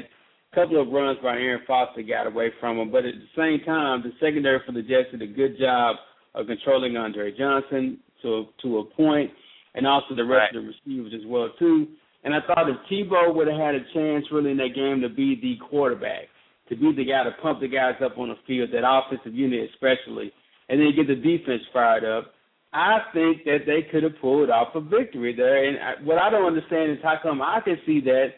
A 0.52 0.54
couple 0.54 0.80
of 0.80 0.88
runs 0.88 1.18
by 1.22 1.34
Arian 1.34 1.60
Foster 1.66 2.02
got 2.02 2.26
away 2.26 2.50
from 2.58 2.78
them, 2.78 2.90
but 2.90 3.04
at 3.04 3.14
the 3.14 3.28
same 3.36 3.64
time, 3.66 4.02
the 4.02 4.12
secondary 4.18 4.60
for 4.64 4.72
the 4.72 4.82
Jets 4.82 5.10
did 5.10 5.22
a 5.22 5.26
good 5.26 5.58
job 5.58 5.96
of 6.34 6.46
controlling 6.46 6.96
Andre 6.96 7.36
Johnson 7.36 7.98
to 8.22 8.46
to 8.62 8.78
a 8.78 8.84
point, 8.84 9.30
and 9.74 9.86
also 9.86 10.14
the 10.14 10.24
rest 10.24 10.54
right. 10.54 10.56
of 10.56 10.62
the 10.62 10.72
receivers 10.72 11.12
as 11.14 11.26
well 11.26 11.50
too. 11.58 11.88
And 12.24 12.34
I 12.34 12.38
thought 12.46 12.70
if 12.70 12.76
Tebow 12.90 13.34
would 13.34 13.48
have 13.48 13.60
had 13.60 13.74
a 13.74 13.84
chance 13.92 14.24
really 14.32 14.52
in 14.52 14.56
that 14.56 14.74
game 14.74 15.02
to 15.02 15.08
be 15.10 15.38
the 15.40 15.56
quarterback, 15.68 16.28
to 16.68 16.76
be 16.76 16.92
the 16.94 17.04
guy 17.04 17.24
to 17.24 17.30
pump 17.42 17.60
the 17.60 17.68
guys 17.68 17.94
up 18.04 18.18
on 18.18 18.28
the 18.28 18.36
field, 18.46 18.70
that 18.72 18.88
offensive 18.88 19.34
unit 19.34 19.70
especially, 19.74 20.32
and 20.68 20.80
then 20.80 20.92
get 20.96 21.06
the 21.06 21.14
defense 21.14 21.62
fired 21.72 22.04
up. 22.04 22.32
I 22.72 22.98
think 23.12 23.44
that 23.44 23.66
they 23.66 23.86
could 23.90 24.02
have 24.02 24.18
pulled 24.20 24.50
off 24.50 24.74
a 24.74 24.80
victory 24.80 25.34
there. 25.34 25.68
And 25.68 25.78
I, 25.78 26.02
what 26.02 26.18
I 26.18 26.30
don't 26.30 26.46
understand 26.46 26.90
is 26.90 26.98
how 27.02 27.16
come 27.22 27.40
I 27.40 27.60
can 27.64 27.78
see 27.86 28.00
that, 28.00 28.28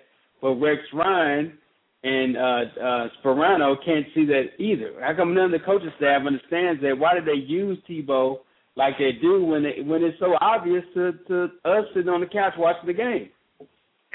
but 0.42 0.54
Rex 0.56 0.82
Ryan 0.92 1.56
and 2.02 2.36
uh, 2.36 2.40
uh, 2.40 3.08
Sparano 3.24 3.76
can't 3.84 4.06
see 4.14 4.26
that 4.26 4.48
either. 4.58 4.92
How 5.00 5.14
come 5.16 5.34
none 5.34 5.46
of 5.46 5.50
the 5.52 5.64
coaching 5.64 5.92
staff 5.96 6.22
understands 6.26 6.82
that? 6.82 6.98
Why 6.98 7.14
did 7.14 7.24
they 7.24 7.40
use 7.40 7.78
Tebow 7.88 8.40
like 8.76 8.98
they 8.98 9.12
do 9.20 9.42
when 9.42 9.62
they, 9.62 9.82
when 9.82 10.04
it's 10.04 10.18
so 10.20 10.36
obvious 10.40 10.84
to, 10.94 11.12
to 11.28 11.44
us 11.64 11.86
sitting 11.94 12.10
on 12.10 12.20
the 12.20 12.26
couch 12.26 12.52
watching 12.58 12.86
the 12.86 12.92
game? 12.92 13.30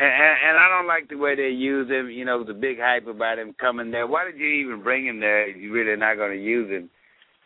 And, 0.01 0.09
and, 0.09 0.57
I 0.57 0.67
don't 0.67 0.87
like 0.87 1.09
the 1.09 1.15
way 1.15 1.35
they 1.35 1.49
use 1.49 1.87
him. 1.87 2.09
You 2.09 2.25
know, 2.25 2.43
the 2.43 2.55
big 2.55 2.79
hype 2.79 3.05
about 3.05 3.37
him 3.37 3.53
coming 3.59 3.91
there. 3.91 4.07
Why 4.07 4.25
did 4.25 4.39
you 4.39 4.47
even 4.47 4.81
bring 4.81 5.05
him 5.05 5.19
there 5.19 5.47
if 5.47 5.57
you 5.57 5.71
really 5.71 5.95
not 5.95 6.15
going 6.15 6.31
to 6.31 6.43
use 6.43 6.71
him? 6.71 6.89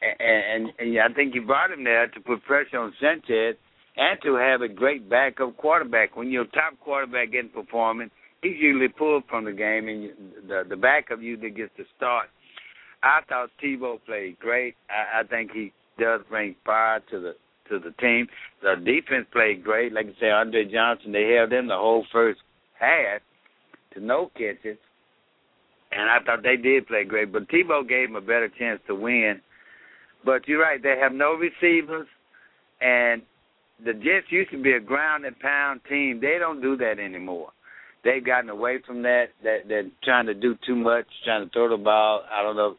And, 0.02 0.70
and, 0.70 0.74
and 0.80 1.00
I 1.00 1.13
think 1.13 1.36
you 1.36 1.46
brought 1.46 1.72
him 1.72 1.84
there 1.84 2.08
to 2.08 2.20
put 2.22 2.46
pressure 2.46 2.80
on 2.80 2.94
Sanchez 3.02 3.58
and 3.98 4.20
to 4.24 4.36
have 4.36 4.62
a 4.62 4.70
great 4.70 5.10
backup 5.10 5.58
quarterback. 5.58 6.15
When 6.15 6.32
your 6.32 6.46
top 6.46 6.80
quarterback 6.80 7.30
isn't 7.34 7.54
performing, 7.54 8.10
he's 8.41 8.56
usually 8.58 8.88
pulled 8.88 9.24
from 9.30 9.44
the 9.44 9.52
game, 9.52 9.89
and 9.89 10.12
the 10.48 10.63
the 10.70 10.78
backup 10.78 11.22
usually 11.22 11.52
gets 11.52 11.72
the 11.78 11.84
start. 11.98 12.30
I 13.04 13.20
thought 13.28 13.50
Tebow 13.62 14.00
played 14.06 14.39
great. 14.39 14.76
I, 14.89 15.22
I 15.22 15.24
think 15.24 15.52
he 15.52 15.74
does 16.00 16.22
bring 16.30 16.56
fire 16.65 17.02
to 17.12 17.20
the 17.20 17.36
to 17.70 17.80
the 17.80 17.91
team. 18.00 18.28
The 18.62 18.76
defense 18.76 19.28
played 19.32 19.63
great. 19.63 19.91
Like 19.94 20.08
I 20.08 20.20
say, 20.20 20.30
Andre 20.30 20.65
Johnson, 20.72 21.12
they 21.12 21.36
held 21.36 21.52
him 21.52 21.68
the 21.68 21.76
whole 21.76 22.06
first 22.12 22.39
half 22.79 23.21
to 23.93 23.99
no 23.99 24.31
catches. 24.38 24.77
And 25.91 26.09
I 26.09 26.17
thought 26.25 26.43
they 26.43 26.57
did 26.57 26.88
play 26.88 27.05
great. 27.05 27.31
But 27.31 27.47
Tebow 27.47 27.88
gave 27.88 28.09
him 28.09 28.15
a 28.15 28.21
better 28.21 28.49
chance 28.49 28.81
to 28.88 28.95
win. 28.95 29.39
But 30.25 30.47
you're 30.47 30.61
right, 30.61 30.81
they 30.81 30.97
have 31.01 31.13
no 31.13 31.33
receivers. 31.33 32.07
And 32.81 33.21
the 33.83 33.93
Jets 33.93 34.27
used 34.29 34.51
to 34.51 34.61
be 34.61 34.73
a 34.73 34.79
ground 34.79 35.25
and 35.25 35.39
pound 35.39 35.81
team. 35.88 36.19
They 36.21 36.38
don't 36.39 36.61
do 36.61 36.75
that 36.77 36.99
anymore. 36.99 37.51
They've 38.03 38.25
gotten 38.25 38.49
away 38.49 38.79
from 38.85 39.01
that. 39.03 39.27
That 39.43 39.67
they're 39.67 39.89
trying 40.03 40.25
to 40.27 40.33
do 40.33 40.55
too 40.65 40.75
much, 40.75 41.05
trying 41.23 41.45
to 41.45 41.51
throw 41.51 41.69
the 41.69 41.81
ball. 41.81 42.23
I 42.31 42.43
don't 42.43 42.55
know, 42.57 42.75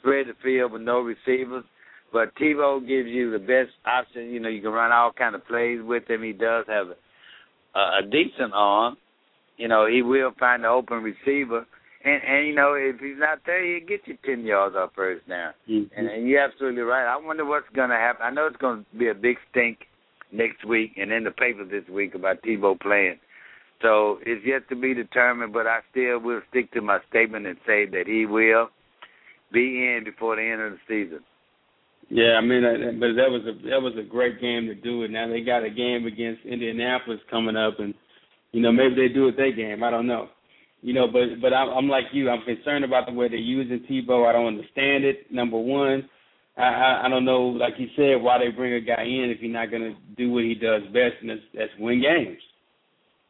spread 0.00 0.26
the 0.26 0.34
field 0.42 0.72
with 0.72 0.82
no 0.82 1.00
receivers. 1.00 1.64
But 2.12 2.34
Tebow 2.36 2.80
gives 2.80 3.08
you 3.08 3.30
the 3.30 3.38
best 3.38 3.70
option. 3.84 4.30
You 4.30 4.40
know, 4.40 4.48
you 4.48 4.62
can 4.62 4.72
run 4.72 4.92
all 4.92 5.12
kind 5.12 5.34
of 5.34 5.46
plays 5.46 5.80
with 5.82 6.08
him. 6.08 6.22
He 6.22 6.32
does 6.32 6.64
have 6.68 6.86
a 7.74 8.02
decent 8.02 8.52
arm. 8.54 8.96
You 9.56 9.68
know, 9.68 9.86
he 9.86 10.02
will 10.02 10.32
find 10.38 10.64
the 10.64 10.68
open 10.68 11.02
receiver. 11.02 11.66
And 12.04 12.22
and 12.22 12.46
you 12.46 12.54
know, 12.54 12.74
if 12.74 13.00
he's 13.00 13.18
not 13.18 13.40
there, 13.46 13.64
he'll 13.64 13.86
get 13.86 14.06
you 14.06 14.16
ten 14.24 14.44
yards 14.44 14.76
off 14.76 14.90
first 14.94 15.28
down. 15.28 15.52
Mm-hmm. 15.68 15.98
And, 15.98 16.08
and 16.08 16.28
you're 16.28 16.40
absolutely 16.40 16.82
right. 16.82 17.06
I 17.06 17.16
wonder 17.16 17.44
what's 17.44 17.68
going 17.74 17.90
to 17.90 17.96
happen. 17.96 18.22
I 18.24 18.30
know 18.30 18.46
it's 18.46 18.56
going 18.56 18.84
to 18.90 18.98
be 18.98 19.08
a 19.08 19.14
big 19.14 19.36
stink 19.50 19.78
next 20.32 20.64
week 20.64 20.92
and 20.96 21.12
in 21.12 21.24
the 21.24 21.30
paper 21.30 21.64
this 21.64 21.88
week 21.92 22.14
about 22.14 22.42
Tebow 22.42 22.78
playing. 22.80 23.18
So 23.82 24.18
it's 24.24 24.44
yet 24.46 24.68
to 24.70 24.76
be 24.76 24.94
determined, 24.94 25.52
but 25.52 25.66
I 25.66 25.80
still 25.90 26.18
will 26.18 26.40
stick 26.50 26.72
to 26.72 26.80
my 26.80 26.98
statement 27.10 27.46
and 27.46 27.56
say 27.66 27.86
that 27.86 28.04
he 28.06 28.24
will 28.24 28.68
be 29.52 29.60
in 29.60 30.02
before 30.04 30.36
the 30.36 30.42
end 30.42 30.62
of 30.62 30.72
the 30.72 30.78
season. 30.88 31.20
Yeah, 32.08 32.38
I 32.38 32.40
mean, 32.40 32.62
but 33.00 33.14
that 33.16 33.30
was 33.30 33.42
a 33.42 33.68
that 33.68 33.82
was 33.82 33.94
a 33.98 34.08
great 34.08 34.40
game 34.40 34.66
to 34.66 34.74
do 34.74 35.02
it. 35.02 35.10
Now 35.10 35.28
they 35.28 35.40
got 35.40 35.64
a 35.64 35.70
game 35.70 36.06
against 36.06 36.44
Indianapolis 36.44 37.18
coming 37.28 37.56
up, 37.56 37.80
and 37.80 37.94
you 38.52 38.60
know 38.60 38.72
maybe 38.72 38.94
they 38.94 39.12
do 39.12 39.28
it 39.28 39.36
their 39.36 39.52
game. 39.52 39.82
I 39.82 39.90
don't 39.90 40.06
know. 40.06 40.28
You 40.82 40.92
know, 40.94 41.06
but 41.08 41.40
but 41.40 41.52
I'm, 41.52 41.70
I'm 41.70 41.88
like 41.88 42.04
you. 42.12 42.30
I'm 42.30 42.42
concerned 42.44 42.84
about 42.84 43.06
the 43.06 43.12
way 43.12 43.28
they're 43.28 43.38
using 43.38 43.80
Tebow. 43.90 44.28
I 44.28 44.32
don't 44.32 44.46
understand 44.46 45.04
it. 45.04 45.32
Number 45.32 45.58
one, 45.58 46.08
I, 46.56 46.62
I 46.62 47.02
I 47.06 47.08
don't 47.08 47.24
know, 47.24 47.46
like 47.46 47.74
you 47.78 47.88
said, 47.96 48.22
why 48.22 48.38
they 48.38 48.50
bring 48.50 48.74
a 48.74 48.80
guy 48.80 49.02
in 49.02 49.32
if 49.34 49.40
he's 49.40 49.52
not 49.52 49.70
going 49.70 49.82
to 49.82 49.94
do 50.16 50.30
what 50.30 50.44
he 50.44 50.54
does 50.54 50.82
best, 50.92 51.16
and 51.20 51.30
that's, 51.30 51.40
that's 51.54 51.72
win 51.78 52.00
games. 52.02 52.38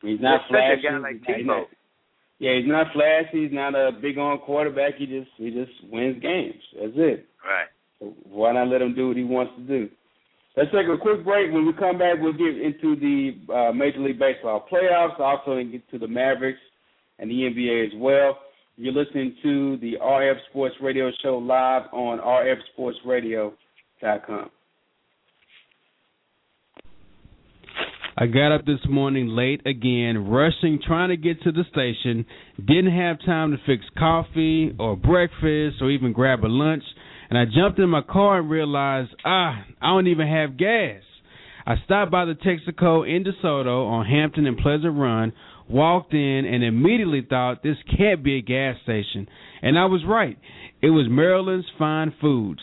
He's 0.03 0.21
not 0.21 0.43
flashy. 0.49 0.83
Such 0.83 0.91
a 0.91 0.93
guy 0.93 0.99
like 0.99 1.23
he's 1.27 1.37
Tebow. 1.37 1.47
not, 1.47 1.67
yeah, 2.39 2.57
he's 2.59 2.69
not 2.69 2.93
flashy. 2.93 3.45
He's 3.45 3.53
not 3.53 3.75
a 3.75 3.93
big 3.93 4.19
on 4.19 4.39
quarterback. 4.39 4.97
He 4.99 5.07
just 5.07 5.31
he 5.37 5.51
just 5.51 5.73
wins 5.91 6.21
games. 6.21 6.63
That's 6.75 6.93
it. 6.97 7.27
Right. 7.45 8.13
why 8.29 8.53
not 8.53 8.69
let 8.69 8.83
him 8.83 8.95
do 8.95 9.09
what 9.09 9.17
he 9.17 9.25
wants 9.25 9.53
to 9.57 9.63
do? 9.63 9.89
Let's 10.57 10.73
take 10.73 10.89
a 10.89 10.97
quick 10.97 11.23
break. 11.23 11.53
When 11.53 11.67
we 11.67 11.75
come 11.75 11.99
back, 11.99 12.15
we'll 12.19 12.33
get 12.33 12.59
into 12.59 12.97
the 12.97 13.37
uh, 13.53 13.73
Major 13.73 14.01
League 14.01 14.19
Baseball 14.19 14.67
playoffs, 14.73 15.21
also 15.21 15.63
get 15.63 15.87
to 15.91 15.99
the 15.99 16.09
Mavericks 16.09 16.59
and 17.19 17.31
the 17.31 17.35
NBA 17.35 17.89
as 17.89 17.93
well. 17.97 18.39
You're 18.77 18.95
listening 18.95 19.37
to 19.43 19.77
the 19.79 19.97
RF 20.03 20.37
Sports 20.51 20.75
Radio 20.83 21.11
Show 21.23 21.39
live 21.39 21.85
on 21.93 22.19
rfsportsradio.com. 22.21 24.51
I 28.19 28.27
got 28.27 28.51
up 28.51 28.65
this 28.65 28.81
morning 28.89 29.29
late 29.29 29.61
again, 29.67 30.29
rushing, 30.29 30.81
trying 30.87 31.11
to 31.11 31.19
get 31.19 31.43
to 31.43 31.53
the 31.53 31.65
station. 31.71 32.25
Didn't 32.57 32.97
have 32.97 33.19
time 33.27 33.51
to 33.51 33.59
fix 33.67 33.85
coffee 33.99 34.75
or 34.79 34.97
breakfast 34.97 35.83
or 35.83 35.91
even 35.91 36.15
grab 36.15 36.43
a 36.43 36.49
lunch. 36.49 36.83
And 37.29 37.39
I 37.39 37.45
jumped 37.45 37.79
in 37.79 37.89
my 37.89 38.03
car 38.03 38.39
and 38.39 38.51
realized, 38.51 39.11
ah, 39.25 39.65
I 39.81 39.89
don't 39.89 40.07
even 40.07 40.29
have 40.29 40.57
gas. 40.57 41.03
I 41.67 41.75
stopped 41.85 42.13
by 42.13 42.25
the 42.25 42.35
Texaco 42.35 43.09
in 43.09 43.25
DeSoto 43.25 43.89
on 43.89 44.07
Hampton 44.07 44.47
and 44.47 44.57
Pleasant 44.57 44.97
Run, 44.97 45.33
walked 45.69 46.15
in, 46.15 46.45
and 46.45 46.63
immediately 46.63 47.27
thought 47.29 47.63
this 47.63 47.77
can't 47.97 48.23
be 48.23 48.39
a 48.39 48.43
gas 48.43 48.77
station. 48.85 49.27
And 49.63 49.77
I 49.77 49.87
was 49.87 50.03
right. 50.07 50.39
It 50.81 50.91
was 50.91 51.07
Maryland's 51.11 51.67
Fine 51.77 52.15
Foods. 52.21 52.61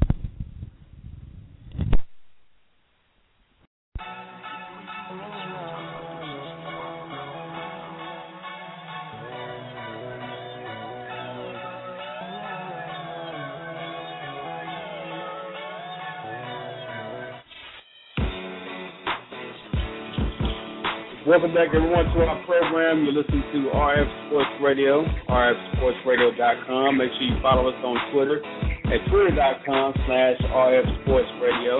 Welcome 21.34 21.50
back, 21.50 21.74
everyone, 21.74 22.06
to 22.14 22.22
our 22.30 22.38
program. 22.46 23.02
You're 23.02 23.18
listening 23.18 23.42
to 23.42 23.74
RF 23.74 24.06
Sports 24.30 24.54
Radio, 24.62 25.02
rfsportsradio.com. 25.26 26.94
Make 26.94 27.10
sure 27.10 27.26
you 27.26 27.34
follow 27.42 27.66
us 27.66 27.74
on 27.82 27.98
Twitter 28.14 28.38
at 28.38 29.02
twitter.com 29.10 29.98
slash 30.06 30.38
rfsportsradio. 30.46 31.74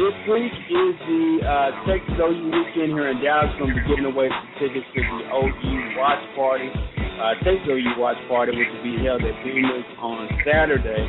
This 0.00 0.16
week 0.32 0.56
is 0.72 0.96
the 0.96 1.24
uh, 1.44 1.68
Texas 1.84 2.24
OU 2.24 2.40
weekend 2.56 2.96
here 2.96 3.12
in 3.12 3.20
Dallas. 3.20 3.52
We're 3.60 3.68
going 3.68 3.76
to 3.76 3.84
be 3.84 3.88
giving 3.92 4.08
away 4.08 4.32
some 4.32 4.48
tickets 4.56 4.88
to 4.96 5.00
the 5.04 5.28
OU 5.28 6.00
Watch 6.00 6.24
Party, 6.32 6.72
uh, 6.72 7.36
Texas 7.44 7.68
OU 7.68 8.00
Watch 8.00 8.16
Party, 8.32 8.56
which 8.56 8.72
will 8.72 8.96
be 8.96 8.96
held 9.04 9.20
at 9.20 9.36
Beamer's 9.44 9.84
on 10.00 10.24
Saturday. 10.40 11.04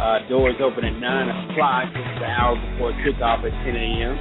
Uh, 0.00 0.16
doors 0.32 0.56
open 0.64 0.80
at 0.80 0.96
9 0.96 1.52
o'clock, 1.52 1.84
just 1.92 2.24
an 2.24 2.32
hour 2.32 2.56
before 2.56 2.96
kickoff 3.04 3.44
at 3.44 3.52
10 3.68 3.76
a.m. 3.76 4.16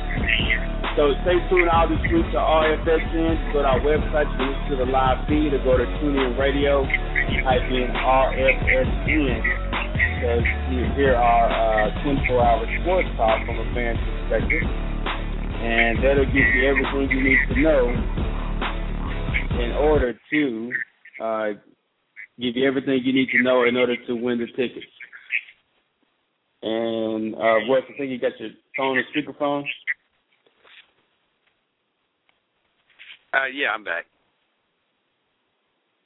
So 1.00 1.16
stay 1.24 1.40
tuned 1.48 1.72
all 1.72 1.88
this 1.88 2.04
week 2.12 2.28
to 2.36 2.40
RFSN. 2.44 3.56
Go 3.56 3.64
to 3.64 3.70
our 3.72 3.80
website 3.80 4.28
to 4.28 4.44
listen 4.44 4.76
to 4.76 4.76
the 4.84 4.92
live 4.92 5.24
feed 5.32 5.56
or 5.56 5.64
go 5.64 5.80
to 5.80 5.88
TuneIn 6.04 6.36
Radio, 6.36 6.84
type 7.48 7.64
in 7.72 7.88
RFSN 7.96 9.40
because 10.20 10.44
you 10.68 10.84
hear 11.00 11.16
our 11.16 11.88
uh, 11.88 12.04
24 12.04 12.44
hour 12.44 12.68
sports 12.84 13.08
talk 13.16 13.40
from 13.48 13.64
a 13.64 13.68
fan's 13.72 14.04
perspective. 14.04 14.68
And 15.64 16.04
that'll 16.04 16.28
give 16.28 16.44
you 16.44 16.68
everything 16.68 17.08
you 17.08 17.24
need 17.24 17.40
to 17.48 17.56
know 17.56 17.88
in 19.64 19.72
order 19.80 20.12
to 20.12 20.72
uh, 21.24 21.48
give 22.36 22.60
you 22.60 22.68
everything 22.68 23.00
you 23.06 23.14
need 23.14 23.30
to 23.32 23.42
know 23.42 23.64
in 23.64 23.78
order 23.78 23.96
to 23.96 24.14
win 24.14 24.40
the 24.40 24.48
tickets. 24.48 24.92
And 26.62 27.36
uh, 27.36 27.60
Wes, 27.70 27.84
I 27.90 27.98
think 27.98 28.12
you 28.12 28.20
got 28.20 28.40
your 28.40 28.50
phone 28.76 28.98
and 28.98 29.08
speakerphone. 29.16 29.64
Uh, 33.34 33.46
yeah, 33.54 33.70
I'm 33.74 33.84
back. 33.84 34.06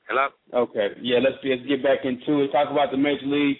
Hello. 0.07 0.27
Okay. 0.53 0.89
Yeah, 1.01 1.19
let's 1.19 1.37
let's 1.43 1.65
get 1.67 1.81
back 1.81 1.99
into 2.03 2.43
it. 2.43 2.51
Talk 2.51 2.69
about 2.69 2.91
the 2.91 2.97
Major 2.97 3.25
League 3.25 3.57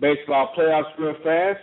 Baseball 0.00 0.52
playoffs 0.58 0.98
real 0.98 1.14
fast. 1.22 1.60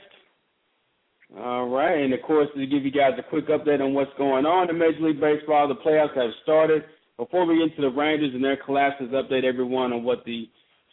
All 1.38 1.68
right, 1.68 1.99
and 1.99 2.13
of 2.13 2.22
course 2.22 2.47
to 2.55 2.66
give 2.66 2.86
you 2.86 2.91
guys 2.91 3.13
a 3.18 3.24
quick 3.30 3.47
update 3.49 3.82
on 3.82 3.93
what's 3.93 4.11
going 4.18 4.45
on 4.45 4.70
in 4.70 4.78
Major 4.78 5.01
League 5.01 5.20
Baseball, 5.20 5.68
the 5.68 5.76
playoffs 5.76 6.16
have 6.16 6.32
started. 6.43 6.84
Before 7.18 7.45
we 7.45 7.57
get 7.57 7.78
into 7.78 7.82
the 7.82 7.95
Rangers 7.95 8.34
and 8.34 8.43
their 8.43 8.57
collapses, 8.57 9.09
update 9.09 9.43
everyone 9.43 9.91
on 9.91 10.03
what 10.03 10.24
the 10.26 10.49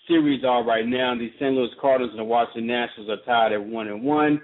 series 0.09 0.45
are 0.45 0.65
right 0.65 0.87
now. 0.87 1.15
The 1.15 1.31
St. 1.37 1.55
Louis 1.55 1.69
Cardinals 1.81 2.13
and 2.13 2.21
the 2.21 2.25
Washington 2.25 2.67
Nationals 2.67 3.11
are 3.11 3.25
tied 3.25 3.53
at 3.53 3.65
one 3.65 3.89
and 3.89 4.03
one. 4.03 4.41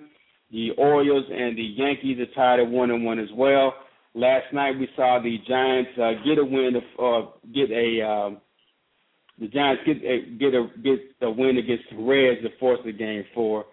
The 0.50 0.70
Orioles 0.78 1.26
and 1.30 1.56
the 1.56 1.62
Yankees 1.62 2.18
are 2.20 2.34
tied 2.34 2.60
at 2.60 2.70
one 2.70 2.90
and 2.90 3.04
one 3.04 3.18
as 3.18 3.28
well. 3.34 3.74
Last 4.14 4.52
night 4.52 4.78
we 4.78 4.88
saw 4.96 5.20
the 5.22 5.38
Giants 5.46 5.90
uh, 5.96 6.12
get 6.24 6.38
a 6.38 6.44
win, 6.44 6.74
uh, 6.98 7.30
get 7.54 7.70
a 7.70 8.02
um, 8.06 8.40
the 9.38 9.48
Giants 9.48 9.82
get 9.86 9.96
a, 9.98 10.20
get 10.38 10.54
a 10.54 10.68
get 10.82 10.98
a 11.22 11.30
win 11.30 11.58
against 11.58 11.84
the 11.90 11.96
Reds 11.98 12.42
to 12.42 12.48
force 12.58 12.80
the 12.84 12.92
game 12.92 13.24
four. 13.34 13.66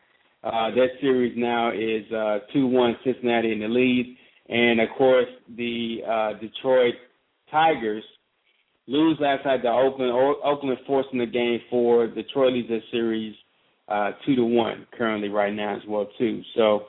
Uh, 0.44 0.70
that 0.76 0.88
series 1.02 1.34
now 1.38 1.72
is 1.72 2.12
uh, 2.12 2.40
two 2.54 2.68
one 2.68 2.96
Cincinnati 3.04 3.52
in 3.52 3.60
the 3.60 3.68
lead, 3.68 4.18
and 4.50 4.80
of 4.82 4.90
course 4.98 5.26
the 5.56 6.00
uh, 6.08 6.34
Detroit 6.40 6.94
Tigers 7.50 8.04
lose 8.88 9.18
last 9.20 9.46
night 9.46 9.64
to 9.64 9.70
Oakland. 9.70 10.12
Oakland 10.12 10.78
forcing 10.86 11.20
the 11.20 11.26
game 11.26 11.60
four. 11.70 12.08
Detroit 12.08 12.54
leads 12.54 12.70
that 12.70 12.82
series 12.92 13.36
uh, 13.88 14.12
two 14.26 14.36
to 14.36 14.44
one 14.44 14.88
currently 14.98 15.30
right 15.30 15.54
now 15.54 15.76
as 15.76 15.82
well 15.88 16.08
too. 16.18 16.42
So 16.56 16.86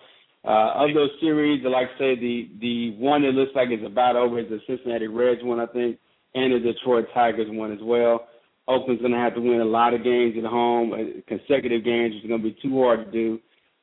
uh, 0.46 0.72
of 0.76 0.94
those 0.94 1.10
series, 1.20 1.64
like 1.64 1.88
I 1.96 1.98
say, 1.98 2.14
the 2.14 2.48
the 2.60 2.96
one 2.98 3.22
that 3.22 3.32
looks 3.32 3.52
like 3.54 3.68
it's 3.70 3.84
about 3.84 4.16
over 4.16 4.38
is 4.38 4.48
the 4.48 4.60
Cincinnati 4.66 5.08
Reds 5.08 5.40
one, 5.42 5.60
I 5.60 5.66
think, 5.66 5.98
and 6.34 6.52
the 6.52 6.72
Detroit 6.72 7.06
Tigers 7.12 7.48
one 7.50 7.72
as 7.72 7.80
well. 7.82 8.28
Oakland's 8.68 9.00
going 9.00 9.12
to 9.12 9.18
have 9.18 9.34
to 9.34 9.40
win 9.40 9.60
a 9.60 9.64
lot 9.64 9.94
of 9.94 10.02
games 10.02 10.34
at 10.36 10.44
home, 10.44 10.92
uh, 10.92 11.20
consecutive 11.28 11.84
games, 11.84 12.14
is 12.16 12.28
going 12.28 12.42
to 12.42 12.48
be 12.48 12.56
too 12.62 12.82
hard 12.82 13.06
to 13.06 13.12
do. 13.12 13.38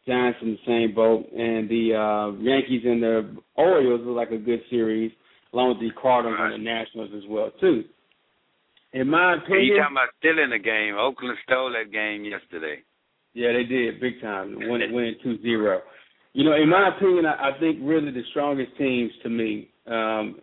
Giants 0.05 0.39
in 0.41 0.51
the 0.51 0.57
same 0.67 0.93
boat, 0.93 1.31
and 1.31 1.69
the 1.69 1.95
uh, 1.95 2.37
Yankees 2.41 2.81
and 2.83 3.01
the 3.01 3.37
Orioles 3.55 4.01
look 4.03 4.17
like 4.17 4.31
a 4.31 4.37
good 4.37 4.59
series, 4.69 5.13
along 5.53 5.69
with 5.69 5.79
the 5.79 5.91
Cardinals 6.01 6.37
and 6.41 6.53
the 6.53 6.57
Nationals 6.57 7.11
as 7.15 7.23
well 7.29 7.51
too. 7.61 7.85
In 8.93 9.09
my 9.09 9.35
opinion, 9.35 9.65
you 9.65 9.77
talking 9.77 9.97
about 9.97 10.09
stealing 10.19 10.49
the 10.51 10.59
game? 10.59 10.95
Oakland 10.95 11.37
stole 11.45 11.73
that 11.73 11.91
game 11.91 12.23
yesterday. 12.25 12.83
Yeah, 13.33 13.51
they 13.51 13.63
did 13.63 13.99
big 13.99 14.21
time, 14.21 14.55
winning 14.69 14.93
winning 14.93 15.15
two 15.23 15.41
zero. 15.41 15.81
You 16.33 16.43
know, 16.45 16.53
in 16.53 16.69
my 16.69 16.95
opinion, 16.95 17.25
I, 17.25 17.49
I 17.49 17.59
think 17.59 17.79
really 17.81 18.11
the 18.11 18.21
strongest 18.29 18.77
teams 18.77 19.11
to 19.23 19.29
me, 19.29 19.69
um, 19.87 20.39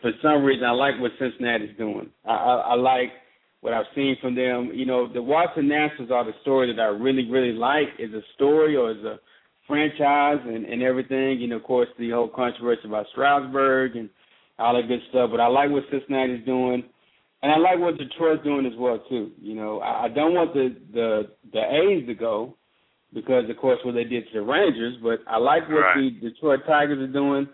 for 0.00 0.10
some 0.20 0.42
reason, 0.42 0.64
I 0.64 0.72
like 0.72 1.00
what 1.00 1.12
Cincinnati's 1.18 1.76
doing. 1.78 2.10
I, 2.24 2.32
I, 2.32 2.54
I 2.54 2.74
like 2.74 3.10
what 3.60 3.72
I've 3.72 3.86
seen 3.94 4.16
from 4.20 4.34
them. 4.34 4.72
You 4.74 4.86
know, 4.86 5.12
the 5.12 5.22
Washington 5.22 5.68
Nationals 5.68 6.10
are 6.10 6.24
the 6.24 6.32
story 6.42 6.74
that 6.74 6.82
I 6.82 6.86
really, 6.86 7.30
really 7.30 7.52
like 7.52 7.88
as 8.02 8.10
a 8.10 8.22
story 8.34 8.74
or 8.74 8.90
as 8.90 9.04
a 9.04 9.20
franchise 9.68 10.44
and, 10.44 10.64
and 10.64 10.82
everything. 10.82 11.40
You 11.40 11.46
know, 11.46 11.56
of 11.56 11.62
course, 11.62 11.88
the 11.98 12.10
whole 12.10 12.28
controversy 12.28 12.82
about 12.84 13.06
Strasburg 13.12 13.94
and 13.94 14.10
all 14.58 14.74
that 14.74 14.88
good 14.88 15.00
stuff. 15.10 15.30
But 15.30 15.40
I 15.40 15.46
like 15.46 15.70
what 15.70 15.84
Cincinnati's 15.90 16.44
doing. 16.44 16.82
And 17.42 17.50
I 17.50 17.58
like 17.58 17.80
what 17.80 17.98
Detroit's 17.98 18.44
doing 18.44 18.66
as 18.66 18.72
well 18.78 19.02
too. 19.08 19.32
You 19.40 19.54
know, 19.54 19.80
I, 19.80 20.04
I 20.04 20.08
don't 20.08 20.34
want 20.34 20.54
the 20.54 20.76
the 20.92 21.22
the 21.52 21.60
A's 21.60 22.06
to 22.06 22.14
go 22.14 22.56
because 23.12 23.50
of 23.50 23.56
course 23.56 23.78
what 23.84 23.94
they 23.94 24.04
did 24.04 24.24
to 24.28 24.34
the 24.34 24.42
Rangers. 24.42 24.96
But 25.02 25.20
I 25.26 25.38
like 25.38 25.68
what 25.68 25.80
right. 25.80 25.96
the 26.20 26.30
Detroit 26.30 26.60
Tigers 26.66 26.98
are 26.98 27.12
doing, 27.12 27.48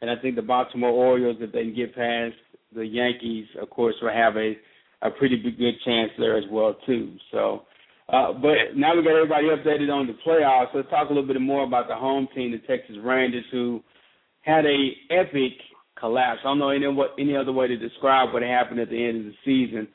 and 0.00 0.10
I 0.10 0.16
think 0.16 0.34
the 0.34 0.42
Baltimore 0.42 0.90
Orioles, 0.90 1.36
if 1.40 1.52
they 1.52 1.62
can 1.62 1.74
get 1.74 1.94
past 1.94 2.34
the 2.74 2.84
Yankees, 2.84 3.46
of 3.60 3.70
course, 3.70 3.94
will 4.02 4.12
have 4.12 4.36
a 4.36 4.54
a 5.02 5.10
pretty 5.10 5.36
good 5.40 5.74
chance 5.84 6.10
there 6.18 6.36
as 6.36 6.44
well 6.50 6.76
too. 6.86 7.16
So. 7.30 7.62
Uh, 8.08 8.32
but 8.32 8.76
now 8.76 8.94
we 8.94 9.02
got 9.02 9.14
everybody 9.14 9.46
updated 9.46 9.88
on 9.88 10.06
the 10.06 10.12
playoffs. 10.26 10.66
Let's 10.74 10.90
talk 10.90 11.08
a 11.08 11.14
little 11.14 11.26
bit 11.26 11.40
more 11.40 11.64
about 11.64 11.88
the 11.88 11.94
home 11.94 12.28
team, 12.34 12.50
the 12.50 12.58
Texas 12.58 12.96
Rangers, 13.02 13.44
who 13.50 13.82
had 14.42 14.66
a 14.66 14.90
epic 15.08 15.52
collapse. 16.02 16.40
I 16.42 16.48
don't 16.48 16.58
know 16.58 16.70
any 16.70 16.88
what 16.88 17.14
any 17.18 17.36
other 17.36 17.52
way 17.52 17.68
to 17.68 17.76
describe 17.76 18.32
what 18.32 18.42
happened 18.42 18.80
at 18.80 18.90
the 18.90 19.02
end 19.02 19.18
of 19.18 19.32
the 19.32 19.38
season, 19.44 19.86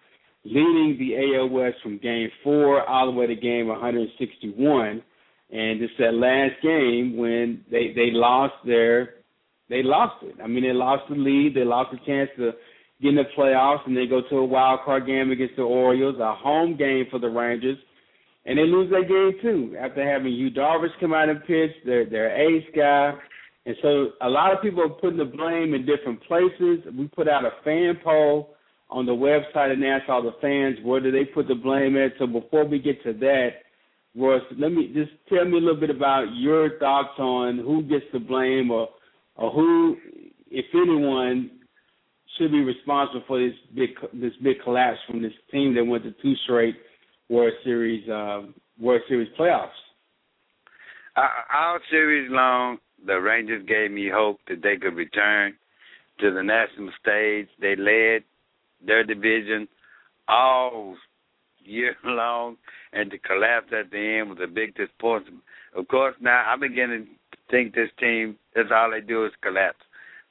leading 0.46 0.96
the 0.98 1.38
AL 1.38 1.50
West 1.50 1.76
from 1.84 2.00
Game 2.00 2.30
Four 2.44 2.88
all 2.90 3.06
the 3.06 3.12
way 3.12 3.28
to 3.28 3.36
Game 3.36 3.68
161, 3.68 5.04
and 5.52 5.82
it's 5.82 5.94
that 6.00 6.14
last 6.14 6.62
game 6.64 7.18
when 7.18 7.66
they 7.70 7.92
they 7.94 8.10
lost 8.12 8.56
their 8.66 9.16
they 9.70 9.84
lost 9.84 10.24
it. 10.24 10.36
I 10.42 10.48
mean, 10.48 10.64
they 10.64 10.74
lost 10.74 11.04
the 11.10 11.16
lead, 11.16 11.54
they 11.54 11.66
lost 11.66 11.92
the 11.92 12.00
chance 12.06 12.30
to 12.38 12.54
get 13.02 13.10
in 13.10 13.16
the 13.16 13.24
playoffs, 13.38 13.86
and 13.86 13.96
they 13.96 14.08
go 14.08 14.22
to 14.30 14.38
a 14.38 14.46
wild 14.46 14.80
card 14.86 15.06
game 15.06 15.32
against 15.32 15.58
the 15.58 15.64
Orioles, 15.64 16.16
a 16.22 16.34
home 16.34 16.78
game 16.78 17.06
for 17.12 17.20
the 17.20 17.28
Rangers. 17.28 17.78
And 18.46 18.58
they 18.58 18.64
lose 18.64 18.90
that 18.92 19.10
game 19.10 19.34
too 19.42 19.76
after 19.78 20.10
having 20.10 20.32
Yu 20.32 20.50
Darvish 20.52 20.98
come 21.02 21.14
out 21.14 21.28
and 21.28 21.42
pitch, 21.42 21.72
their 21.86 22.10
their 22.10 22.32
ace 22.32 22.64
guy, 22.74 23.12
and 23.68 23.76
so 23.82 24.12
a 24.22 24.30
lot 24.30 24.54
of 24.54 24.62
people 24.62 24.82
are 24.82 24.88
putting 24.88 25.18
the 25.18 25.26
blame 25.26 25.74
in 25.74 25.86
different 25.86 26.24
places. 26.24 26.80
We 26.98 27.10
put 27.10 27.28
out 27.28 27.44
a 27.44 27.52
fan 27.66 28.00
poll 28.02 28.56
on 28.90 29.06
the 29.06 29.12
website 29.12 29.74
and 29.74 29.84
asked 29.84 30.10
all 30.10 30.24
the 30.24 30.36
fans 30.40 30.78
where 30.86 31.02
do 31.02 31.12
they 31.12 31.26
put 31.26 31.50
the 31.50 31.56
blame 31.56 31.98
at. 31.98 32.14
So 32.18 32.28
before 32.28 32.64
we 32.64 32.80
get 32.80 33.04
to 33.04 33.12
that, 33.12 33.50
Royce, 34.16 34.42
let 34.58 34.72
me 34.72 34.94
just 34.94 35.12
tell 35.28 35.44
me 35.44 35.58
a 35.58 35.60
little 35.60 35.80
bit 35.82 35.90
about 35.90 36.28
your 36.34 36.80
thoughts 36.80 37.20
on 37.20 37.58
who 37.58 37.84
gets 37.84 38.06
the 38.14 38.20
blame 38.20 38.72
or 38.72 38.88
or 39.36 39.52
who, 39.52 39.98
if 40.50 40.66
anyone, 40.74 41.52
should 42.38 42.52
be 42.52 42.62
responsible 42.62 43.24
for 43.28 43.38
this 43.38 43.54
big 43.76 43.90
this 44.14 44.32
big 44.42 44.62
collapse 44.64 44.98
from 45.06 45.22
this 45.22 45.34
team 45.52 45.76
that 45.76 45.84
went 45.84 46.06
to 46.06 46.14
two 46.22 46.36
straight 46.46 46.78
World 47.28 47.54
Series 47.66 48.08
uh, 48.08 48.44
World 48.80 49.02
Series 49.10 49.28
playoffs. 49.38 49.68
All 51.18 51.80
series 51.92 52.32
long, 52.32 52.78
the 53.08 53.20
Rangers 53.20 53.66
gave 53.66 53.92
me 53.92 54.10
hope 54.14 54.40
that 54.48 54.62
they 54.62 54.76
could 54.76 54.96
return 54.96 55.54
to 56.20 56.32
the 56.32 56.44
national 56.44 56.92
stage. 57.02 57.48
They 57.60 57.76
led 57.76 58.24
their 58.86 59.04
division 59.04 59.68
all 60.28 60.96
year 61.64 61.96
long, 62.04 62.58
and 62.94 63.10
to 63.12 63.18
collapse 63.18 63.68
at 63.72 63.92
the 63.92 64.20
end 64.20 64.30
was 64.30 64.40
a 64.44 64.48
big 64.48 64.76
disappointment. 64.76 65.42
Of 65.76 65.88
course, 65.88 66.16
now 66.20 66.44
I'm 66.48 66.60
beginning 66.60 67.08
to 67.32 67.38
think 67.50 67.74
this 67.74 67.90
team, 68.00 68.36
that's 68.56 68.70
all 68.74 68.92
they 68.92 69.02
do 69.02 69.26
is 69.26 69.32
collapse. 69.42 69.80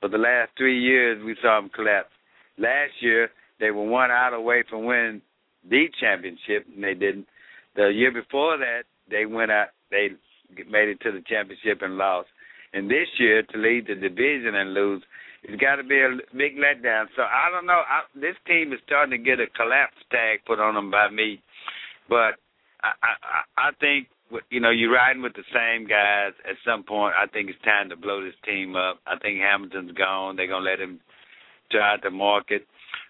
For 0.00 0.08
the 0.08 0.18
last 0.18 0.50
three 0.58 0.78
years, 0.78 1.22
we 1.24 1.34
saw 1.40 1.60
them 1.60 1.70
collapse. 1.74 2.10
Last 2.58 2.92
year, 3.00 3.30
they 3.58 3.70
were 3.70 3.84
one 3.84 4.10
out 4.10 4.34
away 4.34 4.64
from 4.68 4.84
winning 4.84 5.22
the 5.68 5.86
championship, 5.98 6.66
and 6.74 6.84
they 6.84 6.94
didn't. 6.94 7.26
The 7.74 7.88
year 7.88 8.12
before 8.12 8.58
that, 8.58 8.82
they 9.10 9.24
went 9.24 9.50
out. 9.50 9.68
They 9.90 10.08
made 10.70 10.88
it 10.88 11.00
to 11.02 11.12
the 11.12 11.22
championship 11.26 11.80
and 11.82 11.96
lost. 11.96 12.28
And 12.76 12.90
this 12.90 13.08
year, 13.18 13.42
to 13.42 13.56
lead 13.56 13.86
the 13.88 13.94
division 13.94 14.54
and 14.54 14.74
lose, 14.74 15.02
it's 15.44 15.58
got 15.58 15.76
to 15.76 15.82
be 15.82 15.96
a 15.96 16.18
big 16.36 16.56
letdown. 16.58 17.06
So 17.16 17.22
I 17.22 17.48
don't 17.50 17.64
know. 17.64 17.80
I, 17.88 18.02
this 18.14 18.36
team 18.46 18.70
is 18.74 18.80
starting 18.86 19.16
to 19.16 19.24
get 19.24 19.40
a 19.40 19.46
collapse 19.56 19.96
tag 20.10 20.40
put 20.46 20.60
on 20.60 20.74
them 20.74 20.90
by 20.90 21.08
me, 21.08 21.40
but 22.06 22.36
I 22.84 22.92
I, 23.00 23.40
I 23.56 23.70
think 23.80 24.08
you 24.50 24.60
know 24.60 24.68
you're 24.68 24.92
riding 24.92 25.22
with 25.22 25.32
the 25.32 25.48
same 25.54 25.88
guys. 25.88 26.32
At 26.44 26.56
some 26.66 26.82
point, 26.82 27.14
I 27.16 27.26
think 27.26 27.48
it's 27.48 27.62
time 27.64 27.88
to 27.88 27.96
blow 27.96 28.22
this 28.22 28.36
team 28.44 28.76
up. 28.76 29.00
I 29.06 29.16
think 29.16 29.40
Hamilton's 29.40 29.92
gone. 29.92 30.36
They're 30.36 30.46
gonna 30.46 30.62
let 30.62 30.78
him 30.78 31.00
try 31.70 31.96
the 32.02 32.10
market. 32.10 32.66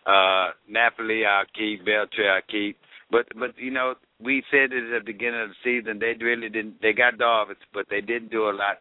Uh, 0.07 0.51
Napoli, 0.69 1.27
I'll 1.27 1.51
keep. 1.59 1.85
Beltre, 1.85 2.31
I'll 2.31 2.47
keep. 2.49 2.79
But 3.11 3.27
but 3.37 3.59
you 3.59 3.73
know, 3.73 3.95
we 4.23 4.45
said 4.49 4.71
it 4.71 4.95
at 4.95 5.05
the 5.05 5.13
beginning 5.13 5.41
of 5.41 5.49
the 5.49 5.63
season. 5.65 5.99
They 5.99 6.15
really 6.23 6.51
didn't. 6.51 6.81
They 6.83 6.93
got 6.93 7.19
Darvish, 7.19 7.67
but 7.75 7.87
they 7.91 8.01
didn't 8.01 8.31
do 8.31 8.49
a 8.49 8.55
lot 8.55 8.79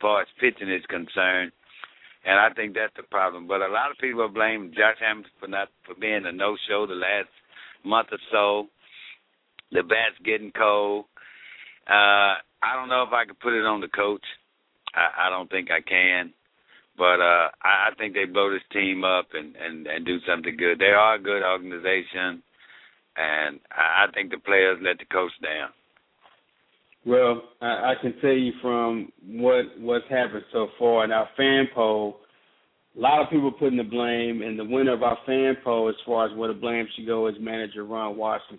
far 0.00 0.22
as 0.22 0.28
pitching 0.40 0.70
is 0.70 0.84
concerned. 0.88 1.52
And 2.24 2.38
I 2.38 2.50
think 2.54 2.74
that's 2.74 2.94
the 2.96 3.04
problem. 3.04 3.46
But 3.46 3.62
a 3.62 3.68
lot 3.68 3.90
of 3.90 3.98
people 3.98 4.28
blaming 4.28 4.72
Josh 4.72 4.98
Hamilton 5.00 5.30
for 5.40 5.48
not 5.48 5.68
for 5.86 5.94
being 5.94 6.26
a 6.26 6.32
no 6.32 6.56
show 6.68 6.86
the 6.86 6.94
last 6.94 7.28
month 7.84 8.08
or 8.12 8.18
so. 8.30 8.68
The 9.72 9.82
bat's 9.82 10.18
getting 10.24 10.52
cold. 10.52 11.04
Uh, 11.88 12.36
I 12.62 12.74
don't 12.74 12.88
know 12.88 13.04
if 13.06 13.12
I 13.12 13.24
could 13.24 13.40
put 13.40 13.54
it 13.54 13.64
on 13.64 13.80
the 13.80 13.88
coach. 13.88 14.24
I, 14.94 15.26
I 15.26 15.30
don't 15.30 15.50
think 15.50 15.70
I 15.70 15.80
can. 15.80 16.32
But 16.96 17.20
uh, 17.20 17.48
I, 17.62 17.88
I 17.88 17.94
think 17.96 18.14
they 18.14 18.24
blow 18.24 18.50
this 18.50 18.66
team 18.72 19.04
up 19.04 19.28
and, 19.32 19.54
and, 19.56 19.86
and 19.86 20.04
do 20.04 20.18
something 20.26 20.56
good. 20.56 20.78
They 20.80 20.86
are 20.86 21.14
a 21.14 21.22
good 21.22 21.42
organization, 21.42 22.42
and 23.16 23.60
I, 23.70 24.04
I 24.04 24.12
think 24.12 24.30
the 24.30 24.38
players 24.38 24.78
let 24.82 24.98
the 24.98 25.04
coach 25.04 25.32
down. 25.42 25.70
Well, 27.06 27.42
I, 27.60 27.66
I 27.66 27.94
can 28.00 28.14
tell 28.20 28.32
you 28.32 28.52
from 28.60 29.12
what 29.26 29.64
what's 29.78 30.08
happened 30.10 30.44
so 30.52 30.68
far 30.78 31.04
in 31.04 31.12
our 31.12 31.28
fan 31.36 31.68
poll, 31.74 32.18
a 32.96 33.00
lot 33.00 33.22
of 33.22 33.30
people 33.30 33.52
putting 33.52 33.78
the 33.78 33.84
blame, 33.84 34.42
and 34.42 34.58
the 34.58 34.64
winner 34.64 34.94
of 34.94 35.02
our 35.02 35.18
fan 35.24 35.56
poll, 35.62 35.88
as 35.88 35.94
far 36.04 36.26
as 36.26 36.36
where 36.36 36.52
the 36.52 36.58
blame 36.58 36.86
should 36.94 37.06
go, 37.06 37.28
is 37.28 37.34
manager 37.40 37.84
Ron 37.84 38.16
Washington. 38.16 38.58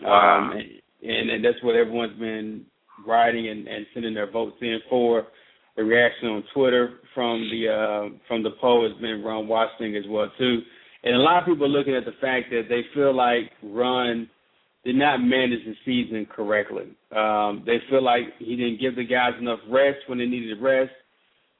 Wow. 0.00 0.50
Um, 0.50 0.52
and, 0.52 1.10
and, 1.10 1.30
and 1.30 1.44
that's 1.44 1.62
what 1.62 1.74
everyone's 1.74 2.18
been 2.18 2.64
writing 3.06 3.48
and, 3.48 3.66
and 3.68 3.86
sending 3.94 4.14
their 4.14 4.30
votes 4.30 4.56
in 4.60 4.78
for 4.88 5.26
the 5.76 5.84
reaction 5.84 6.28
on 6.28 6.44
Twitter 6.54 6.98
from 7.14 7.48
the 7.50 7.68
uh, 7.68 8.18
from 8.26 8.42
the 8.42 8.50
poll 8.60 8.88
has 8.88 9.00
been 9.00 9.22
Ron 9.22 9.46
Washington 9.46 9.94
as 9.96 10.08
well 10.08 10.30
too, 10.38 10.60
and 11.04 11.14
a 11.14 11.18
lot 11.18 11.42
of 11.42 11.48
people 11.48 11.66
are 11.66 11.68
looking 11.68 11.94
at 11.94 12.04
the 12.04 12.18
fact 12.20 12.46
that 12.50 12.64
they 12.68 12.82
feel 12.94 13.14
like 13.14 13.52
Ron 13.62 14.28
did 14.84 14.96
not 14.96 15.18
manage 15.18 15.64
the 15.64 15.74
season 15.84 16.26
correctly. 16.26 16.86
Um, 17.14 17.62
they 17.66 17.78
feel 17.90 18.02
like 18.02 18.24
he 18.38 18.56
didn't 18.56 18.80
give 18.80 18.96
the 18.96 19.04
guys 19.04 19.32
enough 19.38 19.58
rest 19.68 19.98
when 20.06 20.18
they 20.18 20.26
needed 20.26 20.62
rest, 20.62 20.92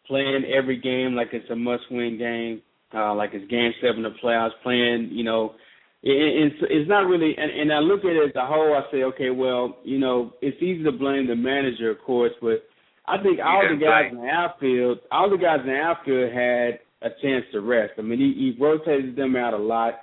playing 0.07 0.45
every 0.45 0.81
game 0.81 1.15
like 1.15 1.29
it's 1.33 1.51
a 1.51 1.57
must-win 1.57 2.17
game, 2.19 2.63
uh, 2.95 3.15
like 3.15 3.31
it's 3.33 3.51
Game 3.51 3.73
Seven 3.83 4.05
of 4.05 4.13
playoffs. 4.23 4.51
Playing, 4.63 5.11
you 5.13 5.25
know, 5.25 5.55
it, 6.03 6.13
it's 6.13 6.57
it's 6.63 6.89
not 6.89 7.07
really. 7.07 7.35
And, 7.37 7.51
and 7.51 7.73
I 7.73 7.81
look 7.81 8.01
at 8.01 8.13
it 8.13 8.31
as 8.31 8.37
a 8.37 8.47
whole. 8.47 8.75
I 8.75 8.91
say, 8.91 9.03
okay, 9.05 9.31
well, 9.31 9.79
you 9.85 9.99
know, 9.99 10.33
it's 10.41 10.63
easy 10.63 10.85
to 10.85 10.93
blame 10.93 11.27
the 11.27 11.37
manager, 11.37 11.91
of 11.91 11.99
course, 12.07 12.33
but 12.41 12.65
I 13.07 13.23
think 13.23 13.41
all 13.45 13.63
the 13.69 13.85
guys 13.85 14.13
in 14.13 14.19
the 14.19 14.29
outfield, 14.29 14.99
all 15.11 15.31
the 15.31 15.37
guys 15.37 15.61
in 15.61 15.69
the 15.69 15.79
outfield 15.79 16.33
had 16.33 16.81
a 17.03 17.15
chance 17.23 17.45
to 17.53 17.61
rest. 17.61 17.95
I 17.99 18.03
mean, 18.03 18.19
he, 18.19 18.55
he 18.55 18.63
rotated 18.63 19.17
them 19.17 19.35
out 19.35 19.55
a 19.55 19.59
lot. 19.59 19.95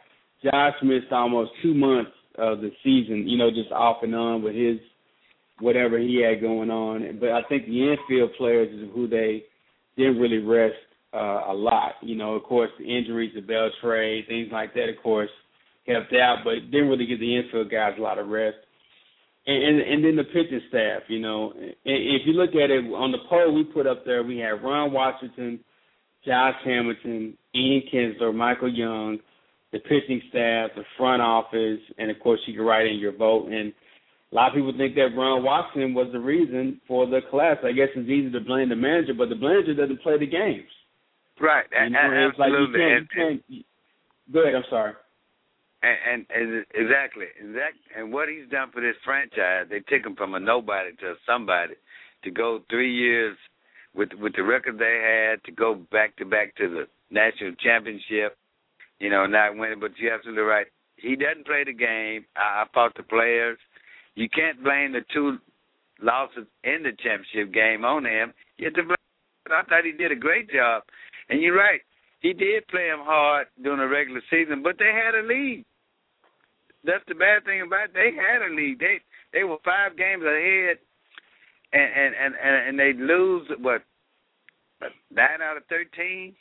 Josh 0.43 0.74
missed 0.84 1.11
almost 1.11 1.51
two 1.61 1.74
months 1.74 2.11
of 2.38 2.62
the 2.62 2.72
season, 2.84 3.28
you 3.28 3.38
know, 3.38 3.50
just 3.50 3.72
off 3.72 3.98
and 4.04 4.16
on 4.16 4.42
with 4.42 4.56
his 4.56 4.78
whatever 5.60 5.98
he 5.98 6.22
had 6.22 6.42
going 6.42 6.70
on. 6.70 7.18
But 7.20 7.32
I 7.32 7.42
think 7.48 7.66
the 7.66 7.92
infield 7.94 8.32
players 8.38 8.70
is 8.74 8.90
who 8.94 9.08
they 9.08 9.44
didn't 9.98 10.20
really 10.20 10.40
rest 10.40 10.76
uh, 11.14 11.44
a 11.48 11.54
lot. 11.54 11.94
You 12.02 12.16
know, 12.16 12.34
of 12.34 12.44
course, 12.44 12.70
the 12.78 12.86
injuries 12.86 13.34
to 13.36 13.42
Beltre, 13.42 14.28
things 14.28 14.50
like 14.52 14.74
that, 14.74 14.90
of 14.90 15.02
course, 15.02 15.30
helped 15.88 16.14
out, 16.14 16.40
but 16.44 16.72
didn't 16.72 16.90
really 16.90 17.06
give 17.06 17.20
the 17.20 17.38
infield 17.38 17.72
guys 17.72 17.94
a 17.98 18.02
lot 18.02 18.20
of 18.20 18.28
rest 18.28 18.58
and, 19.48 19.64
and 19.64 19.82
and 19.82 20.04
then 20.04 20.16
the 20.16 20.24
pitching 20.24 20.62
staff, 20.70 21.04
you 21.08 21.20
know, 21.20 21.54
if 21.56 22.22
you 22.26 22.34
look 22.34 22.52
at 22.52 22.72
it 22.72 22.84
on 22.94 23.12
the 23.12 23.20
poll 23.30 23.54
we 23.54 23.64
put 23.64 23.88
up 23.88 24.04
there, 24.06 24.24
we 24.24 24.38
had 24.38 24.64
Ron 24.64 24.92
Washington, 24.92 25.60
Josh 26.26 26.56
Hamilton, 26.64 27.38
Ian 27.54 27.84
Kinsler, 27.94 28.34
Michael 28.34 28.74
Young, 28.74 29.20
the 29.76 29.80
pitching 29.84 30.21
staff, 30.30 30.71
the 30.76 30.88
front 30.97 31.21
office, 31.21 31.84
and 31.97 32.09
of 32.09 32.17
course 32.23 32.39
you 32.47 32.55
can 32.55 32.63
write 32.63 32.88
in 32.88 32.95
your 32.95 33.11
vote. 33.11 33.51
And 33.51 33.73
a 34.32 34.36
lot 34.36 34.47
of 34.47 34.55
people 34.55 34.71
think 34.78 34.95
that 34.95 35.11
Ron 35.15 35.43
Watson 35.43 35.93
was 35.93 36.07
the 36.13 36.19
reason 36.19 36.80
for 36.88 37.05
the 37.05 37.19
collapse. 37.30 37.59
I 37.65 37.73
guess 37.73 37.89
it's 37.93 38.09
easy 38.09 38.32
to 38.32 38.39
blame 38.39 38.69
the 38.69 38.76
manager, 38.76 39.13
but 39.13 39.28
the 39.28 39.36
manager 39.36 39.76
doesn't 39.76 40.01
play 40.01 40.17
the 40.17 40.28
games. 40.28 40.71
Right, 41.41 41.65
you 41.69 41.89
know, 41.89 41.99
it's 41.99 42.39
absolutely. 42.39 42.80
Like 42.80 43.01
you 43.01 43.07
can't, 43.11 43.43
you 43.49 43.63
can't, 43.63 44.34
go 44.34 44.41
ahead. 44.43 44.55
I'm 44.55 44.63
sorry 44.69 44.93
and, 45.86 46.26
and, 46.32 46.53
and 46.53 46.65
exactly, 46.73 47.26
exact, 47.39 47.78
and 47.95 48.11
what 48.11 48.30
he's 48.30 48.49
done 48.49 48.71
for 48.71 48.82
this 48.82 48.95
franchise, 49.03 49.67
they 49.69 49.80
took 49.82 50.05
him 50.05 50.15
from 50.15 50.34
a 50.34 50.39
nobody 50.39 50.95
to 50.97 51.11
a 51.11 51.15
somebody, 51.28 51.76
to 52.23 52.32
go 52.32 52.61
three 52.69 52.93
years 52.93 53.38
with 53.93 54.09
with 54.19 54.34
the 54.36 54.43
record 54.43 54.80
they 54.80 54.99
had, 55.03 55.43
to 55.43 55.51
go 55.51 55.76
back 55.91 56.15
to 56.17 56.26
back 56.26 56.55
to 56.55 56.69
the 56.69 56.86
national 57.11 57.53
championship, 57.63 58.38
you 59.00 59.10
know, 59.10 59.26
not 59.26 59.58
winning. 59.58 59.80
But 59.80 59.91
you're 59.98 60.14
absolutely 60.14 60.43
right. 60.43 60.68
He 60.98 61.16
doesn't 61.16 61.46
play 61.46 61.64
the 61.66 61.74
game. 61.74 62.26
I, 62.36 62.64
I 62.64 62.66
fought 62.74 62.96
the 62.96 63.04
players. 63.04 63.58
You 64.16 64.30
can't 64.30 64.64
blame 64.64 64.93
the 64.93 65.02
two 65.14 65.38
losses 66.02 66.48
in 66.64 66.84
the 66.84 66.91
championship 67.04 67.54
game 67.54 67.84
on 67.84 68.06
him. 68.06 68.34
You 68.58 68.66
have 68.66 68.76
to 68.76 68.84
blame. 68.84 68.96
I 69.48 69.64
thought 69.70 69.86
he 69.86 69.91
did 69.91 70.12
a 70.12 70.16
great 70.16 70.50
job, 70.50 70.84
and 71.30 71.41
you're 71.41 71.56
right. 71.56 71.82
He 72.22 72.34
did 72.34 72.68
play 72.68 72.88
him 72.88 73.02
hard 73.02 73.48
during 73.62 73.80
the 73.80 73.88
regular 73.88 74.22
season, 74.32 74.64
but 74.64 74.78
they 74.80 74.91
had 74.91 75.14
a 75.14 75.22
lead 75.22 75.66
that's 76.86 77.04
the 77.08 77.16
bad 77.16 77.43
thing 77.46 77.62
about 77.62 77.89
it. 77.89 77.93
They 77.93 78.14
had 78.14 78.46
a 78.46 78.54
lead. 78.54 78.80
They 78.80 79.02
they 79.34 79.43
were 79.43 79.58
five 79.66 79.98
games 79.98 80.24
ahead, 80.24 80.78
and 81.74 81.89
and 82.14 82.14
and 82.16 82.56
and, 82.70 82.80
they 82.80 82.93
lose 82.93 83.50
what 83.60 83.82
nine 85.12 85.41
out 85.41 85.58
of 85.58 85.66
thirteen, 85.68 86.36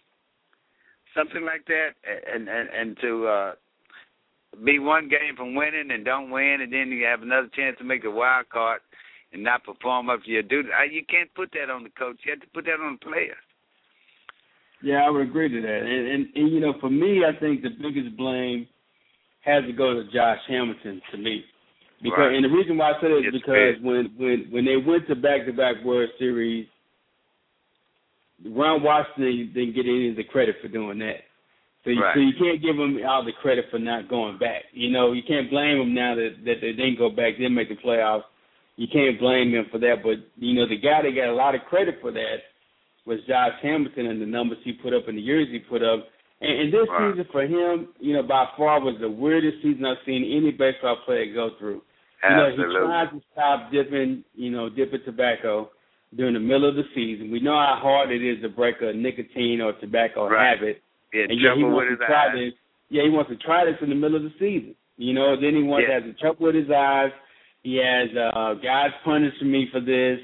something 1.17 1.45
like 1.45 1.67
that, 1.67 1.91
and 2.33 2.49
and 2.49 2.69
and 2.69 2.97
to 3.01 3.27
uh 3.27 3.53
be 4.65 4.79
one 4.79 5.09
game 5.09 5.37
from 5.37 5.55
winning 5.55 5.91
and 5.91 6.05
don't 6.05 6.31
win, 6.31 6.59
and 6.61 6.73
then 6.73 6.89
you 6.89 7.05
have 7.05 7.23
another 7.23 7.49
chance 7.55 7.77
to 7.79 7.85
make 7.85 8.05
a 8.05 8.11
wild 8.11 8.49
card 8.51 8.81
and 9.33 9.43
not 9.43 9.65
perform 9.65 10.11
up 10.11 10.23
to 10.25 10.31
your 10.31 10.43
duty. 10.43 10.69
You 10.91 11.03
can't 11.09 11.33
put 11.35 11.51
that 11.53 11.71
on 11.71 11.83
the 11.83 11.91
coach. 11.91 12.19
You 12.25 12.33
have 12.33 12.41
to 12.41 12.47
put 12.55 12.65
that 12.67 12.81
on 12.81 12.99
the 13.01 13.05
players. 13.05 13.37
Yeah, 14.83 15.03
I 15.07 15.11
would 15.11 15.23
agree 15.27 15.49
to 15.49 15.61
that. 15.63 15.81
And, 15.81 16.07
and, 16.09 16.27
and 16.37 16.53
you 16.53 16.61
know, 16.61 16.75
for 16.81 16.91
me, 16.91 17.23
I 17.25 17.39
think 17.41 17.63
the 17.63 17.71
biggest 17.71 18.17
blame 18.17 18.69
has 19.41 19.65
to 19.65 19.73
go 19.73 19.95
to 19.95 20.05
Josh 20.13 20.39
Hamilton 20.47 21.01
to 21.11 21.19
me. 21.19 21.43
Because 22.03 22.19
right. 22.19 22.35
and 22.35 22.45
the 22.45 22.51
reason 22.51 22.77
why 22.77 22.93
I 22.93 23.01
said 23.01 23.11
it 23.11 23.25
is 23.25 23.33
It's 23.33 23.39
because 23.41 23.81
when 23.81 24.13
when 24.19 24.47
when 24.51 24.65
they 24.65 24.77
went 24.77 25.09
to 25.09 25.15
back 25.15 25.47
to 25.47 25.53
back 25.53 25.77
World 25.85 26.11
Series, 26.19 26.67
Ron 28.45 28.83
Washington 28.83 29.53
didn't 29.55 29.75
get 29.75 29.87
any 29.87 30.11
of 30.11 30.17
the 30.17 30.25
credit 30.25 30.57
for 30.61 30.69
doing 30.69 30.99
that. 30.99 31.25
So 31.85 31.91
you, 31.91 32.03
Right. 32.03 32.15
so 32.15 32.21
you 32.21 32.33
can't 32.35 32.63
give 32.63 32.77
him 32.77 32.99
all 33.07 33.23
the 33.23 33.33
credit 33.33 33.67
for 33.71 33.79
not 33.79 34.09
going 34.09 34.39
back. 34.39 34.65
You 34.73 34.91
know, 34.91 35.13
you 35.13 35.23
can't 35.23 35.51
blame 35.51 35.81
him 35.81 35.95
now 35.95 36.15
that 36.15 36.45
that 36.45 36.61
they 36.61 36.73
didn't 36.73 36.97
go 36.97 37.11
back, 37.11 37.37
didn't 37.37 37.55
make 37.55 37.69
the 37.69 37.77
playoffs. 37.77 38.25
You 38.77 38.89
can't 38.89 39.19
blame 39.21 39.55
him 39.55 39.67
for 39.71 39.79
that. 39.79 40.03
But 40.03 40.19
you 40.37 40.55
know, 40.55 40.67
the 40.67 40.79
guy 40.79 41.03
that 41.03 41.15
got 41.15 41.29
a 41.29 41.35
lot 41.35 41.55
of 41.55 41.65
credit 41.69 42.01
for 42.01 42.11
that 42.11 42.39
was 43.07 43.21
Josh 43.29 43.53
Hamilton 43.61 44.07
and 44.07 44.21
the 44.21 44.27
numbers 44.27 44.59
he 44.65 44.73
put 44.73 44.95
up 44.95 45.09
and 45.09 45.19
the 45.19 45.23
years 45.23 45.49
he 45.51 45.59
put 45.59 45.83
up. 45.83 46.09
And, 46.41 46.61
and 46.61 46.73
this 46.73 46.89
Right. 46.89 47.13
season 47.13 47.27
for 47.31 47.43
him, 47.43 47.89
you 48.01 48.15
know, 48.15 48.23
by 48.23 48.49
far 48.57 48.81
was 48.81 48.99
the 48.99 49.11
weirdest 49.11 49.63
season 49.63 49.85
I've 49.85 49.99
seen 50.07 50.25
any 50.25 50.51
baseball 50.53 50.97
player 51.05 51.33
go 51.33 51.51
through. 51.59 51.83
You 52.31 52.37
know, 52.37 52.51
he 52.51 52.57
tried 52.57 53.11
to 53.11 53.21
stop 53.33 53.71
dipping, 53.71 54.25
you 54.35 54.51
know, 54.51 54.71
dipping 54.71 55.03
tobacco 55.05 55.71
during 56.17 56.35
the 56.35 56.41
middle 56.41 56.69
of 56.69 56.77
the 56.77 56.85
season. 56.95 57.31
We 57.31 57.41
know 57.41 57.55
how 57.57 57.79
hard 57.81 58.11
it 58.11 58.23
is 58.23 58.41
to 58.43 58.49
break 58.49 58.77
a 58.81 58.93
nicotine 58.93 59.61
or 59.61 59.73
tobacco 59.75 60.29
Right. 60.29 60.57
habit. 60.57 60.83
Yeah, 61.13 61.27
And 61.29 61.41
yeah, 61.41 61.55
he 61.57 61.65
wants 61.65 61.91
with 61.91 61.99
to 62.01 62.07
try 62.07 62.27
eyes. 62.29 62.35
this. 62.35 62.55
Yeah, 62.91 63.03
he 63.05 63.09
wants 63.11 63.31
to 63.31 63.37
try 63.37 63.65
this 63.65 63.81
in 63.83 63.89
the 63.89 63.95
middle 63.95 64.17
of 64.17 64.23
the 64.25 64.33
season. 64.39 64.75
You 64.97 65.13
know, 65.15 65.37
then 65.37 65.55
he 65.57 65.63
wants 65.63 65.89
Yeah. 65.89 66.01
to 66.01 66.07
have 66.07 66.19
trouble 66.19 66.47
with 66.47 66.55
his 66.55 66.71
eyes. 66.71 67.13
He 67.63 67.77
has 67.77 68.15
uh 68.17 68.55
guys 68.55 68.93
punishing 69.05 69.51
me 69.51 69.67
for 69.73 69.81
this. 69.81 70.21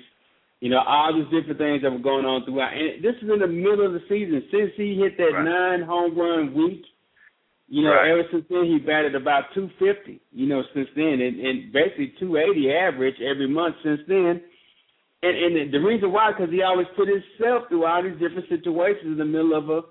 You 0.61 0.69
know, 0.69 0.81
all 0.81 1.15
these 1.15 1.27
different 1.29 1.59
things 1.59 1.83
that 1.83 1.91
were 1.91 1.99
going 1.99 2.27
on 2.27 2.45
throughout. 2.45 2.75
And 2.75 3.03
this 3.03 3.17
is 3.23 3.31
in 3.31 3.39
the 3.39 3.47
middle 3.49 3.87
of 3.87 3.93
the 3.95 4.03
season. 4.09 4.45
Since 4.51 4.73
he 4.77 4.95
hit 4.95 5.17
that 5.17 5.33
Right. 5.33 5.45
nine 5.45 5.81
home 5.83 6.15
run 6.15 6.53
week, 6.53 6.85
you 7.69 7.83
know, 7.83 7.95
Right. 7.95 8.11
ever 8.11 8.29
since 8.31 8.47
then 8.49 8.67
he 8.67 8.79
batted 8.79 9.15
about 9.15 9.53
250. 9.55 10.21
You 10.33 10.47
know, 10.47 10.63
since 10.75 10.91
then, 10.95 11.21
and, 11.23 11.41
and 11.41 11.73
basically 11.73 12.09
280 12.19 12.71
average 12.73 13.21
every 13.23 13.47
month 13.49 13.77
since 13.83 14.03
then. 14.07 14.43
And 15.23 15.37
and 15.37 15.73
the 15.73 15.79
reason 15.81 16.13
why, 16.13 16.33
because 16.33 16.51
he 16.51 16.63
always 16.63 16.87
put 16.97 17.09
himself 17.09 17.69
through 17.69 17.85
all 17.85 18.03
these 18.03 18.19
different 18.19 18.49
situations 18.49 19.05
in 19.05 19.19
the 19.19 19.25
middle 19.25 19.55
of 19.55 19.69
a 19.69 19.83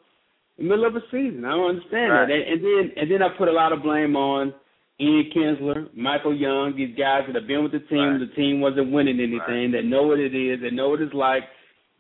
in 0.58 0.68
the 0.68 0.76
middle 0.76 0.86
of 0.86 0.96
a 0.96 1.02
season. 1.12 1.46
I 1.46 1.52
don't 1.52 1.70
understand 1.78 2.12
Right. 2.12 2.28
that. 2.28 2.34
And, 2.34 2.44
and 2.52 2.64
then 2.64 2.84
and 2.98 3.12
then 3.12 3.22
I 3.22 3.30
put 3.38 3.48
a 3.48 3.52
lot 3.52 3.72
of 3.72 3.84
blame 3.84 4.16
on 4.16 4.54
Ian 5.00 5.30
Kinsler, 5.34 5.96
Michael 5.96 6.36
Young, 6.36 6.76
these 6.76 6.98
guys 6.98 7.24
that 7.28 7.36
have 7.36 7.48
been 7.48 7.64
with 7.64 7.72
the 7.72 7.80
team. 7.80 8.18
Right. 8.18 8.20
The 8.20 8.34
team 8.36 8.60
wasn't 8.60 8.92
winning 8.92 9.20
anything. 9.20 9.72
That 9.72 9.86
know 9.86 10.04
what 10.04 10.20
it 10.20 10.34
is. 10.36 10.62
That 10.62 10.74
know 10.74 10.90
what 10.90 11.02
it's 11.02 11.14
like. 11.14 11.44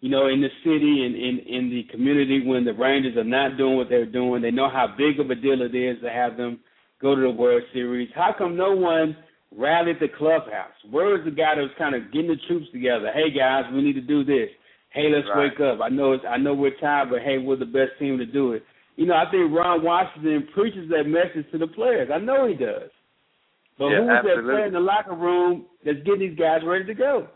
You 0.02 0.10
know, 0.10 0.28
in 0.28 0.42
the 0.42 0.50
city 0.64 1.06
and 1.06 1.14
in 1.16 1.40
in 1.46 1.70
the 1.70 1.84
community 1.92 2.42
when 2.46 2.66
the 2.66 2.74
Rangers 2.74 3.16
are 3.18 3.24
not 3.24 3.58
doing 3.58 3.76
what 3.78 3.90
they're 3.90 4.06
doing. 4.06 4.42
They 4.42 4.50
know 4.52 4.70
how 4.70 4.88
big 4.98 5.20
of 5.20 5.30
a 5.30 5.36
deal 5.36 5.62
it 5.62 5.76
is 5.76 6.02
to 6.02 6.10
have 6.10 6.36
them 6.36 6.60
go 7.02 7.16
to 7.16 7.22
the 7.22 7.30
World 7.30 7.64
Series. 7.74 8.10
How 8.16 8.34
come 8.38 8.56
no 8.58 8.74
one 8.76 9.16
rallied 9.56 10.00
the 10.00 10.08
clubhouse? 10.18 10.74
Where 10.90 11.18
is 11.18 11.26
the 11.26 11.32
guy 11.32 11.56
that 11.56 11.62
was 11.62 11.72
kind 11.78 11.96
of 11.96 12.12
getting 12.12 12.30
the 12.30 12.38
troops 12.48 12.68
together? 12.72 13.12
Hey 13.14 13.32
guys, 13.32 13.66
we 13.74 13.82
need 13.82 13.94
to 13.94 14.02
do 14.02 14.24
this. 14.24 14.50
Hey, 14.92 15.10
let's 15.10 15.28
Right. 15.30 15.52
wake 15.52 15.60
up. 15.60 15.82
I 15.82 15.90
know 15.90 16.14
it's 16.14 16.26
I 16.26 16.38
know 16.38 16.54
we're 16.54 16.78
tired, 16.80 17.10
but 17.10 17.22
hey, 17.22 17.38
we're 17.38 17.56
the 17.56 17.66
best 17.66 17.98
team 18.00 18.18
to 18.18 18.26
do 18.26 18.54
it. 18.54 18.64
You 18.96 19.06
know, 19.06 19.16
I 19.16 19.30
think 19.32 19.56
Ron 19.56 19.84
Washington 19.84 20.48
preaches 20.54 20.90
that 20.90 21.06
message 21.06 21.50
to 21.52 21.58
the 21.58 21.68
players. 21.68 22.10
I 22.12 22.18
know 22.18 22.48
he 22.48 22.54
does. 22.56 22.90
But 23.78 23.90
Yeah, 23.90 24.00
who's 24.00 24.08
that 24.08 24.44
player 24.44 24.66
in 24.66 24.74
the 24.74 24.80
locker 24.80 25.14
room 25.14 25.66
that's 25.86 26.00
getting 26.00 26.20
these 26.20 26.38
guys 26.38 26.64
ready 26.66 26.84
to 26.86 26.94
go? 26.94 27.28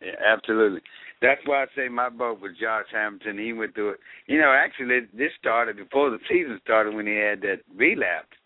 Yeah, 0.00 0.14
absolutely. 0.24 0.80
That's 1.20 1.40
why 1.46 1.62
I 1.62 1.66
say 1.74 1.88
my 1.88 2.08
vote 2.08 2.40
was 2.40 2.52
Josh 2.60 2.86
Hamilton. 2.92 3.38
He 3.38 3.52
went 3.52 3.74
through 3.74 3.90
it. 3.90 4.00
You 4.26 4.38
know, 4.38 4.52
actually, 4.52 5.00
this 5.12 5.32
started 5.40 5.76
before 5.76 6.10
the 6.10 6.18
season 6.28 6.60
started 6.62 6.94
when 6.94 7.06
he 7.06 7.16
had 7.16 7.40
that 7.42 7.60
relapse. 7.74 8.36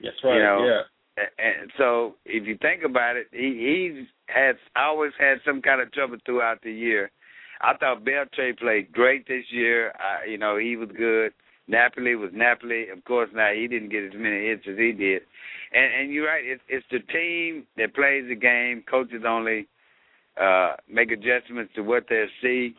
That's 0.00 0.22
right, 0.22 0.38
Yeah. 0.38 0.64
yeah. 0.66 0.82
And 1.16 1.70
so, 1.78 2.16
if 2.24 2.46
you 2.46 2.58
think 2.60 2.82
about 2.82 3.16
it, 3.16 3.28
he 3.30 3.92
he's 3.94 4.06
has 4.26 4.56
always 4.74 5.12
had 5.18 5.38
some 5.44 5.62
kind 5.62 5.80
of 5.80 5.92
trouble 5.92 6.16
throughout 6.24 6.62
the 6.62 6.72
year. 6.72 7.10
I 7.60 7.76
thought 7.76 8.04
Beltre 8.04 8.58
played 8.58 8.92
great 8.92 9.28
this 9.28 9.44
year. 9.50 9.92
I, 9.92 10.28
you 10.28 10.38
know, 10.38 10.58
he 10.58 10.76
was 10.76 10.88
good. 10.96 11.32
Napoli 11.68 12.14
was 12.14 12.30
Napoli. 12.34 12.88
Of 12.90 13.04
course, 13.04 13.30
now 13.32 13.52
he 13.54 13.66
didn't 13.68 13.90
get 13.90 14.04
as 14.04 14.12
many 14.14 14.48
hits 14.48 14.64
as 14.68 14.76
he 14.76 14.92
did. 14.92 15.22
And 15.72 15.92
and 15.94 16.12
you're 16.12 16.26
right. 16.26 16.44
It's 16.44 16.62
it's 16.68 16.86
the 16.90 17.00
team 17.12 17.66
that 17.76 17.94
plays 17.94 18.24
the 18.28 18.34
game. 18.34 18.82
Coaches 18.90 19.22
only 19.26 19.66
uh 20.40 20.74
make 20.88 21.10
adjustments 21.10 21.72
to 21.76 21.82
what 21.82 22.04
they 22.08 22.24
see. 22.42 22.74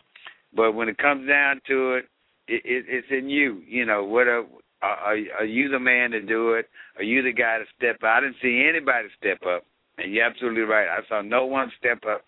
But 0.56 0.74
when 0.74 0.90
it 0.90 0.98
comes 0.98 1.28
down 1.28 1.62
to 1.68 1.94
it, 1.94 2.06
it, 2.48 2.62
it 2.66 2.86
it's 2.88 3.08
in 3.12 3.30
you. 3.30 3.62
You 3.68 3.86
know, 3.86 4.04
what 4.04 4.28
a, 4.28 4.44
are, 4.82 5.17
are 5.39 5.45
you 5.45 5.69
the 5.69 5.80
man 5.80 6.11
to 6.11 6.21
do 6.21 6.53
it? 6.53 6.69
Are 6.97 7.03
you 7.03 7.21
the 7.23 7.34
guy 7.34 7.57
to 7.59 7.65
step 7.78 7.97
up? 8.03 8.09
I 8.09 8.19
didn't 8.21 8.38
see 8.41 8.65
anybody 8.67 9.07
step 9.17 9.39
up. 9.47 9.65
And 9.97 10.13
you're 10.13 10.26
absolutely 10.26 10.61
right. 10.63 10.88
I 10.89 11.07
saw 11.07 11.21
no 11.21 11.45
one 11.45 11.71
step 11.80 12.03
up 12.07 12.23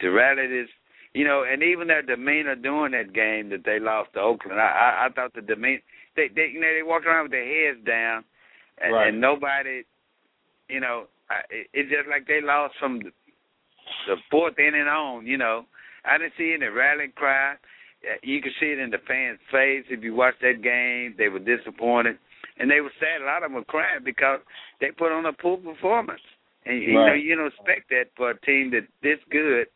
to 0.00 0.08
rally 0.10 0.46
this. 0.46 0.68
You 1.12 1.24
know, 1.24 1.44
and 1.50 1.62
even 1.62 1.88
their 1.88 2.02
demeanor 2.02 2.54
during 2.54 2.92
that 2.92 3.12
game 3.12 3.50
that 3.50 3.64
they 3.64 3.80
lost 3.80 4.14
to 4.14 4.20
Oakland, 4.20 4.60
I 4.60 4.64
I, 4.64 5.06
I 5.06 5.08
thought 5.10 5.34
the 5.34 5.42
demeanor 5.42 5.82
they 6.16 6.28
they 6.34 6.50
you 6.54 6.60
know 6.60 6.68
they 6.72 6.82
walked 6.84 7.04
around 7.06 7.24
with 7.24 7.32
their 7.32 7.44
heads 7.44 7.84
down, 7.84 8.24
and, 8.80 8.94
Right. 8.94 9.08
and 9.08 9.20
nobody, 9.20 9.82
you 10.68 10.80
know, 10.80 11.06
I, 11.28 11.40
it, 11.50 11.66
it's 11.74 11.90
just 11.90 12.08
like 12.08 12.26
they 12.26 12.40
lost 12.40 12.74
from 12.78 13.00
the, 13.00 13.10
the 14.06 14.16
fourth 14.30 14.58
inning 14.58 14.86
on. 14.86 15.26
You 15.26 15.36
know, 15.36 15.64
I 16.04 16.16
didn't 16.16 16.34
see 16.38 16.54
any 16.54 16.66
rallying 16.66 17.12
cry. 17.12 17.54
Uh, 18.04 18.16
You 18.22 18.40
could 18.40 18.52
see 18.60 18.66
it 18.72 18.78
in 18.78 18.90
the 18.90 18.98
fans' 19.06 19.38
face 19.50 19.84
if 19.90 20.02
you 20.02 20.14
watched 20.14 20.40
that 20.40 20.62
game. 20.62 21.14
They 21.18 21.28
were 21.28 21.38
disappointed, 21.38 22.16
and 22.58 22.70
they 22.70 22.80
were 22.80 22.92
sad. 22.98 23.22
A 23.22 23.26
lot 23.26 23.42
of 23.42 23.50
them 23.50 23.54
were 23.54 23.64
crying 23.64 24.04
because 24.04 24.40
they 24.80 24.90
put 24.90 25.12
on 25.12 25.26
a 25.26 25.32
poor 25.32 25.56
performance, 25.58 26.22
and 26.64 26.82
you 26.82 26.94
know 26.94 27.12
you 27.12 27.36
don't 27.36 27.46
expect 27.52 27.88
that 27.90 28.06
for 28.16 28.30
a 28.30 28.40
team 28.40 28.70
that 28.72 28.86
this 29.02 29.18
good 29.30 29.66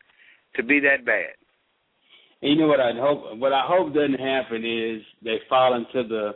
to 0.55 0.63
be 0.63 0.79
that 0.79 1.05
bad. 1.05 1.35
And 2.41 2.51
you 2.51 2.57
know 2.57 2.67
what 2.67 2.79
I 2.79 2.91
hope 2.93 3.37
what 3.37 3.53
I 3.53 3.63
hope 3.65 3.93
doesn't 3.93 4.19
happen 4.19 4.65
is 4.65 5.01
they 5.23 5.39
fall 5.49 5.75
into 5.75 6.07
the 6.07 6.35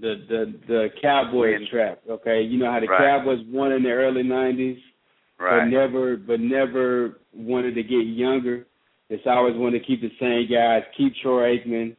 the 0.00 0.14
the 0.28 0.54
the 0.68 0.88
Cowboys 1.02 1.58
Win. 1.60 1.68
trap. 1.70 2.00
Okay, 2.08 2.42
you 2.42 2.58
know 2.58 2.70
how 2.70 2.80
the 2.80 2.86
Right. 2.86 2.98
Cowboys 3.00 3.44
won 3.48 3.72
in 3.72 3.82
the 3.82 3.90
early 3.90 4.22
'90s, 4.22 4.80
right. 5.38 5.64
but 5.64 5.64
never 5.66 6.16
but 6.16 6.40
never 6.40 7.18
wanted 7.34 7.74
to 7.74 7.82
get 7.82 8.06
younger. 8.06 8.66
It's 9.10 9.26
always 9.26 9.56
wanted 9.56 9.80
to 9.80 9.84
keep 9.84 10.00
the 10.00 10.12
same 10.20 10.48
guys, 10.50 10.82
keep 10.96 11.12
Troy 11.20 11.58
Aikman, 11.58 11.96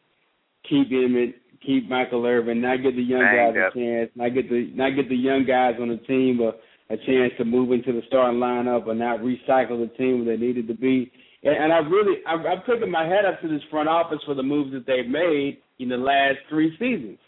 keep 0.67 0.89
Emmitt, 0.89 1.33
keep 1.65 1.89
Michael 1.89 2.25
Irvin, 2.25 2.61
not 2.61 2.81
get 2.81 2.95
the 2.95 3.03
young 3.03 3.21
Banged 3.21 3.55
guys 3.55 3.63
up. 3.67 3.75
a 3.75 3.79
chance, 3.79 4.09
not 4.15 4.33
get 4.33 4.49
the 4.49 4.71
not 4.73 4.95
get 4.95 5.09
the 5.09 5.15
young 5.15 5.45
guys 5.45 5.75
on 5.79 5.89
the 5.89 5.97
team 6.07 6.39
a, 6.39 6.55
a 6.93 6.97
chance 7.05 7.33
to 7.37 7.43
move 7.45 7.71
into 7.73 7.91
the 7.91 8.01
starting 8.07 8.39
lineup 8.39 8.87
or 8.87 8.95
not 8.95 9.19
recycle 9.19 9.79
the 9.79 9.91
team 9.97 10.25
where 10.25 10.37
they 10.37 10.41
needed 10.41 10.67
to 10.69 10.73
be. 10.73 11.11
And, 11.43 11.65
and 11.65 11.73
I 11.73 11.79
really, 11.79 12.23
I've 12.25 12.65
taken 12.65 12.89
my 12.89 13.05
head 13.05 13.25
up 13.25 13.41
to 13.41 13.47
this 13.47 13.61
front 13.69 13.89
office 13.89 14.19
for 14.25 14.33
the 14.33 14.43
moves 14.43 14.71
that 14.71 14.87
they've 14.87 15.07
made 15.07 15.59
in 15.79 15.89
the 15.89 15.97
last 15.97 16.37
three 16.49 16.71
seasons. 16.79 17.19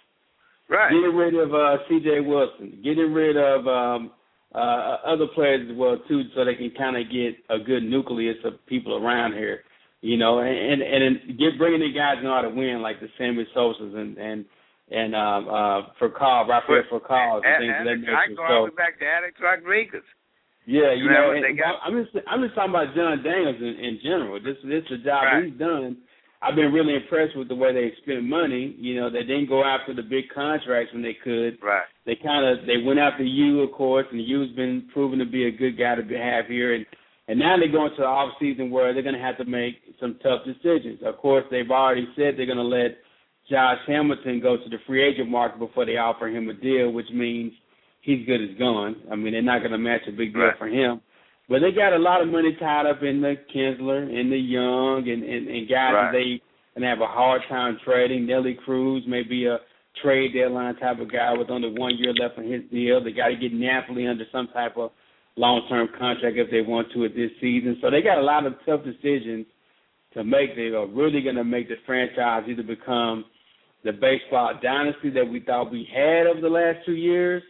Right. 0.70 0.92
Getting 0.92 1.16
rid 1.16 1.36
of 1.36 1.54
uh, 1.54 1.78
C.J. 1.90 2.22
Wilson, 2.22 2.80
getting 2.84 3.14
rid 3.14 3.36
of 3.36 3.68
um, 3.68 4.12
uh, 4.56 4.98
other 5.06 5.28
players 5.36 5.68
as 5.70 5.78
well 5.78 5.98
too, 6.08 6.24
so 6.36 6.46
they 6.46 6.56
can 6.56 6.72
kind 6.78 6.96
of 6.96 7.12
get 7.12 7.36
a 7.50 7.60
good 7.62 7.84
nucleus 7.84 8.38
of 8.46 8.54
people 8.66 8.96
around 8.96 9.34
here. 9.34 9.62
You 10.04 10.18
know, 10.20 10.40
and 10.44 10.82
and, 10.84 11.02
and 11.04 11.40
get 11.40 11.56
bringing 11.58 11.80
in 11.82 11.96
guys 11.96 12.20
know 12.22 12.36
how 12.36 12.44
to 12.44 12.52
win, 12.52 12.82
like 12.84 13.00
the 13.00 13.08
Sammy 13.18 13.48
Sosa's 13.56 13.94
and 13.96 14.18
and 14.20 14.44
and 14.92 15.16
um, 15.16 15.48
uh, 15.48 15.80
for 15.98 16.10
Carl, 16.12 16.44
Rafael 16.46 16.84
for 16.92 17.00
Carl, 17.00 17.40
and 17.40 17.64
things 17.64 17.72
of 17.80 17.86
that 17.88 17.98
and 18.04 18.12
I 18.12 18.28
nature. 18.28 18.36
go 18.36 18.44
all 18.44 18.66
the 18.68 18.72
way 18.72 18.76
back 18.76 19.00
to 19.00 19.06
Alex 19.08 19.40
Rodriguez. 19.40 20.04
yeah, 20.68 20.92
you 20.92 21.08
know, 21.08 21.32
and, 21.32 21.58
got? 21.58 21.80
I'm 21.88 21.96
just 22.04 22.12
I'm 22.28 22.44
just 22.44 22.54
talking 22.54 22.76
about 22.76 22.92
Jon 22.94 23.24
Daniels 23.24 23.56
in, 23.64 23.76
in 23.80 24.00
general. 24.04 24.44
This 24.44 24.60
this 24.68 24.84
is 24.92 25.00
the 25.00 25.08
job 25.08 25.24
Right. 25.24 25.46
he's 25.48 25.56
done. 25.58 25.98
I've 26.44 26.56
been 26.60 26.74
really 26.76 26.96
impressed 27.00 27.38
with 27.40 27.48
the 27.48 27.56
way 27.56 27.72
they 27.72 27.96
spent 28.04 28.28
money. 28.28 28.76
You 28.78 29.00
know, 29.00 29.08
they 29.10 29.24
didn't 29.24 29.48
go 29.48 29.64
after 29.64 29.96
the 29.96 30.04
big 30.04 30.26
contracts 30.36 30.92
when 30.92 31.02
they 31.02 31.16
could. 31.24 31.56
Right. 31.64 31.88
They 32.06 32.20
kind 32.20 32.44
of 32.44 32.68
they 32.68 32.84
went 32.84 33.00
after 33.00 33.24
you, 33.24 33.62
of 33.62 33.72
course, 33.72 34.06
and 34.12 34.20
you's 34.20 34.52
been 34.52 34.90
proven 34.92 35.20
to 35.20 35.26
be 35.26 35.48
a 35.48 35.52
good 35.52 35.78
guy 35.80 35.96
to 35.96 36.04
have 36.20 36.48
here. 36.52 36.76
And 36.76 36.86
and 37.28 37.40
now 37.40 37.56
they're 37.58 37.72
going 37.72 37.92
to 37.92 38.02
the 38.02 38.06
off 38.06 38.34
season 38.40 38.70
where 38.70 38.94
they're 38.94 39.04
going 39.04 39.16
to 39.16 39.22
have 39.22 39.38
to 39.38 39.46
make 39.46 39.76
some 40.00 40.18
tough 40.22 40.42
decisions. 40.46 41.00
Of 41.06 41.18
course, 41.18 41.46
they've 41.50 41.70
already 41.70 42.08
said 42.16 42.36
they're 42.38 42.46
going 42.46 42.58
to 42.58 42.64
let 42.64 42.98
Josh 43.50 43.78
Hamilton 43.88 44.40
go 44.42 44.58
to 44.58 44.70
the 44.70 44.78
free 44.88 45.04
agent 45.04 45.30
market 45.30 45.60
before 45.60 45.86
they 45.86 45.98
offer 45.98 46.28
him 46.28 46.50
a 46.50 46.54
deal, 46.54 46.92
which 46.92 47.10
means 47.14 47.54
he's 48.02 48.26
good 48.26 48.42
as 48.42 48.58
gone. 48.58 48.96
I 49.12 49.16
mean, 49.16 49.34
they're 49.34 49.42
not 49.42 49.60
going 49.60 49.72
to 49.72 49.78
match 49.78 50.02
a 50.08 50.12
big 50.12 50.34
deal 50.34 50.44
Right. 50.44 50.58
for 50.58 50.68
him. 50.68 51.02
But 51.50 51.60
they 51.60 51.72
got 51.72 51.94
a 51.94 51.98
lot 51.98 52.22
of 52.22 52.30
money 52.30 52.56
tied 52.60 52.86
up 52.86 53.04
in 53.04 53.22
the 53.22 53.36
Kinsler 53.54 54.04
and 54.04 54.32
the 54.32 54.38
Young 54.38 55.04
and 55.10 55.24
and, 55.24 55.48
and 55.48 55.68
guys 55.70 55.94
Right. 55.94 56.12
that 56.12 56.12
they 56.14 56.42
and 56.76 56.84
have 56.84 57.02
a 57.02 57.08
hard 57.08 57.42
time 57.50 57.78
trading. 57.86 58.26
Nelly 58.26 58.56
Cruz 58.66 59.04
may 59.08 59.24
be 59.24 59.46
a 59.46 59.60
trade 60.02 60.34
deadline 60.34 60.76
type 60.78 61.00
of 61.00 61.12
guy 61.12 61.34
with 61.38 61.52
only 61.52 61.70
one 61.78 61.96
year 61.98 62.14
left 62.14 62.38
on 62.40 62.46
his 62.46 62.64
deal. 62.72 63.04
They 63.04 63.12
got 63.12 63.28
to 63.28 63.36
get 63.36 63.54
Napoli 63.54 64.08
under 64.08 64.26
some 64.32 64.48
type 64.48 64.76
of 64.78 64.92
long 65.36 65.62
term 65.70 65.88
contract 65.98 66.38
if 66.38 66.52
they 66.52 66.62
want 66.62 66.92
to 66.94 67.06
at 67.06 67.16
this 67.16 67.32
season. 67.42 67.78
So 67.82 67.90
they 67.90 68.02
got 68.02 68.18
a 68.18 68.22
lot 68.22 68.46
of 68.46 68.54
tough 68.66 68.82
decisions 68.84 69.46
to 70.14 70.24
make. 70.24 70.56
They 70.56 70.68
are 70.68 70.88
really 70.88 71.22
going 71.22 71.36
to 71.36 71.44
make 71.44 71.70
the 71.70 71.76
franchise 71.86 72.44
either 72.48 72.64
become 72.64 73.26
the 73.84 73.92
baseball 73.92 74.54
dynasty 74.62 75.10
that 75.12 75.28
we 75.28 75.42
thought 75.42 75.72
we 75.72 75.88
had 75.94 76.28
over 76.28 76.40
the 76.40 76.50
last 76.50 76.86
two 76.86 76.94
years, 76.94 77.44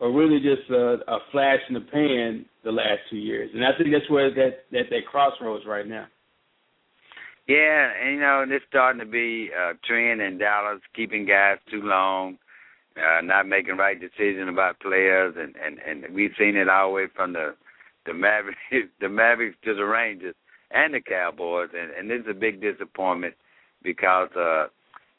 or 0.00 0.12
really 0.12 0.38
just 0.38 0.70
a, 0.70 0.98
a 1.08 1.18
flash 1.32 1.58
in 1.68 1.74
the 1.74 1.80
pan 1.80 2.46
the 2.64 2.72
last 2.72 3.00
two 3.10 3.16
years. 3.16 3.50
And 3.54 3.64
I 3.64 3.70
think 3.76 3.90
that's 3.92 4.10
where 4.10 4.32
that 4.34 4.64
that 4.72 4.90
that 4.90 5.06
crossroads 5.10 5.64
right 5.66 5.86
now. 5.86 6.06
Yeah, 7.48 7.90
and 8.02 8.14
you 8.14 8.20
know, 8.20 8.44
it's 8.48 8.64
starting 8.68 9.00
to 9.00 9.06
be 9.06 9.50
a 9.56 9.74
trend 9.86 10.20
in 10.20 10.38
Dallas, 10.38 10.80
keeping 10.94 11.26
guys 11.26 11.58
too 11.70 11.82
long, 11.82 12.38
uh, 12.96 13.20
not 13.22 13.46
making 13.46 13.76
right 13.76 14.00
decisions 14.00 14.48
about 14.48 14.80
players, 14.80 15.34
and 15.38 15.54
and 15.56 15.78
and 15.78 16.14
we've 16.14 16.32
seen 16.38 16.56
it 16.56 16.68
all 16.68 16.88
the 16.88 16.94
way 16.94 17.06
from 17.14 17.32
the 17.32 17.54
the 18.06 18.14
Mavericks, 18.14 18.58
the 19.00 19.08
Mavericks 19.08 19.56
to 19.64 19.74
the 19.74 19.84
Rangers 19.84 20.34
and 20.70 20.94
the 20.94 21.00
Cowboys, 21.00 21.70
and 21.74 21.90
and 21.92 22.10
this 22.10 22.20
is 22.20 22.30
a 22.30 22.38
big 22.38 22.60
disappointment 22.60 23.34
because 23.82 24.30
uh 24.36 24.66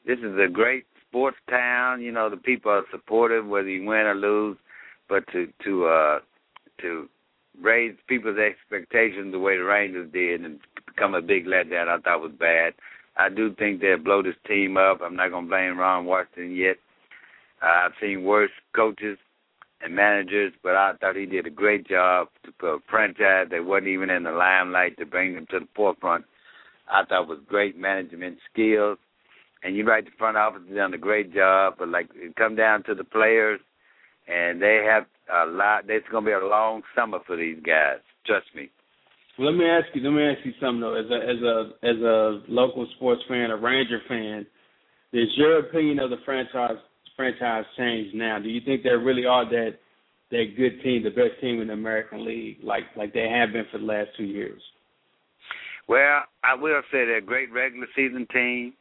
this 0.05 0.19
is 0.19 0.35
a 0.43 0.49
great 0.51 0.85
sports 1.07 1.37
town. 1.49 2.01
You 2.01 2.11
know, 2.11 2.29
the 2.29 2.37
people 2.37 2.71
are 2.71 2.83
supportive 2.91 3.45
whether 3.45 3.69
you 3.69 3.85
win 3.85 4.05
or 4.05 4.15
lose, 4.15 4.57
but 5.07 5.23
to 5.31 5.47
to 5.63 5.85
uh 5.85 6.19
to 6.81 7.09
raise 7.61 7.95
people's 8.07 8.37
expectations 8.37 9.31
the 9.31 9.39
way 9.39 9.57
the 9.57 9.63
Rangers 9.63 10.11
did 10.13 10.41
and 10.41 10.59
become 10.85 11.15
a 11.15 11.21
big 11.21 11.45
letdown, 11.45 11.87
I 11.87 11.99
thought 11.99 12.21
was 12.21 12.31
bad. 12.39 12.73
I 13.15 13.29
do 13.29 13.53
think 13.55 13.81
they'll 13.81 13.97
blow 13.97 14.21
this 14.21 14.35
team 14.47 14.77
up. 14.77 14.99
I'm 15.03 15.15
not 15.15 15.31
gonna 15.31 15.47
blame 15.47 15.79
Ron 15.79 16.05
Washington 16.05 16.55
yet. 16.55 16.77
I've 17.61 17.91
seen 18.01 18.23
worse 18.23 18.51
coaches 18.75 19.17
and 19.81 19.95
managers, 19.95 20.53
but 20.63 20.75
I 20.75 20.93
thought 20.99 21.15
he 21.15 21.25
did 21.25 21.47
a 21.47 21.51
great 21.51 21.87
job 21.87 22.27
to 22.45 22.51
put 22.51 22.75
a 22.75 22.79
franchise 22.89 23.47
that 23.51 23.65
wasn't 23.65 23.89
even 23.89 24.09
in 24.09 24.23
the 24.23 24.31
limelight 24.31 24.97
to 24.97 25.05
bring 25.05 25.35
them 25.35 25.47
to 25.51 25.59
the 25.59 25.67
forefront. 25.75 26.25
I 26.89 27.03
thought 27.05 27.27
was 27.27 27.39
great 27.47 27.77
management 27.77 28.37
skills. 28.51 28.97
And 29.63 29.75
you're 29.75 29.85
right, 29.85 30.05
the 30.05 30.11
front 30.17 30.37
office 30.37 30.61
has 30.67 30.75
done 30.75 30.93
a 30.93 30.99
great 30.99 31.33
job, 31.33 31.75
but 31.79 31.89
like 31.89 32.09
it 32.15 32.35
come 32.35 32.55
down 32.55 32.83
to 32.83 32.95
the 32.95 33.03
players, 33.03 33.59
and 34.27 34.61
they 34.61 34.85
have 34.87 35.05
a 35.33 35.49
lot. 35.49 35.89
It's 35.89 36.07
going 36.09 36.23
to 36.25 36.29
be 36.29 36.33
a 36.33 36.47
long 36.47 36.83
summer 36.95 37.19
for 37.25 37.35
these 37.35 37.57
guys. 37.65 37.97
Trust 38.25 38.47
me. 38.55 38.69
Well, 39.37 39.51
let 39.51 39.57
me 39.57 39.65
ask 39.65 39.87
you. 39.93 40.01
Let 40.01 40.15
me 40.15 40.23
ask 40.23 40.45
you 40.45 40.53
something 40.61 40.81
though. 40.81 40.95
As 40.95 41.05
a 41.09 41.15
as 41.15 41.41
a 41.41 41.87
as 41.87 42.01
a 42.01 42.41
local 42.47 42.87
sports 42.95 43.21
fan, 43.27 43.51
a 43.51 43.57
Ranger 43.57 44.01
fan, 44.07 44.45
is 45.13 45.27
your 45.35 45.59
opinion 45.59 45.99
of 45.99 46.09
the 46.09 46.17
franchise 46.25 46.77
franchise 47.17 47.65
change 47.77 48.13
now? 48.13 48.39
Do 48.39 48.47
you 48.47 48.61
think 48.61 48.83
they 48.83 48.91
really 48.91 49.25
are 49.25 49.43
that 49.49 49.71
that 50.29 50.45
good 50.57 50.81
team, 50.83 51.03
the 51.03 51.09
best 51.09 51.39
team 51.41 51.61
in 51.61 51.67
the 51.67 51.73
American 51.73 52.25
League, 52.25 52.57
like 52.63 52.83
like 52.95 53.13
they 53.13 53.27
have 53.29 53.51
been 53.51 53.65
for 53.71 53.79
the 53.79 53.85
last 53.85 54.09
two 54.15 54.23
years? 54.23 54.61
Well, 55.89 56.23
I 56.43 56.53
will 56.55 56.81
say 56.91 57.05
they're 57.05 57.17
a 57.17 57.21
great 57.21 57.51
regular 57.51 57.87
season 57.95 58.27
team. 58.31 58.73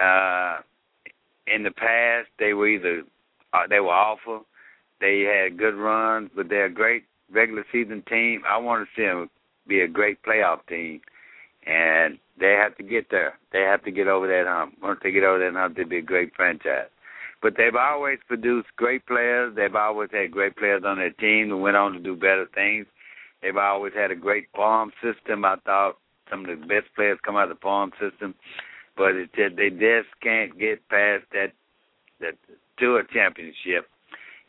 Uh, 0.00 0.58
in 1.46 1.62
the 1.62 1.70
past, 1.70 2.28
they 2.38 2.54
were 2.54 2.68
either 2.68 3.02
uh, 3.52 3.66
they 3.68 3.80
were 3.80 3.90
awful, 3.90 4.44
they 5.00 5.20
had 5.20 5.58
good 5.58 5.74
runs, 5.74 6.30
but 6.34 6.48
they're 6.48 6.66
a 6.66 6.72
great 6.72 7.04
regular 7.32 7.64
season 7.72 8.02
team. 8.08 8.42
I 8.48 8.58
want 8.58 8.86
to 8.86 9.00
see 9.00 9.06
them 9.06 9.30
be 9.66 9.80
a 9.80 9.88
great 9.88 10.22
playoff 10.22 10.66
team, 10.68 11.00
and 11.66 12.18
they 12.38 12.58
have 12.60 12.76
to 12.78 12.82
get 12.82 13.10
there. 13.10 13.38
They 13.52 13.60
have 13.60 13.84
to 13.84 13.92
get 13.92 14.08
over 14.08 14.26
that 14.26 14.46
hump. 14.46 14.74
Once 14.82 15.00
they 15.02 15.12
get 15.12 15.22
over 15.22 15.38
that 15.38 15.56
hump, 15.56 15.76
they'll 15.76 15.88
be 15.88 15.98
a 15.98 16.02
great 16.02 16.34
franchise. 16.34 16.88
But 17.44 17.54
they've 17.58 17.76
always 17.76 18.18
produced 18.26 18.68
great 18.76 19.04
players. 19.04 19.54
They've 19.54 19.74
always 19.76 20.08
had 20.10 20.32
great 20.32 20.56
players 20.56 20.82
on 20.84 20.96
their 20.96 21.10
team 21.10 21.50
who 21.50 21.58
went 21.58 21.76
on 21.76 21.92
to 21.92 22.00
do 22.00 22.16
better 22.16 22.46
things. 22.54 22.86
They've 23.42 23.56
always 23.56 23.92
had 23.94 24.10
a 24.10 24.16
great 24.16 24.48
farm 24.56 24.90
system. 25.02 25.44
I 25.44 25.56
thought 25.66 25.98
some 26.30 26.46
of 26.46 26.58
the 26.58 26.66
best 26.66 26.86
players 26.96 27.18
come 27.22 27.36
out 27.36 27.50
of 27.50 27.56
the 27.56 27.62
farm 27.62 27.92
system 28.00 28.34
but 28.96 29.14
it, 29.14 29.30
they 29.36 29.70
just 29.70 30.08
can't 30.22 30.58
get 30.58 30.86
past 30.88 31.24
that 31.32 31.52
that 32.20 32.34
to 32.78 32.96
a 32.96 33.02
championship. 33.12 33.88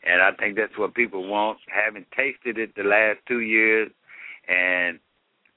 And 0.04 0.22
I 0.22 0.30
think 0.32 0.56
that's 0.56 0.78
what 0.78 0.94
people 0.94 1.28
want. 1.28 1.58
Having 1.66 2.06
tasted 2.16 2.58
it 2.58 2.74
the 2.76 2.84
last 2.84 3.18
two 3.26 3.40
years 3.40 3.90
and 4.48 5.00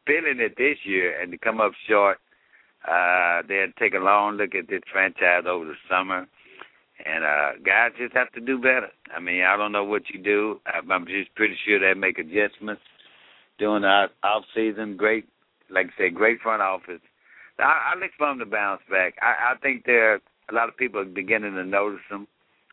feeling 0.08 0.40
it 0.40 0.56
this 0.58 0.78
year 0.86 1.20
and 1.22 1.32
to 1.32 1.38
come 1.38 1.62
up 1.62 1.72
short, 1.88 2.18
uh, 2.88 3.44
they'll 3.48 3.72
take 3.78 3.94
a 3.94 4.04
long 4.04 4.38
look 4.38 4.56
at 4.56 4.68
this 4.68 4.82
franchise 4.92 5.44
over 5.48 5.66
the 5.66 5.76
summer. 5.88 6.28
And 7.06 7.24
uh 7.24 7.52
guys 7.66 7.92
just 7.98 8.16
have 8.16 8.32
to 8.34 8.42
do 8.42 8.58
better. 8.58 8.90
I 9.16 9.20
mean, 9.20 9.44
I 9.44 9.56
don't 9.58 9.72
know 9.72 9.86
what 9.86 10.04
you 10.14 10.22
do. 10.22 10.60
I'm 10.66 11.06
just 11.06 11.34
pretty 11.36 11.56
sure 11.66 11.80
they 11.80 11.98
make 12.00 12.20
adjustments 12.20 12.82
during 13.58 13.84
the 13.84 14.08
off 14.24 14.44
season. 14.56 14.98
Great, 14.98 15.26
like 15.70 15.88
I 15.88 16.04
say, 16.04 16.10
great 16.10 16.40
front 16.42 16.62
office 16.62 17.02
I, 17.60 17.94
I 17.94 18.00
look 18.00 18.12
for 18.18 18.28
them 18.28 18.40
to 18.40 18.46
bounce 18.46 18.82
back. 18.90 19.16
I, 19.22 19.54
I 19.54 19.58
think 19.60 19.86
there 19.86 20.16
a 20.16 20.54
lot 20.54 20.70
of 20.70 20.78
people 20.78 21.02
are 21.02 21.06
beginning 21.06 21.54
to 21.54 21.64
notice 21.64 22.00
them, 22.10 22.28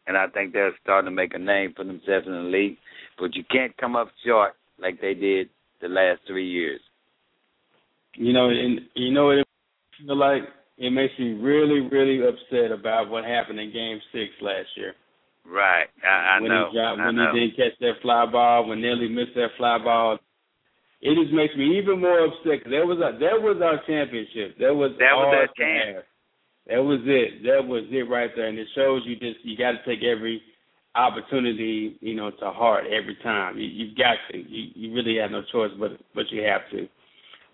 and 0.06 0.16
I 0.16 0.28
think 0.28 0.52
they're 0.52 0.72
starting 0.82 1.10
to 1.10 1.14
make 1.14 1.34
a 1.34 1.38
name 1.38 1.74
for 1.76 1.84
themselves 1.84 2.26
in 2.26 2.32
the 2.32 2.50
league. 2.50 2.76
But 3.18 3.34
you 3.34 3.44
can't 3.50 3.76
come 3.76 3.96
up 3.96 4.08
short 4.24 4.54
like 4.78 5.00
they 5.00 5.14
did 5.14 5.48
the 5.80 5.88
last 5.88 6.20
three 6.26 6.48
years. 6.48 6.80
You 8.14 8.32
know, 8.32 8.48
and 8.48 8.80
you 8.94 9.12
know 9.12 9.26
what 9.26 9.38
it 9.38 9.46
like 10.08 10.42
it 10.78 10.90
makes 10.90 11.12
me 11.18 11.32
really, 11.34 11.80
really 11.80 12.20
upset 12.26 12.70
about 12.70 13.08
what 13.08 13.24
happened 13.24 13.60
in 13.60 13.72
Game 13.72 14.00
Six 14.12 14.30
last 14.40 14.68
year. 14.76 14.94
Right, 15.46 15.86
I, 16.04 16.36
I 16.36 16.40
when 16.40 16.50
know. 16.50 16.68
He 16.70 16.76
dropped, 16.76 17.00
I 17.00 17.06
when 17.06 17.16
know. 17.16 17.32
he 17.32 17.40
didn't 17.40 17.56
catch 17.56 17.78
that 17.80 18.02
fly 18.02 18.26
ball, 18.26 18.68
when 18.68 18.82
Nelly 18.82 19.08
missed 19.08 19.34
that 19.36 19.54
fly 19.56 19.78
ball, 19.78 20.18
it 21.00 21.14
just 21.14 21.32
makes 21.32 21.54
me 21.56 21.78
even 21.78 22.00
more 22.00 22.26
upset. 22.26 22.64
Cause 22.64 22.72
that 22.72 22.86
was 22.86 22.98
our, 23.02 23.12
that 23.12 23.38
was 23.40 23.60
our 23.62 23.78
championship. 23.86 24.58
That 24.58 24.74
was 24.74 24.92
that 24.98 25.14
was 25.14 25.32
our 25.32 25.48
chance. 25.56 26.04
That 26.66 26.82
was 26.82 27.00
it. 27.06 27.44
That 27.44 27.62
was 27.62 27.84
it 27.90 28.10
right 28.10 28.30
there, 28.34 28.48
and 28.48 28.58
it 28.58 28.66
shows 28.74 29.02
you 29.06 29.14
just 29.16 29.38
you 29.44 29.56
got 29.56 29.72
to 29.72 29.82
take 29.86 30.02
every 30.02 30.42
opportunity, 30.96 31.96
you 32.00 32.14
know, 32.14 32.30
to 32.30 32.50
heart 32.50 32.84
every 32.86 33.16
time. 33.22 33.56
You, 33.56 33.68
you've 33.68 33.96
got 33.96 34.16
to. 34.32 34.38
You, 34.38 34.70
you 34.74 34.94
really 34.94 35.18
have 35.18 35.30
no 35.30 35.42
choice, 35.52 35.70
but 35.78 35.92
but 36.14 36.24
you 36.30 36.42
have 36.42 36.62
to. 36.72 36.88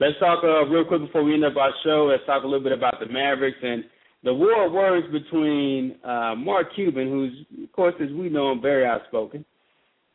Let's 0.03 0.19
talk 0.19 0.43
uh, 0.43 0.67
real 0.67 0.85
quick 0.85 1.01
before 1.01 1.23
we 1.23 1.33
end 1.33 1.45
up 1.45 1.57
our 1.57 1.71
show. 1.85 2.09
Let's 2.11 2.27
talk 2.27 2.43
a 2.43 2.47
little 2.47 2.65
bit 2.65 2.73
about 2.73 2.99
the 2.99 3.07
Mavericks 3.07 3.59
and 3.63 3.85
the 4.25 4.35
war 4.35 4.67
of 4.67 4.73
words 4.73 5.07
between 5.13 5.95
uh, 6.03 6.35
Mark 6.35 6.75
Cuban, 6.75 7.07
who's 7.07 7.63
of 7.63 7.71
course 7.71 7.95
as 8.03 8.11
we 8.11 8.29
know 8.29 8.51
him 8.51 8.61
very 8.61 8.85
outspoken, 8.85 9.45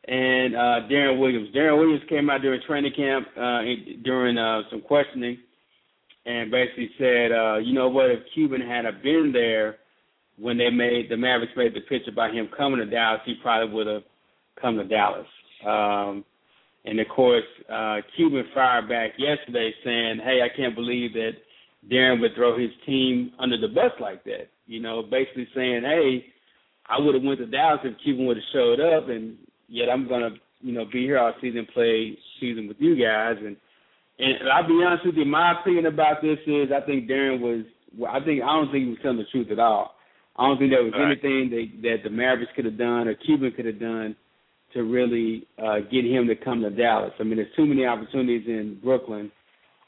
and 0.06 0.54
uh, 0.54 0.86
Deron 0.92 1.18
Williams. 1.18 1.48
Deron 1.56 1.78
Williams 1.78 2.02
came 2.06 2.28
out 2.28 2.42
during 2.42 2.60
training 2.66 2.92
camp 2.94 3.28
uh, 3.34 3.60
during 4.04 4.36
uh, 4.36 4.60
some 4.70 4.82
questioning 4.82 5.38
and 6.26 6.50
basically 6.50 6.90
said, 6.98 7.32
uh, 7.32 7.56
you 7.56 7.72
know 7.72 7.88
what, 7.88 8.10
if 8.10 8.18
Cuban 8.34 8.60
had 8.60 8.84
been 9.02 9.30
there 9.32 9.76
when 10.36 10.58
they 10.58 10.68
made 10.68 11.06
the 11.08 11.16
Mavericks 11.16 11.54
made 11.56 11.72
the 11.72 11.80
pitch 11.88 12.06
about 12.12 12.34
him 12.34 12.50
coming 12.54 12.80
to 12.80 12.84
Dallas, 12.84 13.22
he 13.24 13.36
probably 13.40 13.74
would 13.74 13.86
have 13.86 14.02
come 14.60 14.76
to 14.76 14.84
Dallas. 14.84 15.26
Um, 15.66 16.26
and 16.84 17.00
of 17.00 17.08
course, 17.08 17.44
uh, 17.70 17.98
Cuban 18.16 18.44
fired 18.54 18.88
back 18.88 19.12
yesterday 19.18 19.74
saying, 19.84 20.20
"Hey, 20.22 20.40
I 20.42 20.48
can't 20.48 20.74
believe 20.74 21.12
that 21.14 21.32
Deron 21.90 22.20
would 22.20 22.34
throw 22.34 22.56
his 22.58 22.70
team 22.86 23.32
under 23.38 23.56
the 23.56 23.68
bus 23.68 23.92
like 24.00 24.24
that." 24.24 24.48
You 24.66 24.80
know, 24.80 25.02
basically 25.02 25.48
saying, 25.54 25.82
"Hey, 25.82 26.26
I 26.86 26.98
would 26.98 27.14
have 27.14 27.24
went 27.24 27.40
to 27.40 27.46
Dallas 27.46 27.80
if 27.84 27.98
Cuban 27.98 28.26
would 28.26 28.36
have 28.36 28.52
showed 28.52 28.80
up, 28.80 29.08
and 29.08 29.36
yet 29.68 29.90
I'm 29.90 30.08
gonna, 30.08 30.30
you 30.60 30.72
know, 30.72 30.84
be 30.84 31.02
here 31.02 31.18
all 31.18 31.34
season, 31.40 31.66
play 31.66 32.16
season 32.40 32.68
with 32.68 32.80
you 32.80 32.96
guys." 32.96 33.36
And 33.38 33.56
and 34.18 34.48
I'll 34.48 34.66
be 34.66 34.82
honest 34.84 35.06
with 35.06 35.16
you, 35.16 35.24
my 35.24 35.60
opinion 35.60 35.86
about 35.86 36.22
this 36.22 36.38
is 36.46 36.70
I 36.72 36.80
think 36.80 37.08
Deron 37.08 37.40
was, 37.40 37.64
I 38.08 38.20
think 38.20 38.42
I 38.42 38.46
don't 38.46 38.70
think 38.70 38.84
he 38.84 38.90
was 38.90 38.98
telling 39.02 39.18
the 39.18 39.24
truth 39.24 39.50
at 39.50 39.58
all. 39.58 39.94
I 40.36 40.46
don't 40.46 40.58
think 40.58 40.70
there 40.70 40.84
was 40.84 40.92
right. 40.92 41.12
anything 41.12 41.50
that 41.50 41.82
that 41.82 41.96
the 42.04 42.10
Mavericks 42.10 42.52
could 42.54 42.64
have 42.64 42.78
done 42.78 43.08
or 43.08 43.14
Cuban 43.14 43.52
could 43.52 43.66
have 43.66 43.80
done 43.80 44.16
to 44.74 44.82
really 44.82 45.46
uh, 45.58 45.80
get 45.90 46.04
him 46.04 46.26
to 46.28 46.36
come 46.36 46.60
to 46.62 46.70
Dallas. 46.70 47.12
I 47.18 47.22
mean, 47.22 47.36
there's 47.36 47.54
too 47.56 47.66
many 47.66 47.86
opportunities 47.86 48.46
in 48.46 48.78
Brooklyn, 48.82 49.30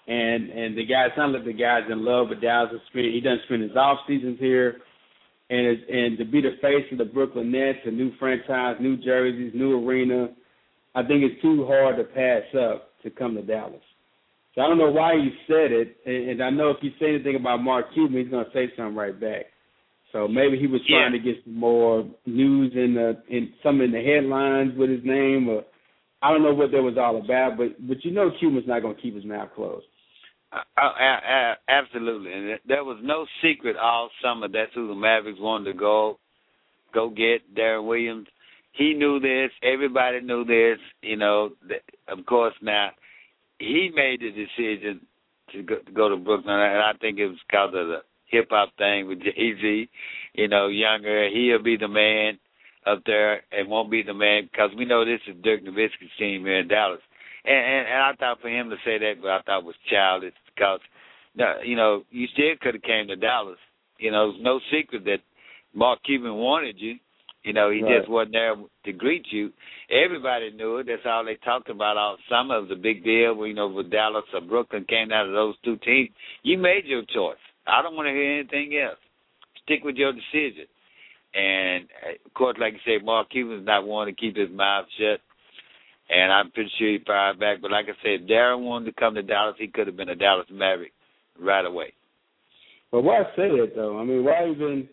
and 0.06 0.50
and 0.50 0.76
the 0.76 0.86
guy, 0.86 1.06
it 1.06 1.12
sounds 1.16 1.34
like 1.34 1.44
the 1.44 1.52
guy's 1.52 1.90
in 1.90 2.04
love 2.04 2.28
with 2.30 2.40
Dallas. 2.40 2.70
Spend 2.90 3.04
He 3.12 3.20
doesn't 3.20 3.44
spend 3.44 3.62
his 3.62 3.76
off 3.76 3.98
seasons 4.08 4.38
here, 4.40 4.78
and 5.50 5.66
it's, 5.66 5.82
and 5.90 6.18
to 6.18 6.24
be 6.24 6.40
the 6.40 6.56
face 6.62 6.86
of 6.92 6.98
the 6.98 7.04
Brooklyn 7.04 7.52
Nets, 7.52 7.80
a 7.84 7.90
new 7.90 8.12
franchise, 8.18 8.76
new 8.80 8.96
jerseys, 8.96 9.52
new 9.54 9.86
arena, 9.86 10.28
I 10.94 11.02
think 11.02 11.22
it's 11.22 11.40
too 11.42 11.66
hard 11.66 11.96
to 11.96 12.04
pass 12.04 12.42
up 12.58 12.90
to 13.02 13.10
come 13.10 13.34
to 13.34 13.42
Dallas. 13.42 13.82
So 14.54 14.62
I 14.62 14.66
don't 14.66 14.78
know 14.78 14.90
why 14.90 15.14
you 15.14 15.30
said 15.46 15.70
it, 15.70 15.96
and, 16.06 16.30
and 16.30 16.42
I 16.42 16.50
know 16.50 16.70
if 16.70 16.78
you 16.82 16.90
say 16.98 17.14
anything 17.14 17.36
about 17.36 17.62
Mark 17.62 17.92
Cuban, 17.94 18.18
he's 18.18 18.30
going 18.30 18.44
to 18.44 18.50
say 18.52 18.72
something 18.76 18.96
right 18.96 19.18
back. 19.18 19.46
So 20.12 20.26
maybe 20.26 20.58
he 20.58 20.66
was 20.66 20.80
trying 20.86 21.12
Yeah. 21.12 21.18
to 21.18 21.24
get 21.24 21.44
some 21.44 21.54
more 21.56 22.04
news 22.26 22.74
in 22.74 22.94
the 22.94 23.22
in 23.28 23.52
some 23.62 23.80
in 23.80 23.92
the 23.92 24.02
headlines 24.02 24.76
with 24.76 24.90
his 24.90 25.04
name, 25.04 25.48
or 25.48 25.64
I 26.22 26.32
don't 26.32 26.42
know 26.42 26.54
what 26.54 26.72
that 26.72 26.82
was 26.82 26.98
all 26.98 27.16
about. 27.16 27.56
But 27.56 27.86
but 27.86 28.04
you 28.04 28.10
know 28.10 28.30
Cuban's 28.38 28.66
not 28.66 28.82
going 28.82 28.96
to 28.96 29.02
keep 29.02 29.14
his 29.14 29.24
mouth 29.24 29.50
closed. 29.54 29.86
Uh, 30.52 30.62
uh, 30.76 30.82
uh, 30.82 31.54
absolutely, 31.68 32.32
and 32.32 32.58
there 32.66 32.82
was 32.82 32.98
no 33.02 33.24
secret 33.40 33.76
all 33.76 34.10
summer. 34.20 34.48
That's 34.48 34.74
who 34.74 34.88
the 34.88 34.94
Mavericks 34.94 35.38
wanted 35.40 35.72
to 35.72 35.78
go. 35.78 36.18
go 36.92 37.08
get 37.08 37.54
Deron 37.54 37.86
Williams. 37.86 38.26
He 38.72 38.94
knew 38.94 39.20
this. 39.20 39.52
Everybody 39.62 40.20
knew 40.20 40.44
this. 40.44 40.78
You 41.02 41.16
know, 41.16 41.50
of 42.08 42.26
course. 42.26 42.54
Now 42.62 42.90
he 43.60 43.90
made 43.94 44.20
the 44.20 44.30
decision 44.30 45.06
to 45.52 45.62
go, 45.62 45.76
to, 45.76 45.92
go 45.92 46.08
to 46.08 46.16
Brooklyn, 46.16 46.54
and 46.54 46.82
I 46.82 46.92
think 47.00 47.18
it 47.18 47.26
was 47.26 47.38
because 47.48 47.68
of 47.74 47.86
the 47.86 48.02
hip 48.30 48.48
hop 48.50 48.70
thing 48.78 49.08
with 49.08 49.20
Jay 49.20 49.54
Z. 49.60 49.88
You 50.34 50.48
know, 50.48 50.68
younger, 50.68 51.28
he'll 51.28 51.62
be 51.62 51.76
the 51.76 51.88
man 51.88 52.38
up 52.86 53.02
there, 53.04 53.42
and 53.52 53.68
won't 53.68 53.90
be 53.90 54.02
the 54.02 54.14
man 54.14 54.48
because 54.50 54.70
we 54.76 54.84
know 54.84 55.04
this 55.04 55.20
is 55.28 55.36
Dirk 55.42 55.62
Nowitzki's 55.62 56.16
team 56.18 56.42
here 56.42 56.60
in 56.60 56.68
Dallas. 56.68 57.00
And, 57.44 57.56
and 57.56 57.86
and 57.86 58.02
I 58.02 58.12
thought 58.18 58.40
for 58.40 58.48
him 58.48 58.70
to 58.70 58.76
say 58.84 58.98
that, 58.98 59.14
but 59.20 59.30
I 59.30 59.42
thought 59.42 59.64
was 59.64 59.74
childish 59.90 60.34
because, 60.54 60.80
you 61.64 61.76
know, 61.76 62.02
you 62.10 62.26
still 62.32 62.54
could 62.60 62.74
have 62.74 62.82
came 62.82 63.08
to 63.08 63.16
Dallas. 63.16 63.58
You 63.98 64.10
know, 64.10 64.30
it's 64.30 64.38
no 64.40 64.60
secret 64.72 65.04
that 65.04 65.18
Mark 65.74 66.00
Cuban 66.04 66.34
wanted 66.34 66.76
you. 66.78 66.96
You 67.42 67.54
know, 67.54 67.70
he 67.70 67.82
right. 67.82 67.98
just 67.98 68.10
wasn't 68.10 68.32
there 68.32 68.54
to 68.84 68.92
greet 68.92 69.26
you. 69.30 69.50
Everybody 69.90 70.50
knew 70.50 70.76
it. 70.76 70.86
That's 70.86 71.02
all 71.06 71.24
they 71.24 71.36
talked 71.36 71.70
about 71.70 71.96
all 71.96 72.18
summer. 72.28 72.58
It 72.58 72.62
was 72.62 72.70
a 72.72 72.76
big 72.76 73.02
deal. 73.02 73.46
You 73.46 73.54
know, 73.54 73.68
with 73.68 73.90
Dallas 73.90 74.24
or 74.34 74.42
Brooklyn 74.42 74.84
came 74.86 75.10
out 75.10 75.26
of 75.26 75.32
those 75.32 75.54
two 75.64 75.76
teams. 75.78 76.10
You 76.42 76.58
made 76.58 76.84
your 76.84 77.02
choice. 77.02 77.38
I 77.70 77.82
don't 77.82 77.96
want 77.96 78.06
to 78.06 78.12
hear 78.12 78.40
anything 78.40 78.78
else. 78.78 78.98
Stick 79.62 79.84
with 79.84 79.96
your 79.96 80.12
decision. 80.12 80.66
And 81.34 81.84
of 82.26 82.34
course, 82.34 82.56
like 82.60 82.74
you 82.74 82.80
say, 82.84 83.04
Mark 83.04 83.30
Cuban's 83.30 83.66
not 83.66 83.86
wanting 83.86 84.14
to 84.14 84.20
keep 84.20 84.36
his 84.36 84.50
mouth 84.50 84.86
shut. 84.98 85.20
And 86.10 86.32
I'm 86.32 86.50
pretty 86.50 86.70
sure 86.76 86.88
he 86.88 86.98
fired 87.06 87.38
back. 87.38 87.58
But 87.62 87.70
like 87.70 87.86
I 87.86 87.94
said, 88.02 88.22
if 88.22 88.28
Deron 88.28 88.64
wanted 88.64 88.86
to 88.86 89.00
come 89.00 89.14
to 89.14 89.22
Dallas, 89.22 89.54
he 89.58 89.68
could 89.68 89.86
have 89.86 89.96
been 89.96 90.08
a 90.08 90.16
Dallas 90.16 90.46
Maverick 90.50 90.92
right 91.38 91.64
away. 91.64 91.92
But 92.90 93.02
why 93.02 93.22
say 93.36 93.46
it 93.46 93.76
though? 93.76 93.98
I 93.98 94.04
mean, 94.04 94.24
why 94.24 94.50
even? 94.50 94.88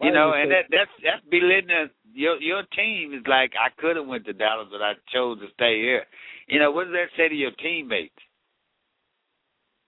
you 0.00 0.12
know, 0.12 0.32
and 0.34 0.50
that 0.50 0.66
that's 0.70 0.90
that's 1.04 1.22
belittling 1.30 1.90
your 2.12 2.40
your 2.40 2.62
team 2.76 3.14
is 3.14 3.22
like 3.28 3.52
I 3.54 3.70
could 3.80 3.94
have 3.96 4.06
went 4.06 4.24
to 4.26 4.32
Dallas, 4.32 4.66
but 4.70 4.82
I 4.82 4.94
chose 5.12 5.38
to 5.38 5.46
stay 5.54 5.80
here. 5.80 6.04
You 6.48 6.58
know, 6.58 6.72
what 6.72 6.84
does 6.84 6.94
that 6.94 7.16
say 7.16 7.28
to 7.28 7.34
your 7.34 7.52
teammates? 7.52 8.18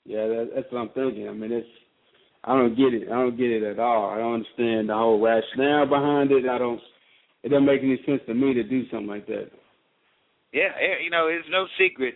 Yeah, 0.05 0.27
that, 0.29 0.51
that's 0.55 0.67
what 0.71 0.81
I'm 0.81 0.89
thinking. 0.91 1.29
I 1.29 1.33
mean, 1.33 1.51
it's 1.51 1.67
I 2.45 2.55
don't 2.55 2.77
get 2.77 2.93
it. 2.93 3.09
I 3.09 3.15
don't 3.15 3.37
get 3.37 3.51
it 3.51 3.63
at 3.63 3.79
all. 3.79 4.11
I 4.11 4.19
don't 4.19 4.35
understand 4.35 4.89
the 4.89 4.95
whole 4.95 5.21
rationale 5.21 5.87
behind 5.87 6.31
it. 6.31 6.47
I 6.47 6.59
don't. 6.59 6.81
It 7.43 7.49
doesn't 7.49 7.65
make 7.65 7.83
any 7.83 8.01
sense 8.07 8.21
to 8.27 8.35
me 8.35 8.55
to 8.55 8.63
do 8.63 8.89
something 8.91 9.07
like 9.07 9.27
that. 9.27 9.51
Yeah, 10.53 10.71
you 11.03 11.11
know, 11.11 11.29
it's 11.29 11.49
no 11.51 11.67
secret 11.79 12.15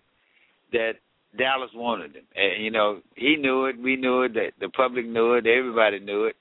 that 0.72 0.92
Dallas 1.36 1.70
wanted 1.74 2.14
him. 2.14 2.24
And, 2.36 2.64
you 2.64 2.70
know, 2.70 3.00
he 3.16 3.36
knew 3.36 3.66
it. 3.66 3.76
We 3.82 3.96
knew 3.96 4.22
it. 4.22 4.34
The, 4.34 4.52
the 4.60 4.68
public 4.68 5.06
knew 5.06 5.34
it. 5.34 5.46
Everybody 5.46 5.98
knew 6.00 6.24
it. 6.24 6.36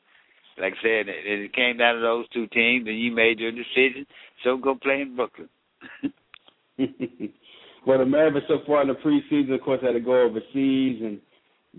Like 0.59 0.73
I 0.73 0.81
said, 0.81 1.09
it, 1.09 1.25
it 1.25 1.53
came 1.53 1.77
down 1.77 1.95
to 1.95 2.01
those 2.01 2.29
two 2.29 2.47
teams, 2.47 2.87
and 2.87 2.99
you 2.99 3.11
made 3.11 3.39
your 3.39 3.51
decision. 3.51 4.05
So 4.43 4.57
go 4.57 4.75
play 4.75 5.01
in 5.01 5.15
Brooklyn. 5.15 5.49
well, 7.87 7.99
the 7.99 8.05
Mavericks 8.05 8.47
so 8.47 8.59
far 8.65 8.81
in 8.81 8.87
the 8.87 8.93
preseason, 8.93 9.53
of 9.53 9.61
course, 9.61 9.81
had 9.81 9.93
to 9.93 9.99
go 9.99 10.21
overseas 10.21 11.01
and 11.01 11.19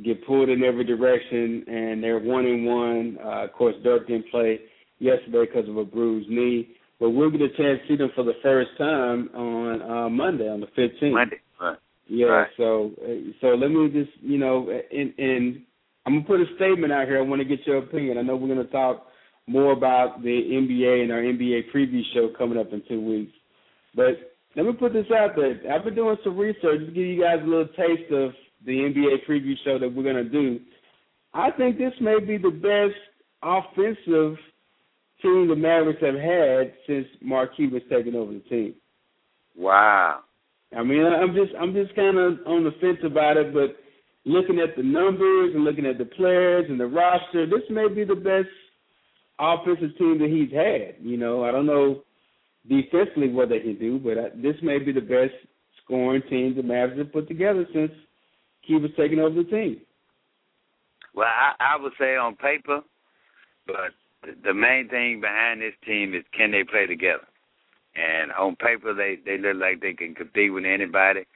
get 0.04 0.26
pulled 0.26 0.48
in 0.48 0.62
every 0.62 0.84
direction, 0.84 1.64
and 1.66 2.02
they're 2.02 2.18
one 2.18 2.46
and 2.46 2.66
one. 2.66 3.18
Uh, 3.22 3.44
of 3.44 3.52
course, 3.52 3.74
Dirk 3.82 4.06
didn't 4.06 4.30
play 4.30 4.60
yesterday 4.98 5.46
because 5.46 5.68
of 5.68 5.76
a 5.76 5.84
bruised 5.84 6.28
knee, 6.28 6.68
but 7.00 7.10
we'll 7.10 7.30
get 7.30 7.40
a 7.40 7.48
chance 7.48 7.80
to 7.82 7.88
see 7.88 7.96
them 7.96 8.10
for 8.14 8.24
the 8.24 8.34
first 8.42 8.70
time 8.78 9.28
on 9.34 9.82
uh, 9.82 10.08
Monday, 10.08 10.48
on 10.48 10.60
the 10.60 10.66
15th. 10.66 11.12
Monday, 11.12 11.40
right. 11.60 11.78
Yeah, 12.08 12.26
right. 12.26 12.48
so 12.56 12.92
so 13.40 13.48
let 13.48 13.70
me 13.70 13.88
just 13.92 14.10
you 14.22 14.38
know, 14.38 14.68
and 14.92 15.12
and 15.18 15.62
I'm 16.06 16.14
gonna 16.14 16.26
put 16.26 16.40
a 16.40 16.46
statement 16.56 16.92
out 16.92 17.06
here. 17.06 17.18
I 17.18 17.22
want 17.22 17.42
to 17.42 17.48
get 17.48 17.66
your 17.66 17.78
opinion. 17.78 18.18
I 18.18 18.22
know 18.22 18.36
we're 18.36 18.48
gonna 18.48 18.64
talk 18.64 19.06
more 19.46 19.72
about 19.72 20.22
the 20.22 20.28
NBA 20.28 21.02
and 21.02 21.12
our 21.12 21.20
NBA 21.20 21.70
preview 21.74 22.02
show 22.14 22.30
coming 22.36 22.58
up 22.58 22.72
in 22.72 22.82
two 22.88 23.00
weeks, 23.00 23.32
but 23.94 24.34
let 24.56 24.64
me 24.64 24.72
put 24.72 24.92
this 24.92 25.06
out 25.14 25.36
there. 25.36 25.60
I've 25.70 25.84
been 25.84 25.94
doing 25.94 26.16
some 26.24 26.36
research 26.36 26.80
to 26.80 26.86
give 26.86 26.96
you 26.96 27.20
guys 27.20 27.38
a 27.42 27.46
little 27.46 27.68
taste 27.68 28.10
of 28.10 28.30
the 28.64 28.72
NBA 28.72 29.28
preview 29.28 29.54
show 29.64 29.78
that 29.78 29.94
we're 29.94 30.02
going 30.02 30.16
to 30.16 30.24
do, 30.24 30.60
I 31.34 31.50
think 31.50 31.78
this 31.78 31.92
may 32.00 32.20
be 32.20 32.36
the 32.38 32.50
best 32.50 32.98
offensive 33.42 34.38
team 35.22 35.48
the 35.48 35.56
Mavericks 35.56 36.02
have 36.02 36.14
had 36.14 36.74
since 36.86 37.06
Mark 37.20 37.56
Cuban's 37.56 37.82
taken 37.90 38.14
over 38.14 38.32
the 38.32 38.40
team. 38.40 38.74
Wow. 39.56 40.20
I 40.76 40.82
mean, 40.82 41.04
I'm 41.04 41.34
just 41.34 41.52
I'm 41.58 41.72
just 41.72 41.94
kind 41.94 42.18
of 42.18 42.38
on 42.46 42.64
the 42.64 42.72
fence 42.80 42.98
about 43.04 43.36
it, 43.36 43.54
but 43.54 43.76
looking 44.24 44.60
at 44.60 44.76
the 44.76 44.82
numbers 44.82 45.54
and 45.54 45.64
looking 45.64 45.86
at 45.86 45.98
the 45.98 46.04
players 46.04 46.66
and 46.68 46.78
the 46.78 46.86
roster, 46.86 47.46
this 47.46 47.64
may 47.70 47.88
be 47.88 48.04
the 48.04 48.14
best 48.14 48.48
offensive 49.38 49.96
team 49.96 50.18
that 50.18 50.28
he's 50.28 50.52
had. 50.52 50.96
You 51.00 51.16
know, 51.16 51.44
I 51.44 51.50
don't 51.50 51.66
know 51.66 52.02
defensively 52.68 53.30
what 53.30 53.48
they 53.48 53.60
can 53.60 53.78
do, 53.78 53.98
but 53.98 54.18
uh, 54.18 54.28
this 54.36 54.56
may 54.62 54.78
be 54.78 54.92
the 54.92 55.00
best 55.00 55.32
scoring 55.82 56.22
team 56.28 56.54
the 56.54 56.62
Mavericks 56.62 56.98
have 56.98 57.12
put 57.12 57.28
together 57.28 57.66
since 57.72 57.92
he 58.68 58.74
was 58.74 58.90
taking 58.96 59.18
over 59.18 59.34
the 59.34 59.48
team. 59.48 59.80
Well, 61.14 61.26
I, 61.26 61.74
I 61.74 61.82
would 61.82 61.92
say 61.98 62.16
on 62.16 62.36
paper, 62.36 62.82
but 63.66 63.96
the 64.44 64.54
main 64.54 64.88
thing 64.88 65.20
behind 65.20 65.60
this 65.60 65.74
team 65.84 66.14
is 66.14 66.22
can 66.36 66.52
they 66.52 66.62
play 66.62 66.86
together? 66.86 67.26
And 67.96 68.30
on 68.32 68.54
paper, 68.56 68.94
they 68.94 69.18
they 69.24 69.38
look 69.38 69.56
like 69.56 69.80
they 69.80 69.94
can 69.94 70.14
compete 70.14 70.52
with 70.52 70.64
anybody. 70.64 71.26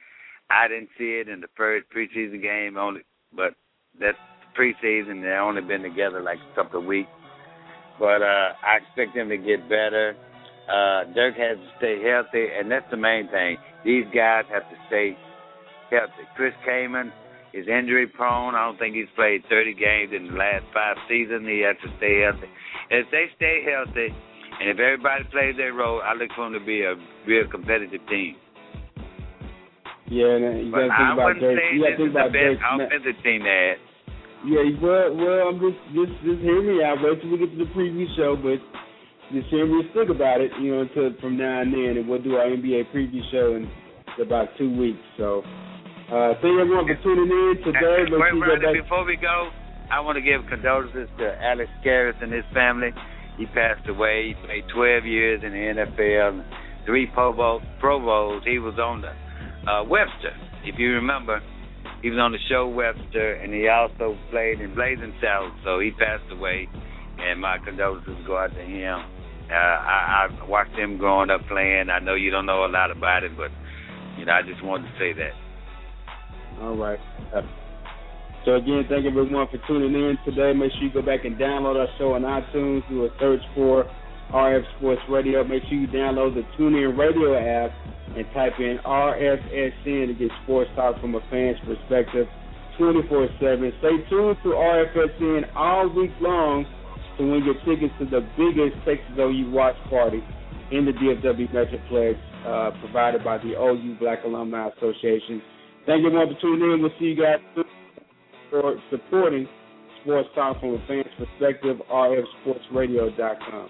I 0.49 0.67
didn't 0.67 0.89
see 0.97 1.19
it 1.19 1.27
in 1.27 1.41
the 1.41 1.47
first 1.57 1.87
preseason 1.89 2.41
game 2.41 2.77
only, 2.77 3.01
but 3.35 3.55
that's 3.99 4.17
preseason. 4.57 5.23
They've 5.23 5.41
only 5.41 5.61
been 5.61 5.81
together 5.81 6.21
like 6.21 6.37
a 6.37 6.55
couple 6.55 6.79
of 6.79 6.85
weeks. 6.85 7.09
But 7.99 8.21
uh, 8.21 8.53
I 8.63 8.77
expect 8.77 9.15
them 9.15 9.29
to 9.29 9.37
get 9.37 9.67
better. 9.67 10.15
Uh, 10.69 11.11
Dirk 11.13 11.35
has 11.35 11.57
to 11.57 11.69
stay 11.77 11.97
healthy, 12.01 12.47
and 12.57 12.71
that's 12.71 12.89
the 12.91 12.97
main 12.97 13.27
thing. 13.29 13.57
These 13.83 14.05
guys 14.13 14.45
have 14.53 14.69
to 14.69 14.75
stay 14.87 15.17
healthy. 15.89 16.23
Chris 16.35 16.53
Kaman 16.63 17.11
is 17.53 17.67
injury 17.67 18.07
prone. 18.07 18.55
I 18.55 18.65
don't 18.65 18.77
think 18.77 18.95
he's 18.95 19.09
played 19.15 19.43
30 19.49 19.73
games 19.73 20.11
in 20.15 20.33
the 20.33 20.37
last 20.37 20.65
five 20.73 20.97
seasons. 21.07 21.45
He 21.47 21.61
has 21.61 21.77
to 21.85 21.89
stay 21.97 22.25
healthy. 22.25 22.49
If 22.89 23.07
they 23.13 23.25
stay 23.37 23.61
healthy, 23.61 24.09
and 24.59 24.69
if 24.69 24.77
everybody 24.77 25.23
plays 25.31 25.55
their 25.57 25.73
role, 25.73 26.01
I 26.01 26.13
look 26.13 26.29
for 26.35 26.49
them 26.49 26.53
to 26.57 26.65
be 26.65 26.81
a 26.81 26.97
real 27.25 27.45
competitive 27.49 28.01
team. 28.09 28.35
Yeah, 30.09 30.37
and 30.37 30.45
uh, 30.45 30.49
you 30.61 30.71
got 30.71 30.81
to 30.81 30.93
think 30.93 31.09
I 31.09 31.13
about 31.13 31.35
Dirk. 31.39 31.59
You 31.73 31.79
got 31.81 31.89
to 31.89 31.97
think 31.97 32.11
about 32.11 32.31
Dirk. 32.33 32.57
offensive 32.59 33.17
team 33.23 33.41
they 33.45 33.59
had. 33.73 33.79
Yeah, 34.43 34.67
well, 34.83 35.15
well, 35.15 35.39
I'm 35.47 35.57
just, 35.63 35.79
just, 35.95 36.13
just 36.19 36.41
hear 36.43 36.59
me 36.59 36.83
out. 36.83 36.99
Wait 36.99 37.21
till 37.21 37.31
we 37.31 37.39
get 37.39 37.55
to 37.55 37.63
the 37.63 37.71
preview 37.71 38.03
show, 38.17 38.35
but 38.35 38.59
just 39.31 39.47
hear 39.47 39.65
me 39.65 39.87
think 39.95 40.09
about 40.11 40.41
it, 40.41 40.51
you 40.59 40.75
know, 40.75 40.81
until 40.81 41.15
from 41.21 41.37
now 41.37 41.61
and 41.61 41.71
then, 41.71 41.95
and 41.97 42.07
we'll 42.09 42.21
do 42.21 42.35
our 42.35 42.45
NBA 42.45 42.91
preview 42.93 43.23
show 43.31 43.55
in 43.55 43.71
about 44.21 44.49
two 44.57 44.69
weeks. 44.77 44.99
So 45.17 45.41
uh, 46.11 46.33
thank 46.41 46.59
everyone 46.59 46.87
for 46.87 46.99
tuning 47.03 47.31
in 47.31 47.55
today. 47.63 48.03
Wait, 48.11 48.83
before 48.83 49.05
we 49.05 49.15
go, 49.15 49.49
I 49.91 49.99
want 50.01 50.17
to 50.17 50.21
give 50.21 50.41
condolences 50.49 51.07
to 51.19 51.25
Alex 51.43 51.69
Karras 51.85 52.21
and 52.21 52.31
his 52.31 52.43
family. 52.53 52.89
He 53.37 53.45
passed 53.47 53.87
away. 53.87 54.33
He 54.33 54.45
played 54.45 54.63
12 54.73 55.05
years 55.05 55.41
in 55.43 55.51
the 55.51 55.85
NFL, 55.85 56.43
three 56.85 57.07
Pro, 57.13 57.33
Bowl, 57.33 57.61
Pro 57.79 57.99
Bowls. 57.99 58.43
He 58.45 58.59
was 58.59 58.75
on 58.79 59.01
the 59.01 59.13
uh, 59.69 59.83
Webster, 59.85 60.35
if 60.65 60.77
you 60.77 60.91
remember. 60.93 61.41
He 62.01 62.09
was 62.09 62.19
on 62.19 62.31
the 62.31 62.41
show 62.49 62.67
Webster, 62.67 63.35
and 63.35 63.53
he 63.53 63.67
also 63.69 64.17
played 64.29 64.59
in 64.59 64.75
Blazing 64.75 65.13
Saddles. 65.21 65.53
So 65.63 65.79
he 65.79 65.91
passed 65.91 66.29
away, 66.31 66.67
and 67.17 67.39
my 67.39 67.57
condolences 67.63 68.17
go 68.27 68.37
out 68.37 68.53
to 68.53 68.61
him. 68.61 68.99
Uh, 69.49 69.55
I, 69.55 70.27
I 70.27 70.47
watched 70.47 70.75
him 70.75 70.97
growing 70.97 71.29
up 71.29 71.41
playing. 71.47 71.89
I 71.89 71.99
know 71.99 72.15
you 72.15 72.29
don't 72.29 72.45
know 72.45 72.65
a 72.65 72.71
lot 72.71 72.91
about 72.91 73.23
it, 73.23 73.35
but 73.37 73.51
you 74.17 74.25
know 74.25 74.33
I 74.33 74.41
just 74.41 74.63
wanted 74.63 74.91
to 74.91 74.99
say 74.99 75.13
that. 75.13 75.42
All 76.61 76.77
right. 76.77 76.99
So 78.45 78.55
again, 78.55 78.83
thank 78.89 79.05
everyone 79.05 79.47
for 79.47 79.57
tuning 79.67 79.93
in 79.93 80.17
today. 80.25 80.51
Make 80.51 80.71
sure 80.73 80.83
you 80.83 80.93
go 80.93 81.01
back 81.01 81.23
and 81.23 81.37
download 81.37 81.79
our 81.79 81.87
show 81.97 82.13
on 82.13 82.23
iTunes. 82.23 82.87
Do 82.89 83.05
a 83.05 83.09
search 83.19 83.41
for 83.55 83.85
RF 84.33 84.63
Sports 84.77 85.01
Radio. 85.09 85.43
Make 85.43 85.63
sure 85.63 85.77
you 85.77 85.87
download 85.87 86.35
the 86.35 86.43
TuneIn 86.57 86.97
Radio 86.97 87.37
app 87.39 87.71
and 88.15 88.25
type 88.33 88.53
in 88.59 88.79
RFSN 88.85 90.07
to 90.07 90.13
get 90.13 90.29
sports 90.43 90.69
talk 90.75 90.99
from 90.99 91.15
a 91.15 91.21
fan's 91.31 91.57
perspective 91.65 92.27
24-7. 92.79 93.39
Stay 93.79 94.09
tuned 94.09 94.37
to 94.43 94.49
RFSN 94.49 95.55
all 95.55 95.87
week 95.89 96.11
long 96.19 96.65
to 97.17 97.23
win 97.23 97.43
your 97.45 97.55
tickets 97.63 97.93
to 97.99 98.05
the 98.05 98.27
biggest 98.35 98.75
Texas 98.85 99.17
OU 99.17 99.51
watch 99.51 99.75
party 99.89 100.21
in 100.71 100.85
the 100.85 100.91
DFW 100.91 101.49
Metroplex 101.53 102.17
uh, 102.45 102.71
provided 102.81 103.23
by 103.23 103.37
the 103.37 103.53
OU 103.55 103.97
Black 103.99 104.19
Alumni 104.25 104.69
Association. 104.77 105.41
Thank 105.85 106.01
you 106.01 106.07
everyone 106.07 106.33
for 106.33 106.41
tuning 106.41 106.71
in. 106.71 106.81
We'll 106.81 106.91
see 106.97 107.05
you 107.05 107.15
guys 107.15 107.39
for 108.49 108.75
supporting 108.89 109.47
Sports 110.01 110.29
Talk 110.33 110.59
from 110.61 110.75
a 110.75 110.87
fan's 110.87 111.07
perspective, 111.17 111.77
rfsportsradio.com. 111.91 113.69